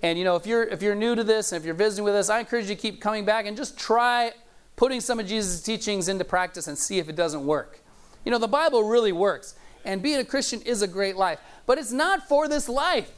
And 0.01 0.17
you 0.17 0.25
know, 0.25 0.35
if 0.35 0.47
you're 0.47 0.63
if 0.63 0.81
you're 0.81 0.95
new 0.95 1.13
to 1.13 1.23
this 1.23 1.51
and 1.51 1.61
if 1.61 1.63
you're 1.63 1.75
visiting 1.75 2.05
with 2.05 2.15
us, 2.15 2.31
I 2.31 2.39
encourage 2.39 2.67
you 2.67 2.75
to 2.75 2.81
keep 2.81 3.01
coming 3.01 3.23
back 3.23 3.45
and 3.45 3.55
just 3.55 3.77
try 3.77 4.31
putting 4.75 4.99
some 4.99 5.19
of 5.19 5.27
Jesus' 5.27 5.61
teachings 5.61 6.09
into 6.09 6.25
practice 6.25 6.65
and 6.65 6.75
see 6.75 6.97
if 6.97 7.07
it 7.07 7.15
doesn't 7.15 7.45
work. 7.45 7.83
You 8.25 8.31
know, 8.31 8.39
the 8.39 8.47
Bible 8.47 8.83
really 8.83 9.11
works. 9.11 9.53
And 9.85 10.01
being 10.01 10.19
a 10.19 10.25
Christian 10.25 10.61
is 10.61 10.81
a 10.81 10.87
great 10.87 11.15
life. 11.15 11.39
But 11.65 11.77
it's 11.77 11.91
not 11.91 12.27
for 12.27 12.47
this 12.47 12.67
life. 12.67 13.11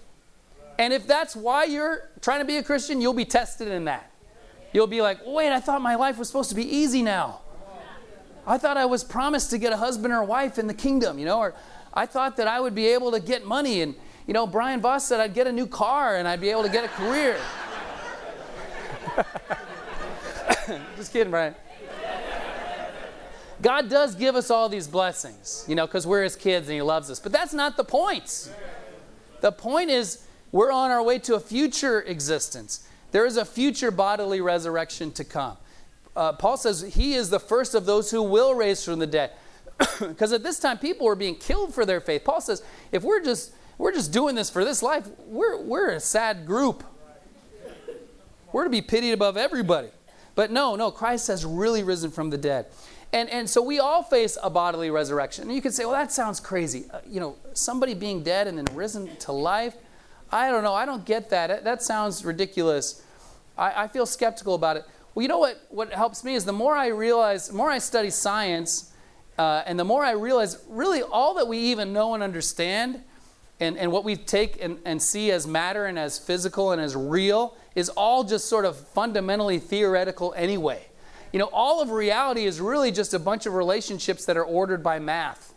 And 0.77 0.93
if 0.93 1.05
that's 1.07 1.35
why 1.35 1.65
you're 1.65 2.09
trying 2.21 2.39
to 2.39 2.45
be 2.45 2.57
a 2.57 2.63
Christian, 2.63 3.01
you'll 3.01 3.13
be 3.13 3.25
tested 3.25 3.67
in 3.67 3.85
that. 3.85 4.11
You'll 4.73 4.87
be 4.87 5.01
like, 5.01 5.19
oh, 5.25 5.33
wait, 5.33 5.51
I 5.51 5.59
thought 5.59 5.81
my 5.81 5.95
life 5.95 6.17
was 6.17 6.27
supposed 6.27 6.49
to 6.49 6.55
be 6.55 6.63
easy 6.63 7.01
now. 7.01 7.41
I 8.47 8.57
thought 8.57 8.77
I 8.77 8.85
was 8.85 9.03
promised 9.03 9.49
to 9.51 9.57
get 9.57 9.73
a 9.73 9.77
husband 9.77 10.13
or 10.13 10.21
a 10.21 10.25
wife 10.25 10.57
in 10.57 10.67
the 10.67 10.73
kingdom, 10.73 11.19
you 11.19 11.25
know, 11.25 11.39
or 11.39 11.53
I 11.93 12.05
thought 12.05 12.37
that 12.37 12.47
I 12.47 12.59
would 12.59 12.73
be 12.73 12.87
able 12.87 13.11
to 13.11 13.19
get 13.19 13.45
money 13.45 13.81
and 13.81 13.95
you 14.27 14.33
know, 14.33 14.45
Brian 14.47 14.81
Voss 14.81 15.05
said 15.05 15.19
I'd 15.19 15.33
get 15.33 15.47
a 15.47 15.51
new 15.51 15.67
car 15.67 16.15
and 16.17 16.27
I'd 16.27 16.41
be 16.41 16.49
able 16.49 16.63
to 16.63 16.69
get 16.69 16.85
a 16.85 16.87
career. 16.87 17.37
Just 20.95 21.11
kidding, 21.11 21.31
Brian. 21.31 21.55
God 23.61 23.89
does 23.89 24.15
give 24.15 24.35
us 24.35 24.49
all 24.49 24.69
these 24.69 24.87
blessings, 24.87 25.65
you 25.67 25.75
know, 25.75 25.85
because 25.85 26.07
we're 26.07 26.23
his 26.23 26.35
kids 26.35 26.67
and 26.67 26.75
he 26.75 26.81
loves 26.81 27.11
us. 27.11 27.19
But 27.19 27.31
that's 27.31 27.53
not 27.53 27.77
the 27.77 27.83
point. 27.83 28.49
The 29.41 29.51
point 29.51 29.89
is 29.89 30.25
we're 30.51 30.71
on 30.71 30.91
our 30.91 31.03
way 31.03 31.19
to 31.19 31.35
a 31.35 31.39
future 31.39 32.01
existence. 32.01 32.87
There 33.11 33.25
is 33.25 33.37
a 33.37 33.45
future 33.45 33.91
bodily 33.91 34.41
resurrection 34.41 35.11
to 35.13 35.23
come. 35.23 35.57
Uh, 36.15 36.33
Paul 36.33 36.57
says 36.57 36.81
he 36.81 37.13
is 37.13 37.29
the 37.29 37.39
first 37.39 37.75
of 37.75 37.85
those 37.85 38.11
who 38.11 38.21
will 38.21 38.53
raise 38.53 38.83
from 38.83 38.99
the 38.99 39.07
dead. 39.07 39.31
Because 39.99 40.33
at 40.33 40.43
this 40.43 40.59
time, 40.59 40.77
people 40.77 41.05
were 41.05 41.15
being 41.15 41.35
killed 41.35 41.73
for 41.73 41.85
their 41.85 42.01
faith. 42.01 42.23
Paul 42.23 42.41
says 42.41 42.63
if 42.91 43.03
we're 43.03 43.23
just 43.23 43.53
we're 43.81 43.91
just 43.91 44.13
doing 44.13 44.35
this 44.35 44.51
for 44.51 44.63
this 44.63 44.83
life. 44.83 45.07
We're, 45.25 45.59
we're 45.59 45.89
a 45.89 45.99
sad 45.99 46.45
group. 46.45 46.83
We're 48.51 48.65
to 48.65 48.69
be 48.69 48.83
pitied 48.83 49.13
above 49.13 49.37
everybody. 49.37 49.89
But 50.35 50.51
no, 50.51 50.75
no, 50.75 50.91
Christ 50.91 51.27
has 51.29 51.43
really 51.43 51.81
risen 51.81 52.11
from 52.11 52.29
the 52.29 52.37
dead. 52.37 52.67
And, 53.13 53.29
and 53.29 53.49
so 53.49 53.61
we 53.61 53.79
all 53.79 54.03
face 54.03 54.37
a 54.41 54.49
bodily 54.49 54.89
resurrection. 54.89 55.45
And 55.45 55.53
you 55.53 55.61
could 55.61 55.73
say, 55.73 55.83
well, 55.83 55.93
that 55.93 56.11
sounds 56.11 56.39
crazy. 56.39 56.85
Uh, 56.91 56.99
you 57.05 57.19
know, 57.19 57.35
somebody 57.53 57.93
being 57.93 58.23
dead 58.23 58.47
and 58.47 58.57
then 58.57 58.73
risen 58.73 59.15
to 59.17 59.31
life. 59.31 59.75
I 60.31 60.49
don't 60.49 60.63
know. 60.63 60.73
I 60.73 60.85
don't 60.85 61.03
get 61.03 61.29
that. 61.31 61.65
That 61.65 61.83
sounds 61.83 62.23
ridiculous. 62.23 63.03
I, 63.57 63.83
I 63.83 63.87
feel 63.89 64.05
skeptical 64.05 64.55
about 64.55 64.77
it. 64.77 64.85
Well, 65.13 65.23
you 65.23 65.27
know 65.27 65.39
what, 65.39 65.61
what 65.69 65.91
helps 65.91 66.23
me 66.23 66.35
is 66.35 66.45
the 66.45 66.53
more 66.53 66.75
I 66.75 66.87
realize, 66.87 67.49
the 67.49 67.53
more 67.53 67.69
I 67.69 67.79
study 67.79 68.09
science, 68.09 68.93
uh, 69.37 69.63
and 69.65 69.77
the 69.77 69.83
more 69.83 70.05
I 70.05 70.11
realize 70.11 70.63
really 70.69 71.01
all 71.01 71.33
that 71.33 71.49
we 71.49 71.57
even 71.57 71.91
know 71.91 72.13
and 72.13 72.23
understand, 72.23 73.03
and, 73.59 73.77
and 73.77 73.91
what 73.91 74.05
we 74.05 74.15
take 74.15 74.61
and, 74.63 74.79
and 74.85 75.01
see 75.01 75.31
as 75.31 75.45
matter 75.45 75.85
and 75.85 75.99
as 75.99 76.17
physical 76.17 76.71
and 76.71 76.81
as 76.81 76.95
real, 76.95 77.57
is 77.75 77.89
all 77.89 78.23
just 78.23 78.47
sort 78.47 78.63
of 78.63 78.77
fundamentally 78.77 79.59
theoretical 79.59 80.33
anyway. 80.37 80.87
You 81.31 81.39
know, 81.39 81.49
all 81.53 81.81
of 81.81 81.91
reality 81.91 82.45
is 82.45 82.59
really 82.59 82.91
just 82.91 83.13
a 83.13 83.19
bunch 83.19 83.45
of 83.45 83.53
relationships 83.53 84.25
that 84.25 84.35
are 84.35 84.43
ordered 84.43 84.83
by 84.83 84.99
math. 84.99 85.53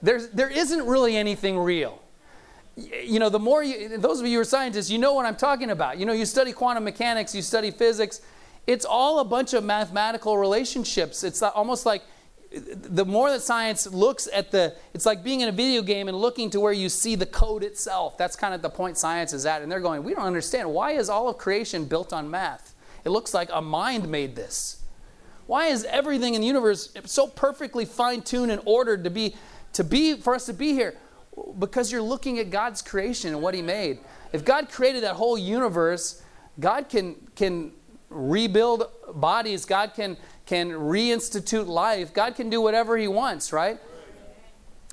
There's, 0.00 0.28
there 0.30 0.48
isn't 0.48 0.86
really 0.86 1.16
anything 1.16 1.58
real. 1.58 2.02
You 2.76 3.18
know, 3.18 3.28
the 3.28 3.40
more 3.40 3.62
you, 3.62 3.98
those 3.98 4.20
of 4.20 4.26
you 4.26 4.36
who 4.36 4.40
are 4.40 4.44
scientists, 4.44 4.88
you 4.88 4.98
know 4.98 5.12
what 5.12 5.26
I'm 5.26 5.36
talking 5.36 5.70
about. 5.70 5.98
You 5.98 6.06
know, 6.06 6.12
you 6.12 6.24
study 6.24 6.52
quantum 6.52 6.84
mechanics, 6.84 7.34
you 7.34 7.42
study 7.42 7.70
physics. 7.70 8.20
It's 8.66 8.84
all 8.84 9.18
a 9.18 9.24
bunch 9.24 9.52
of 9.52 9.64
mathematical 9.64 10.38
relationships. 10.38 11.24
It's 11.24 11.42
almost 11.42 11.84
like 11.84 12.02
the 12.50 13.04
more 13.04 13.30
that 13.30 13.42
science 13.42 13.86
looks 13.86 14.28
at 14.32 14.50
the, 14.52 14.74
it's 14.94 15.04
like 15.04 15.22
being 15.22 15.40
in 15.40 15.48
a 15.48 15.52
video 15.52 15.82
game 15.82 16.08
and 16.08 16.16
looking 16.16 16.48
to 16.50 16.60
where 16.60 16.72
you 16.72 16.88
see 16.88 17.14
the 17.14 17.26
code 17.26 17.62
itself. 17.62 18.16
That's 18.16 18.36
kind 18.36 18.54
of 18.54 18.62
the 18.62 18.70
point 18.70 18.96
science 18.96 19.32
is 19.32 19.44
at. 19.44 19.60
And 19.60 19.70
they're 19.70 19.80
going, 19.80 20.04
we 20.04 20.14
don't 20.14 20.24
understand. 20.24 20.70
Why 20.70 20.92
is 20.92 21.10
all 21.10 21.28
of 21.28 21.36
creation 21.36 21.84
built 21.84 22.12
on 22.12 22.30
math? 22.30 22.74
It 23.04 23.10
looks 23.10 23.34
like 23.34 23.50
a 23.52 23.60
mind 23.60 24.08
made 24.08 24.36
this. 24.36 24.77
Why 25.48 25.68
is 25.68 25.84
everything 25.84 26.34
in 26.34 26.42
the 26.42 26.46
universe 26.46 26.92
so 27.06 27.26
perfectly 27.26 27.86
fine-tuned 27.86 28.52
and 28.52 28.60
ordered 28.66 29.02
to 29.04 29.10
be 29.10 29.34
to 29.72 29.82
be 29.82 30.14
for 30.14 30.34
us 30.34 30.44
to 30.44 30.52
be 30.52 30.74
here? 30.74 30.94
Because 31.58 31.90
you're 31.90 32.02
looking 32.02 32.38
at 32.38 32.50
God's 32.50 32.82
creation 32.82 33.32
and 33.32 33.40
what 33.40 33.54
he 33.54 33.62
made. 33.62 34.00
If 34.34 34.44
God 34.44 34.68
created 34.68 35.04
that 35.04 35.14
whole 35.14 35.38
universe, 35.38 36.22
God 36.60 36.90
can 36.90 37.14
can 37.34 37.72
rebuild 38.10 38.90
bodies, 39.14 39.64
God 39.64 39.94
can 39.94 40.18
can 40.44 40.70
reinstitute 40.70 41.66
life. 41.66 42.12
God 42.12 42.34
can 42.34 42.50
do 42.50 42.60
whatever 42.60 42.98
he 42.98 43.08
wants, 43.08 43.50
right? 43.50 43.80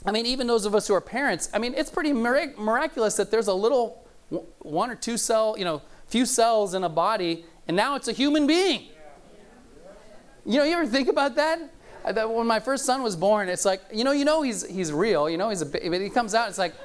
I 0.06 0.12
mean, 0.12 0.26
even 0.26 0.48
those 0.48 0.63
of 0.63 0.74
us 0.74 0.88
who 0.88 0.94
are 0.94 1.02
parents, 1.02 1.50
I 1.54 1.60
mean, 1.60 1.74
it's 1.76 1.89
pretty 1.89 2.13
mirac- 2.13 2.58
miraculous 2.58 3.18
that 3.18 3.30
there's 3.30 3.48
a 3.48 3.54
little 3.54 4.08
one 4.60 4.89
or 4.89 4.96
two 4.96 5.18
cell, 5.18 5.56
you 5.58 5.65
know, 5.65 5.82
few 6.08 6.26
cells 6.26 6.74
in 6.74 6.86
a 6.86 6.89
body 6.89 7.44
and 7.68 7.76
now 7.76 7.96
it's 7.96 8.08
a 8.08 8.13
human 8.13 8.48
being. 8.48 8.88
You 10.46 10.60
know, 10.60 10.64
you 10.64 10.74
ever 10.74 10.86
think 10.86 11.08
about 11.08 11.36
that? 11.36 11.72
that 12.14 12.32
when 12.32 12.46
my 12.46 12.60
first 12.60 12.86
son 12.86 13.02
was 13.02 13.16
born, 13.16 13.50
it's 13.50 13.66
like, 13.66 13.82
you 13.92 14.04
know, 14.04 14.12
you 14.12 14.26
know 14.26 14.44
he's 14.44 14.66
he's 14.68 14.94
real. 14.94 15.28
You 15.30 15.38
know 15.38 15.50
he's 15.50 15.62
a 15.62 15.66
but 15.66 15.82
he 15.82 16.10
comes 16.10 16.36
out, 16.36 16.50
it's 16.50 16.58
like, 16.60 16.76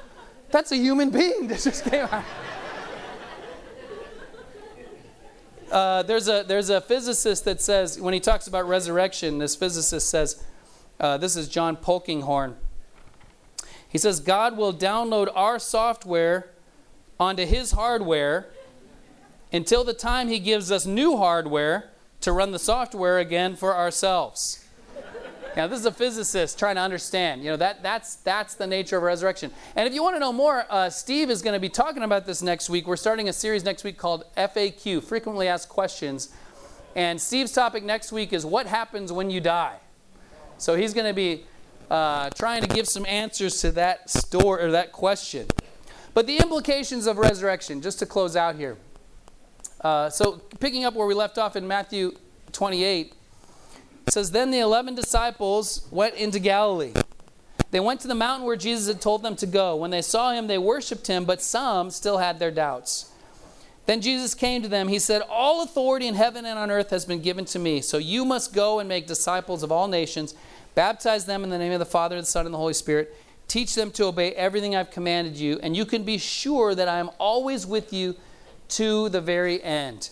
that's 0.49 0.71
a 0.71 0.77
human 0.77 1.11
being 1.11 1.47
that 1.47 1.59
just 1.61 1.85
came 1.85 2.07
out. 2.11 2.23
Uh, 5.71 6.03
there's 6.03 6.27
a 6.27 6.43
there's 6.45 6.69
a 6.69 6.81
physicist 6.81 7.45
that 7.45 7.61
says 7.61 7.97
when 7.97 8.13
he 8.13 8.19
talks 8.19 8.45
about 8.45 8.67
resurrection, 8.67 9.37
this 9.37 9.55
physicist 9.55 10.09
says, 10.09 10.43
uh, 10.99 11.15
this 11.15 11.37
is 11.37 11.47
John 11.47 11.77
Polkinghorne. 11.77 12.55
He 13.87 13.97
says 13.97 14.19
God 14.19 14.57
will 14.57 14.73
download 14.73 15.29
our 15.33 15.59
software 15.59 16.49
onto 17.17 17.45
His 17.45 17.71
hardware 17.71 18.47
until 19.53 19.85
the 19.85 19.93
time 19.93 20.27
He 20.27 20.39
gives 20.39 20.73
us 20.73 20.85
new 20.85 21.15
hardware 21.15 21.90
to 22.21 22.31
run 22.31 22.51
the 22.51 22.59
software 22.59 23.19
again 23.19 23.55
for 23.55 23.75
ourselves. 23.75 24.65
Now, 25.57 25.67
this 25.67 25.79
is 25.79 25.85
a 25.85 25.91
physicist 25.91 26.57
trying 26.57 26.75
to 26.75 26.81
understand. 26.81 27.43
You 27.43 27.51
know, 27.51 27.57
that, 27.57 27.83
that's, 27.83 28.15
that's 28.15 28.55
the 28.55 28.67
nature 28.67 28.97
of 28.97 29.03
resurrection. 29.03 29.51
And 29.75 29.85
if 29.85 29.93
you 29.93 30.01
want 30.01 30.15
to 30.15 30.19
know 30.19 30.31
more, 30.31 30.65
uh, 30.69 30.89
Steve 30.89 31.29
is 31.29 31.41
going 31.41 31.53
to 31.55 31.59
be 31.59 31.67
talking 31.67 32.03
about 32.03 32.25
this 32.25 32.41
next 32.41 32.69
week. 32.69 32.87
We're 32.87 32.95
starting 32.95 33.27
a 33.27 33.33
series 33.33 33.65
next 33.65 33.83
week 33.83 33.97
called 33.97 34.23
FAQ, 34.37 35.03
Frequently 35.03 35.49
Asked 35.49 35.67
Questions. 35.67 36.29
And 36.95 37.19
Steve's 37.19 37.51
topic 37.51 37.83
next 37.83 38.13
week 38.13 38.31
is 38.31 38.45
what 38.45 38.65
happens 38.65 39.11
when 39.11 39.29
you 39.29 39.41
die. 39.41 39.77
So 40.57 40.75
he's 40.75 40.93
going 40.93 41.07
to 41.07 41.13
be 41.13 41.43
uh, 41.89 42.29
trying 42.29 42.61
to 42.61 42.67
give 42.67 42.87
some 42.87 43.05
answers 43.05 43.59
to 43.61 43.71
that 43.73 44.09
story 44.09 44.63
or 44.63 44.71
that 44.71 44.93
question. 44.93 45.47
But 46.13 46.27
the 46.27 46.37
implications 46.37 47.07
of 47.07 47.17
resurrection, 47.17 47.81
just 47.81 47.99
to 47.99 48.05
close 48.05 48.37
out 48.37 48.55
here. 48.55 48.77
Uh, 49.81 50.09
so, 50.09 50.33
picking 50.59 50.85
up 50.85 50.93
where 50.93 51.07
we 51.07 51.13
left 51.13 51.37
off 51.37 51.55
in 51.55 51.67
Matthew 51.67 52.15
28, 52.51 53.13
it 54.07 54.13
says, 54.13 54.31
Then 54.31 54.51
the 54.51 54.59
eleven 54.59 54.93
disciples 54.93 55.87
went 55.89 56.15
into 56.15 56.39
Galilee. 56.39 56.93
They 57.71 57.79
went 57.79 58.01
to 58.01 58.07
the 58.07 58.15
mountain 58.15 58.45
where 58.45 58.57
Jesus 58.57 58.87
had 58.87 59.01
told 59.01 59.23
them 59.23 59.35
to 59.37 59.47
go. 59.47 59.75
When 59.75 59.91
they 59.91 60.01
saw 60.01 60.33
him, 60.33 60.47
they 60.47 60.57
worshiped 60.57 61.07
him, 61.07 61.25
but 61.25 61.41
some 61.41 61.89
still 61.89 62.17
had 62.17 62.37
their 62.37 62.51
doubts. 62.51 63.11
Then 63.85 64.01
Jesus 64.01 64.35
came 64.35 64.61
to 64.61 64.67
them. 64.67 64.87
He 64.87 64.99
said, 64.99 65.23
All 65.29 65.63
authority 65.63 66.07
in 66.07 66.15
heaven 66.15 66.45
and 66.45 66.59
on 66.59 66.69
earth 66.69 66.91
has 66.91 67.05
been 67.05 67.21
given 67.21 67.45
to 67.45 67.59
me. 67.59 67.81
So 67.81 67.97
you 67.97 68.25
must 68.25 68.53
go 68.53 68.79
and 68.79 68.87
make 68.87 69.07
disciples 69.07 69.63
of 69.63 69.71
all 69.71 69.87
nations, 69.87 70.35
baptize 70.75 71.25
them 71.25 71.43
in 71.43 71.49
the 71.49 71.57
name 71.57 71.71
of 71.71 71.79
the 71.79 71.85
Father, 71.85 72.17
and 72.17 72.23
the 72.23 72.29
Son, 72.29 72.45
and 72.45 72.53
the 72.53 72.59
Holy 72.59 72.73
Spirit. 72.73 73.15
Teach 73.47 73.73
them 73.73 73.89
to 73.91 74.05
obey 74.05 74.33
everything 74.33 74.75
I've 74.75 74.91
commanded 74.91 75.35
you, 75.35 75.59
and 75.63 75.75
you 75.75 75.85
can 75.85 76.03
be 76.03 76.17
sure 76.17 76.75
that 76.75 76.87
I 76.87 76.99
am 76.99 77.09
always 77.17 77.65
with 77.65 77.91
you 77.91 78.15
to 78.71 79.09
the 79.09 79.21
very 79.21 79.61
end. 79.63 80.09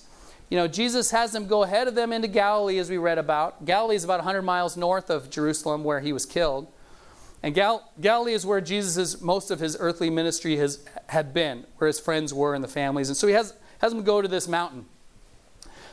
You 0.50 0.58
know, 0.58 0.68
Jesus 0.68 1.12
has 1.12 1.32
them 1.32 1.48
go 1.48 1.64
ahead 1.64 1.88
of 1.88 1.96
them 1.96 2.12
into 2.12 2.28
Galilee, 2.28 2.80
as 2.80 2.90
we 2.90 2.98
read 2.98 3.18
about. 3.18 3.66
Galilee 3.66 3.96
is 3.96 4.04
about 4.04 4.20
100 4.20 4.42
miles 4.42 4.76
north 4.76 5.10
of 5.10 5.30
Jerusalem, 5.30 5.84
where 5.84 6.00
he 6.00 6.12
was 6.12 6.26
killed. 6.26 6.72
And 7.44 7.54
Gal- 7.54 7.92
Galilee 8.02 8.34
is 8.34 8.46
where 8.46 8.60
Jesus' 8.60 9.22
most 9.22 9.52
of 9.52 9.60
his 9.60 9.78
earthly 9.80 10.10
ministry 10.10 10.58
has, 10.58 10.84
had 11.08 11.34
been, 11.34 11.66
where 11.78 11.88
his 11.88 12.00
friends 12.00 12.34
were 12.34 12.56
and 12.56 12.64
the 12.64 12.70
families. 12.70 13.10
And 13.10 13.16
so 13.16 13.28
he 13.28 13.34
has, 13.34 13.54
has 13.80 13.94
them 13.94 14.04
go 14.04 14.22
to 14.22 14.28
this 14.28 14.48
mountain. 14.48 14.86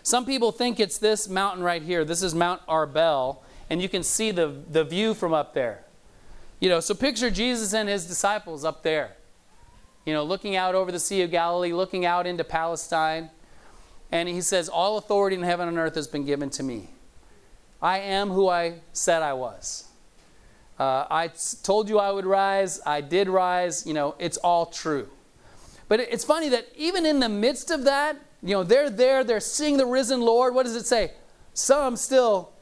Some 0.02 0.24
people 0.24 0.52
think 0.52 0.81
it's 0.81 0.98
this 0.98 1.29
mountain 1.29 1.62
right 1.62 1.83
here. 1.83 2.05
This 2.05 2.22
is 2.22 2.35
Mount 2.35 2.64
Arbel, 2.66 3.38
and 3.68 3.83
you 3.83 3.88
can 3.88 4.02
see 4.02 4.31
the, 4.31 4.62
the 4.70 4.85
view 4.85 5.14
from 5.14 5.35
up 5.35 5.52
there. 5.52 5.85
You 6.61 6.70
know, 6.70 6.81
so 6.81 6.94
picture 6.94 7.31
Jesus 7.31 7.74
and 7.74 7.88
his 7.88 8.07
disciples 8.07 8.64
up 8.64 8.83
there 8.83 9.16
you 10.07 10.14
know, 10.14 10.23
looking 10.23 10.55
out 10.55 10.75
over 10.75 10.92
the 10.92 11.01
Sea 11.01 11.23
of 11.23 11.33
Galilee, 11.33 11.73
looking 11.73 12.07
out 12.07 12.27
into 12.27 12.45
Palestine. 12.45 13.29
And 14.12 14.29
he 14.29 14.40
says, 14.40 14.69
All 14.69 14.97
authority 14.97 15.37
in 15.37 15.42
heaven 15.42 15.69
and 15.69 15.77
earth 15.77 15.97
has 15.97 16.07
been 16.07 16.25
given 16.25 16.49
to 16.51 16.62
me. 16.62 16.88
I 17.83 17.99
am 17.99 18.31
who 18.31 18.49
I 18.49 18.81
said 18.92 19.21
I 19.21 19.33
was. 19.35 19.85
Uh, 20.79 21.07
I 21.11 21.31
told 21.62 21.88
you 21.88 21.99
I 21.99 22.12
would 22.12 22.25
rise. 22.25 22.81
I 22.87 23.01
did 23.01 23.29
rise. 23.29 23.85
You 23.87 23.95
know, 23.95 24.14
it's 24.19 24.37
all 24.38 24.66
true. 24.66 25.09
But 25.88 26.01
it's 26.01 26.25
funny 26.25 26.49
that 26.51 26.69
even 26.77 27.05
in 27.05 27.21
the 27.21 27.29
midst 27.29 27.71
of 27.71 27.85
that, 27.85 28.16
you 28.42 28.51
know, 28.51 28.62
they're 28.62 28.90
there, 28.90 29.25
they're 29.25 29.40
seeing 29.40 29.77
the 29.77 29.87
risen 29.87 30.21
Lord. 30.21 30.55
What 30.55 30.64
does 30.64 30.77
it 30.77 30.87
say? 30.87 31.12
Some 31.53 31.97
still, 31.97 32.53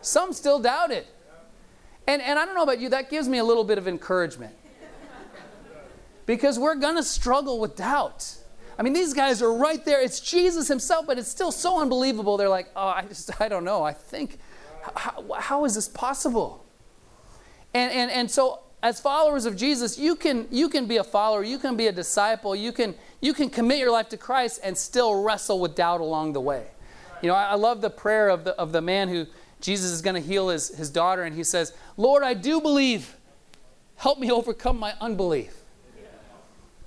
some 0.00 0.32
still 0.32 0.58
doubt 0.58 0.92
it. 0.92 1.06
And, 2.06 2.22
and 2.22 2.38
I 2.38 2.46
don't 2.46 2.54
know 2.54 2.62
about 2.62 2.78
you, 2.78 2.88
that 2.90 3.10
gives 3.10 3.28
me 3.28 3.38
a 3.38 3.44
little 3.44 3.64
bit 3.64 3.78
of 3.78 3.88
encouragement 3.88 4.54
because 6.26 6.58
we're 6.58 6.74
going 6.74 6.96
to 6.96 7.02
struggle 7.02 7.60
with 7.60 7.76
doubt. 7.76 8.36
I 8.78 8.82
mean, 8.82 8.92
these 8.92 9.14
guys 9.14 9.40
are 9.40 9.52
right 9.52 9.82
there. 9.84 10.02
It's 10.02 10.20
Jesus 10.20 10.68
himself, 10.68 11.06
but 11.06 11.18
it's 11.18 11.28
still 11.28 11.52
so 11.52 11.80
unbelievable. 11.80 12.36
They're 12.36 12.48
like, 12.48 12.68
oh, 12.76 12.88
I 12.88 13.02
just, 13.02 13.40
I 13.40 13.48
don't 13.48 13.64
know. 13.64 13.82
I 13.82 13.92
think, 13.92 14.38
how, 14.94 15.24
how 15.38 15.64
is 15.64 15.76
this 15.76 15.88
possible? 15.88 16.64
And, 17.72 17.90
and, 17.92 18.10
and 18.10 18.30
so, 18.30 18.60
as 18.82 19.00
followers 19.00 19.46
of 19.46 19.56
Jesus, 19.56 19.98
you 19.98 20.14
can, 20.14 20.46
you 20.50 20.68
can 20.68 20.86
be 20.86 20.98
a 20.98 21.04
follower, 21.04 21.42
you 21.42 21.58
can 21.58 21.76
be 21.76 21.86
a 21.86 21.92
disciple, 21.92 22.54
you 22.54 22.72
can, 22.72 22.94
you 23.20 23.32
can 23.32 23.48
commit 23.48 23.78
your 23.78 23.90
life 23.90 24.08
to 24.10 24.16
Christ 24.16 24.60
and 24.62 24.76
still 24.76 25.22
wrestle 25.22 25.58
with 25.60 25.74
doubt 25.74 26.00
along 26.00 26.34
the 26.34 26.40
way. 26.40 26.66
You 27.22 27.28
know, 27.28 27.34
I, 27.34 27.44
I 27.44 27.54
love 27.54 27.80
the 27.80 27.90
prayer 27.90 28.28
of 28.28 28.44
the, 28.44 28.52
of 28.56 28.72
the 28.72 28.82
man 28.82 29.08
who 29.08 29.26
Jesus 29.60 29.90
is 29.90 30.02
going 30.02 30.14
to 30.14 30.20
heal 30.20 30.50
his, 30.50 30.68
his 30.76 30.90
daughter, 30.90 31.22
and 31.22 31.34
he 31.34 31.42
says, 31.42 31.72
Lord, 31.96 32.22
I 32.22 32.34
do 32.34 32.60
believe. 32.60 33.16
Help 33.96 34.18
me 34.18 34.30
overcome 34.30 34.78
my 34.78 34.92
unbelief 35.00 35.62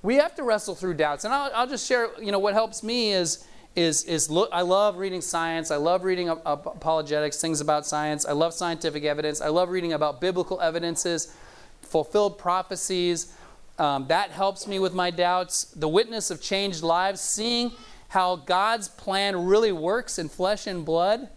we 0.02 0.16
have 0.16 0.34
to 0.36 0.42
wrestle 0.42 0.74
through 0.74 0.94
doubts. 0.94 1.24
And 1.24 1.34
I'll, 1.34 1.50
I'll 1.54 1.66
just 1.66 1.86
share, 1.86 2.10
you 2.20 2.32
know, 2.32 2.38
what 2.38 2.54
helps 2.54 2.82
me 2.82 3.12
is, 3.12 3.46
is, 3.76 4.04
is 4.04 4.30
look, 4.30 4.48
I 4.52 4.62
love 4.62 4.96
reading 4.96 5.20
science. 5.20 5.70
I 5.70 5.76
love 5.76 6.04
reading 6.04 6.28
apologetics, 6.28 7.40
things 7.40 7.60
about 7.60 7.86
science. 7.86 8.24
I 8.24 8.32
love 8.32 8.54
scientific 8.54 9.04
evidence. 9.04 9.40
I 9.40 9.48
love 9.48 9.68
reading 9.68 9.92
about 9.92 10.20
biblical 10.20 10.60
evidences, 10.60 11.34
fulfilled 11.82 12.38
prophecies. 12.38 13.34
Um, 13.78 14.06
that 14.08 14.30
helps 14.30 14.66
me 14.66 14.78
with 14.78 14.94
my 14.94 15.10
doubts. 15.10 15.64
The 15.64 15.88
witness 15.88 16.30
of 16.30 16.42
changed 16.42 16.82
lives, 16.82 17.20
seeing 17.20 17.72
how 18.08 18.36
God's 18.36 18.88
plan 18.88 19.46
really 19.46 19.72
works 19.72 20.18
in 20.18 20.28
flesh 20.28 20.66
and 20.66 20.84
blood, 20.84 21.28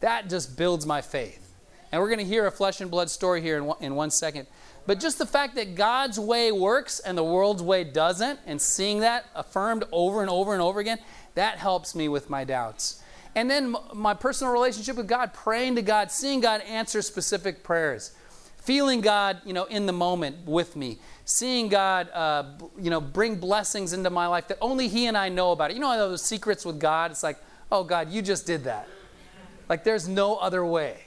that 0.00 0.30
just 0.30 0.56
builds 0.56 0.86
my 0.86 1.02
faith. 1.02 1.54
And 1.92 2.00
we're 2.00 2.08
going 2.08 2.20
to 2.20 2.24
hear 2.24 2.46
a 2.46 2.50
flesh 2.50 2.80
and 2.80 2.90
blood 2.90 3.10
story 3.10 3.42
here 3.42 3.56
in 3.56 3.66
one, 3.66 3.76
in 3.80 3.94
one 3.94 4.10
second. 4.10 4.46
But 4.86 4.98
just 4.98 5.18
the 5.18 5.26
fact 5.26 5.54
that 5.54 5.74
God's 5.74 6.18
way 6.18 6.50
works 6.50 7.00
and 7.00 7.16
the 7.16 7.24
world's 7.24 7.62
way 7.62 7.84
doesn't, 7.84 8.40
and 8.46 8.60
seeing 8.60 9.00
that 9.00 9.26
affirmed 9.34 9.84
over 9.92 10.20
and 10.20 10.30
over 10.30 10.52
and 10.52 10.62
over 10.62 10.80
again, 10.80 10.98
That 11.34 11.58
helps 11.58 11.94
me 11.94 12.08
with 12.08 12.28
my 12.28 12.44
doubts. 12.44 13.02
And 13.34 13.48
then 13.48 13.76
my 13.94 14.14
personal 14.14 14.52
relationship 14.52 14.96
with 14.96 15.06
God, 15.06 15.32
praying 15.32 15.76
to 15.76 15.82
God, 15.82 16.10
seeing 16.10 16.40
God 16.40 16.60
answer 16.62 17.00
specific 17.02 17.62
prayers, 17.62 18.12
feeling 18.56 19.00
God, 19.00 19.40
you 19.44 19.52
know, 19.52 19.64
in 19.64 19.86
the 19.86 19.92
moment 19.92 20.44
with 20.44 20.74
me, 20.74 20.98
seeing 21.24 21.68
God, 21.68 22.10
uh, 22.10 22.44
you 22.78 22.90
know, 22.90 23.00
bring 23.00 23.36
blessings 23.36 23.92
into 23.92 24.10
my 24.10 24.26
life 24.26 24.48
that 24.48 24.58
only 24.60 24.88
He 24.88 25.06
and 25.06 25.16
I 25.16 25.28
know 25.28 25.52
about. 25.52 25.70
It. 25.70 25.74
You 25.74 25.80
know, 25.80 25.96
those 25.96 26.22
secrets 26.22 26.64
with 26.64 26.80
God. 26.80 27.12
It's 27.12 27.22
like, 27.22 27.38
oh 27.70 27.84
God, 27.84 28.10
you 28.10 28.20
just 28.20 28.46
did 28.46 28.64
that. 28.64 28.88
Like 29.68 29.84
there's 29.84 30.08
no 30.08 30.36
other 30.36 30.66
way. 30.66 30.98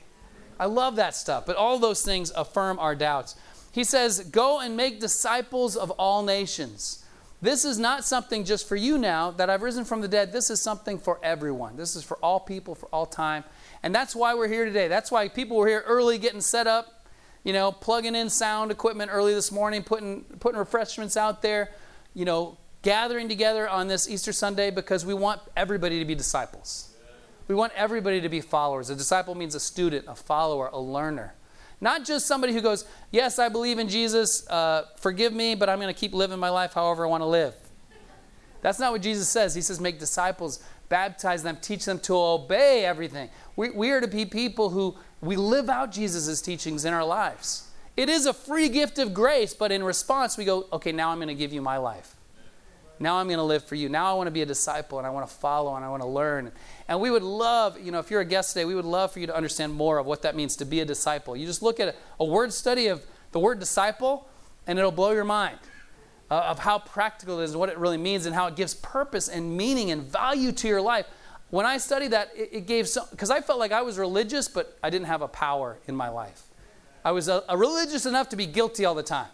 I 0.57 0.67
love 0.67 0.95
that 0.95 1.15
stuff. 1.15 1.45
But 1.45 1.57
all 1.57 1.77
those 1.77 2.03
things 2.03 2.31
affirm 2.35 2.79
our 2.79 2.95
doubts. 2.95 3.35
He 3.73 3.83
says, 3.83 4.19
Go 4.19 4.59
and 4.59 4.77
make 4.77 5.01
disciples 5.01 5.75
of 5.75 5.89
all 5.91 6.23
nations. 6.23 7.03
This 7.41 7.65
is 7.65 7.77
not 7.77 8.05
something 8.05 8.45
just 8.45 8.69
for 8.69 8.77
you 8.77 8.97
now 8.97 9.31
that 9.31 9.49
I've 9.49 9.63
risen 9.63 9.83
from 9.83 9.99
the 9.99 10.07
dead. 10.07 10.31
This 10.31 10.49
is 10.49 10.61
something 10.61 10.97
for 10.97 11.19
everyone. 11.21 11.75
This 11.75 11.95
is 11.97 12.03
for 12.03 12.15
all 12.17 12.39
people, 12.39 12.75
for 12.75 12.85
all 12.93 13.05
time. 13.05 13.43
And 13.81 13.93
that's 13.93 14.15
why 14.15 14.35
we're 14.35 14.47
here 14.47 14.63
today. 14.63 14.87
That's 14.87 15.11
why 15.11 15.27
people 15.27 15.57
were 15.57 15.67
here 15.67 15.83
early 15.85 16.17
getting 16.19 16.39
set 16.39 16.67
up, 16.67 17.05
you 17.43 17.51
know, 17.51 17.71
plugging 17.71 18.15
in 18.15 18.29
sound 18.29 18.71
equipment 18.71 19.09
early 19.11 19.33
this 19.33 19.51
morning, 19.51 19.83
putting, 19.83 20.23
putting 20.39 20.57
refreshments 20.57 21.17
out 21.17 21.41
there, 21.41 21.71
you 22.13 22.23
know, 22.23 22.57
gathering 22.83 23.27
together 23.27 23.67
on 23.67 23.87
this 23.87 24.07
Easter 24.07 24.31
Sunday 24.31 24.69
because 24.69 25.03
we 25.03 25.15
want 25.15 25.41
everybody 25.57 25.99
to 25.99 26.05
be 26.05 26.15
disciples. 26.15 26.93
We 27.47 27.55
want 27.55 27.73
everybody 27.75 28.21
to 28.21 28.29
be 28.29 28.39
followers. 28.39 28.89
A 28.89 28.95
disciple 28.95 29.35
means 29.35 29.55
a 29.55 29.59
student, 29.59 30.05
a 30.07 30.15
follower, 30.15 30.69
a 30.71 30.79
learner. 30.79 31.33
Not 31.83 32.05
just 32.05 32.27
somebody 32.27 32.53
who 32.53 32.61
goes, 32.61 32.85
Yes, 33.11 33.39
I 33.39 33.49
believe 33.49 33.77
in 33.77 33.89
Jesus, 33.89 34.49
uh, 34.49 34.85
forgive 34.95 35.33
me, 35.33 35.53
but 35.53 35.67
I'm 35.67 35.81
going 35.81 35.93
to 35.93 35.99
keep 35.99 36.13
living 36.13 36.39
my 36.39 36.47
life 36.47 36.71
however 36.73 37.05
I 37.05 37.09
want 37.09 37.21
to 37.23 37.27
live. 37.27 37.53
That's 38.61 38.79
not 38.79 38.93
what 38.93 39.01
Jesus 39.01 39.27
says. 39.27 39.53
He 39.53 39.59
says, 39.59 39.81
Make 39.81 39.99
disciples, 39.99 40.63
baptize 40.87 41.43
them, 41.43 41.57
teach 41.61 41.83
them 41.83 41.99
to 41.99 42.15
obey 42.15 42.85
everything. 42.85 43.29
We, 43.57 43.71
we 43.71 43.91
are 43.91 43.99
to 43.99 44.07
be 44.07 44.25
people 44.25 44.69
who 44.69 44.95
we 45.19 45.35
live 45.35 45.69
out 45.69 45.91
Jesus' 45.91 46.41
teachings 46.41 46.85
in 46.85 46.93
our 46.93 47.03
lives. 47.03 47.69
It 47.97 48.07
is 48.07 48.27
a 48.27 48.33
free 48.33 48.69
gift 48.69 48.97
of 48.97 49.13
grace, 49.13 49.53
but 49.53 49.69
in 49.69 49.83
response, 49.83 50.37
we 50.37 50.45
go, 50.45 50.67
Okay, 50.71 50.93
now 50.93 51.09
I'm 51.09 51.17
going 51.17 51.27
to 51.27 51.35
give 51.35 51.51
you 51.51 51.61
my 51.61 51.75
life. 51.75 52.15
Now 52.97 53.17
I'm 53.17 53.27
going 53.27 53.39
to 53.39 53.43
live 53.43 53.65
for 53.65 53.75
you. 53.75 53.89
Now 53.89 54.09
I 54.09 54.13
want 54.13 54.27
to 54.27 54.31
be 54.31 54.41
a 54.41 54.45
disciple 54.45 54.99
and 54.99 55.05
I 55.05 55.09
want 55.09 55.27
to 55.27 55.35
follow 55.35 55.75
and 55.75 55.83
I 55.83 55.89
want 55.89 56.01
to 56.01 56.07
learn. 56.07 56.53
And 56.87 56.99
we 56.99 57.09
would 57.09 57.23
love, 57.23 57.79
you 57.79 57.91
know, 57.91 57.99
if 57.99 58.11
you're 58.11 58.21
a 58.21 58.25
guest 58.25 58.53
today, 58.53 58.65
we 58.65 58.75
would 58.75 58.85
love 58.85 59.11
for 59.11 59.19
you 59.19 59.27
to 59.27 59.35
understand 59.35 59.73
more 59.73 59.97
of 59.97 60.05
what 60.05 60.21
that 60.23 60.35
means 60.35 60.55
to 60.57 60.65
be 60.65 60.81
a 60.81 60.85
disciple. 60.85 61.35
You 61.35 61.45
just 61.45 61.61
look 61.61 61.79
at 61.79 61.95
a, 62.19 62.25
word 62.25 62.51
study 62.51 62.87
of 62.87 63.05
the 63.31 63.39
word 63.39 63.59
disciple 63.59 64.27
and 64.67 64.77
it'll 64.77 64.91
blow 64.91 65.11
your 65.11 65.23
mind 65.23 65.59
uh, 66.29 66.41
of 66.41 66.59
how 66.59 66.79
practical 66.79 67.39
it 67.39 67.45
is 67.45 67.55
what 67.55 67.69
it 67.69 67.77
really 67.77 67.97
means 67.97 68.25
and 68.25 68.35
how 68.35 68.47
it 68.47 68.55
gives 68.55 68.73
purpose 68.73 69.29
and 69.29 69.55
meaning 69.55 69.91
and 69.91 70.03
value 70.03 70.51
to 70.51 70.67
your 70.67 70.81
life. 70.81 71.05
When 71.49 71.65
I 71.65 71.77
studied 71.77 72.11
that, 72.11 72.31
it, 72.35 72.49
it 72.51 72.67
gave 72.67 72.87
some, 72.87 73.05
because 73.11 73.29
I 73.29 73.41
felt 73.41 73.59
like 73.59 73.71
I 73.71 73.81
was 73.81 73.97
religious, 73.97 74.47
but 74.47 74.77
I 74.81 74.89
didn't 74.89 75.07
have 75.07 75.21
a 75.21 75.27
power 75.27 75.77
in 75.87 75.95
my 75.95 76.09
life. 76.09 76.43
I 77.05 77.11
was 77.11 77.27
a, 77.27 77.43
a 77.47 77.57
religious 77.57 78.05
enough 78.05 78.29
to 78.29 78.35
be 78.35 78.45
guilty 78.45 78.85
all 78.85 78.95
the 78.95 79.03
time. 79.03 79.27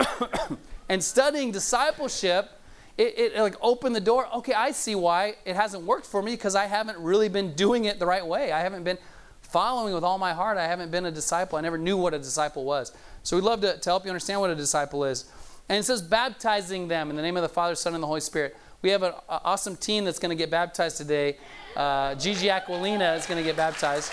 and 0.88 1.02
studying 1.02 1.52
discipleship, 1.52 2.50
it, 2.98 3.18
it, 3.18 3.36
like 3.36 3.56
opened 3.60 3.96
the 3.96 4.00
door. 4.00 4.28
Okay, 4.36 4.52
I 4.52 4.70
see 4.72 4.94
why 4.94 5.36
it 5.44 5.56
hasn't 5.56 5.84
worked 5.84 6.06
for 6.06 6.22
me 6.22 6.32
because 6.32 6.54
I 6.54 6.66
haven't 6.66 6.98
really 6.98 7.28
been 7.28 7.54
doing 7.54 7.86
it 7.86 7.98
the 7.98 8.06
right 8.06 8.26
way. 8.26 8.52
I 8.52 8.60
haven't 8.60 8.84
been 8.84 8.98
following 9.40 9.94
with 9.94 10.04
all 10.04 10.18
my 10.18 10.32
heart. 10.32 10.58
I 10.58 10.66
haven't 10.66 10.90
been 10.90 11.06
a 11.06 11.10
disciple. 11.10 11.58
I 11.58 11.62
never 11.62 11.78
knew 11.78 11.96
what 11.96 12.14
a 12.14 12.18
disciple 12.18 12.64
was. 12.64 12.92
So 13.22 13.36
we'd 13.36 13.44
love 13.44 13.60
to, 13.62 13.78
to 13.78 13.90
help 13.90 14.04
you 14.04 14.10
understand 14.10 14.40
what 14.40 14.50
a 14.50 14.54
disciple 14.54 15.04
is. 15.04 15.24
And 15.68 15.78
it 15.78 15.84
says 15.84 16.02
baptizing 16.02 16.88
them 16.88 17.10
in 17.10 17.16
the 17.16 17.22
name 17.22 17.36
of 17.36 17.42
the 17.42 17.48
Father, 17.48 17.74
Son, 17.74 17.94
and 17.94 18.02
the 18.02 18.06
Holy 18.06 18.20
Spirit. 18.20 18.56
We 18.82 18.90
have 18.90 19.02
an 19.02 19.12
awesome 19.28 19.76
team 19.76 20.04
that's 20.04 20.18
going 20.18 20.30
to 20.30 20.36
get 20.36 20.50
baptized 20.50 20.96
today. 20.96 21.36
Uh, 21.76 22.14
Gigi 22.16 22.48
Aquilina 22.48 23.16
is 23.16 23.26
going 23.26 23.38
to 23.38 23.44
get 23.44 23.56
baptized. 23.56 24.12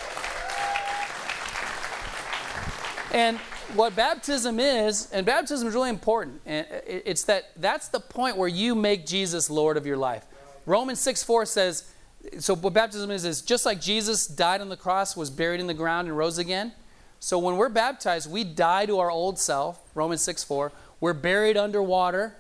And 3.12 3.40
what 3.76 3.96
baptism 3.96 4.60
is, 4.60 5.10
and 5.12 5.26
baptism 5.26 5.68
is 5.68 5.74
really 5.74 5.90
important, 5.90 6.42
and 6.46 6.66
it's 6.88 7.24
that 7.24 7.52
that's 7.56 7.88
the 7.90 8.00
point 8.00 8.38
where 8.38 8.48
you 8.48 8.76
make 8.76 9.06
Jesus 9.06 9.50
Lord 9.50 9.78
of 9.78 9.86
your 9.86 9.98
life. 9.98 10.26
Romans 10.66 11.00
6 11.00 11.24
4 11.24 11.46
says, 11.46 11.92
so 12.40 12.56
what 12.56 12.74
baptism 12.74 13.12
is, 13.12 13.24
is 13.26 13.42
just 13.42 13.66
like 13.66 13.80
Jesus 13.80 14.28
died 14.28 14.62
on 14.62 14.70
the 14.70 14.78
cross, 14.78 15.16
was 15.16 15.30
buried 15.30 15.60
in 15.60 15.68
the 15.68 15.74
ground, 15.74 16.08
and 16.08 16.18
rose 16.18 16.38
again. 16.38 16.74
So 17.20 17.38
when 17.40 17.58
we're 17.58 17.70
baptized, 17.70 18.32
we 18.32 18.44
die 18.44 18.86
to 18.86 19.00
our 19.00 19.10
old 19.10 19.40
self, 19.40 19.80
Romans 19.96 20.22
6 20.22 20.44
4. 20.44 20.72
We're 21.00 21.14
buried 21.14 21.58
underwater 21.58 22.36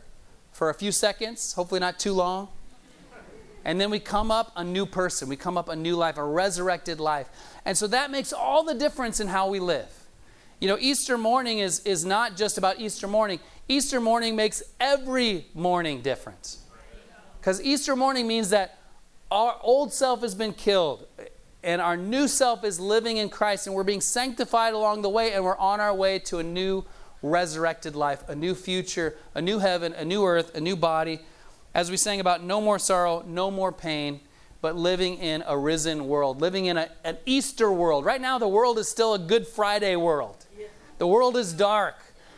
for 0.51 0.69
a 0.69 0.73
few 0.73 0.91
seconds, 0.91 1.53
hopefully 1.53 1.79
not 1.79 1.99
too 1.99 2.13
long. 2.13 2.49
And 3.65 3.79
then 3.79 3.89
we 3.89 3.99
come 3.99 4.31
up 4.31 4.51
a 4.55 4.63
new 4.63 4.85
person. 4.85 5.27
We 5.27 5.35
come 5.35 5.57
up 5.57 5.69
a 5.69 5.75
new 5.75 5.95
life, 5.95 6.17
a 6.17 6.23
resurrected 6.23 6.99
life. 6.99 7.29
And 7.65 7.77
so 7.77 7.87
that 7.87 8.09
makes 8.09 8.31
all 8.31 8.63
the 8.63 8.73
difference 8.73 9.19
in 9.19 9.27
how 9.27 9.49
we 9.49 9.59
live. 9.59 9.91
You 10.59 10.67
know, 10.67 10.77
Easter 10.79 11.17
morning 11.17 11.59
is, 11.59 11.79
is 11.81 12.03
not 12.03 12.35
just 12.35 12.57
about 12.57 12.81
Easter 12.81 13.07
morning. 13.07 13.39
Easter 13.69 14.01
morning 14.01 14.35
makes 14.35 14.61
every 14.79 15.45
morning 15.53 16.01
different. 16.01 16.57
Because 17.39 17.61
Easter 17.61 17.95
morning 17.95 18.27
means 18.27 18.49
that 18.49 18.77
our 19.31 19.57
old 19.61 19.93
self 19.93 20.21
has 20.21 20.35
been 20.35 20.53
killed 20.53 21.07
and 21.63 21.81
our 21.81 21.95
new 21.95 22.27
self 22.27 22.65
is 22.65 22.77
living 22.77 23.17
in 23.17 23.29
Christ 23.29 23.67
and 23.67 23.75
we're 23.75 23.83
being 23.83 24.01
sanctified 24.01 24.73
along 24.73 25.01
the 25.01 25.09
way 25.09 25.31
and 25.31 25.45
we're 25.45 25.57
on 25.57 25.79
our 25.79 25.93
way 25.93 26.19
to 26.19 26.39
a 26.39 26.43
new 26.43 26.83
resurrected 27.21 27.95
life, 27.95 28.27
a 28.27 28.35
new 28.35 28.53
future, 28.53 29.15
a 29.35 29.41
new 29.41 29.59
heaven, 29.59 29.93
a 29.93 30.03
new 30.03 30.25
earth, 30.25 30.55
a 30.55 30.59
new 30.59 30.75
body. 30.75 31.21
As 31.73 31.89
we 31.89 31.95
sang 31.95 32.19
about 32.19 32.43
no 32.43 32.59
more 32.59 32.79
sorrow, 32.79 33.23
no 33.25 33.49
more 33.49 33.71
pain, 33.71 34.19
but 34.61 34.75
living 34.75 35.17
in 35.19 35.41
a 35.47 35.57
risen 35.57 36.07
world, 36.07 36.41
living 36.41 36.65
in 36.65 36.77
a, 36.77 36.89
an 37.05 37.17
Easter 37.25 37.71
world. 37.71 38.03
Right 38.03 38.19
now, 38.19 38.37
the 38.37 38.47
world 38.47 38.77
is 38.77 38.89
still 38.89 39.13
a 39.13 39.19
Good 39.19 39.47
Friday 39.47 39.95
world. 39.95 40.38
The 40.99 41.07
world 41.07 41.37
is 41.37 41.53
dark. 41.53 41.95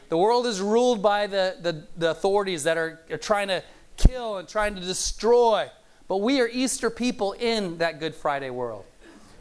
The 0.09 0.17
world 0.17 0.45
is 0.45 0.61
ruled 0.61 1.01
by 1.01 1.27
the, 1.27 1.57
the, 1.61 1.87
the 1.97 2.11
authorities 2.11 2.63
that 2.63 2.77
are, 2.77 3.01
are 3.09 3.17
trying 3.17 3.47
to 3.47 3.63
kill 3.97 4.37
and 4.37 4.47
trying 4.47 4.75
to 4.75 4.81
destroy. 4.81 5.67
But 6.07 6.17
we 6.17 6.39
are 6.41 6.47
Easter 6.47 6.89
people 6.89 7.33
in 7.33 7.79
that 7.79 7.99
Good 7.99 8.13
Friday 8.13 8.49
world. 8.49 8.85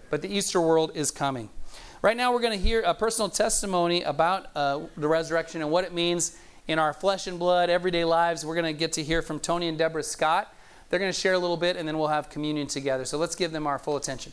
But 0.09 0.23
the 0.23 0.35
Easter 0.35 0.61
world 0.61 0.93
is 0.95 1.11
coming. 1.11 1.51
Right 2.03 2.17
now, 2.17 2.33
we're 2.33 2.41
going 2.41 2.59
to 2.59 2.65
hear 2.65 2.81
a 2.81 2.95
personal 2.95 3.29
testimony 3.29 4.03
about 4.03 4.47
uh, 4.57 4.81
the 4.97 5.07
resurrection 5.07 5.61
and 5.61 5.71
what 5.71 5.85
it 5.85 5.93
means 5.93 6.39
in 6.67 6.79
our 6.79 6.95
flesh 6.95 7.27
and 7.27 7.39
blood, 7.39 7.69
everyday 7.69 8.05
lives. 8.05 8.47
We're 8.47 8.55
going 8.55 8.73
to 8.73 8.79
get 8.79 8.93
to 8.93 9.03
hear 9.03 9.21
from 9.21 9.39
Tony 9.39 9.69
and 9.69 9.77
Deborah 9.77 10.03
Scott. 10.03 10.55
They're 10.89 10.99
going 10.99 11.13
to 11.13 11.19
share 11.19 11.35
a 11.35 11.39
little 11.39 11.59
bit, 11.59 11.77
and 11.77 11.87
then 11.87 11.99
we'll 11.99 12.09
have 12.09 12.31
communion 12.31 12.69
together. 12.69 13.05
So 13.05 13.19
let's 13.19 13.35
give 13.35 13.53
them 13.53 13.67
our 13.67 13.79
full 13.79 13.97
attention. 13.97 14.33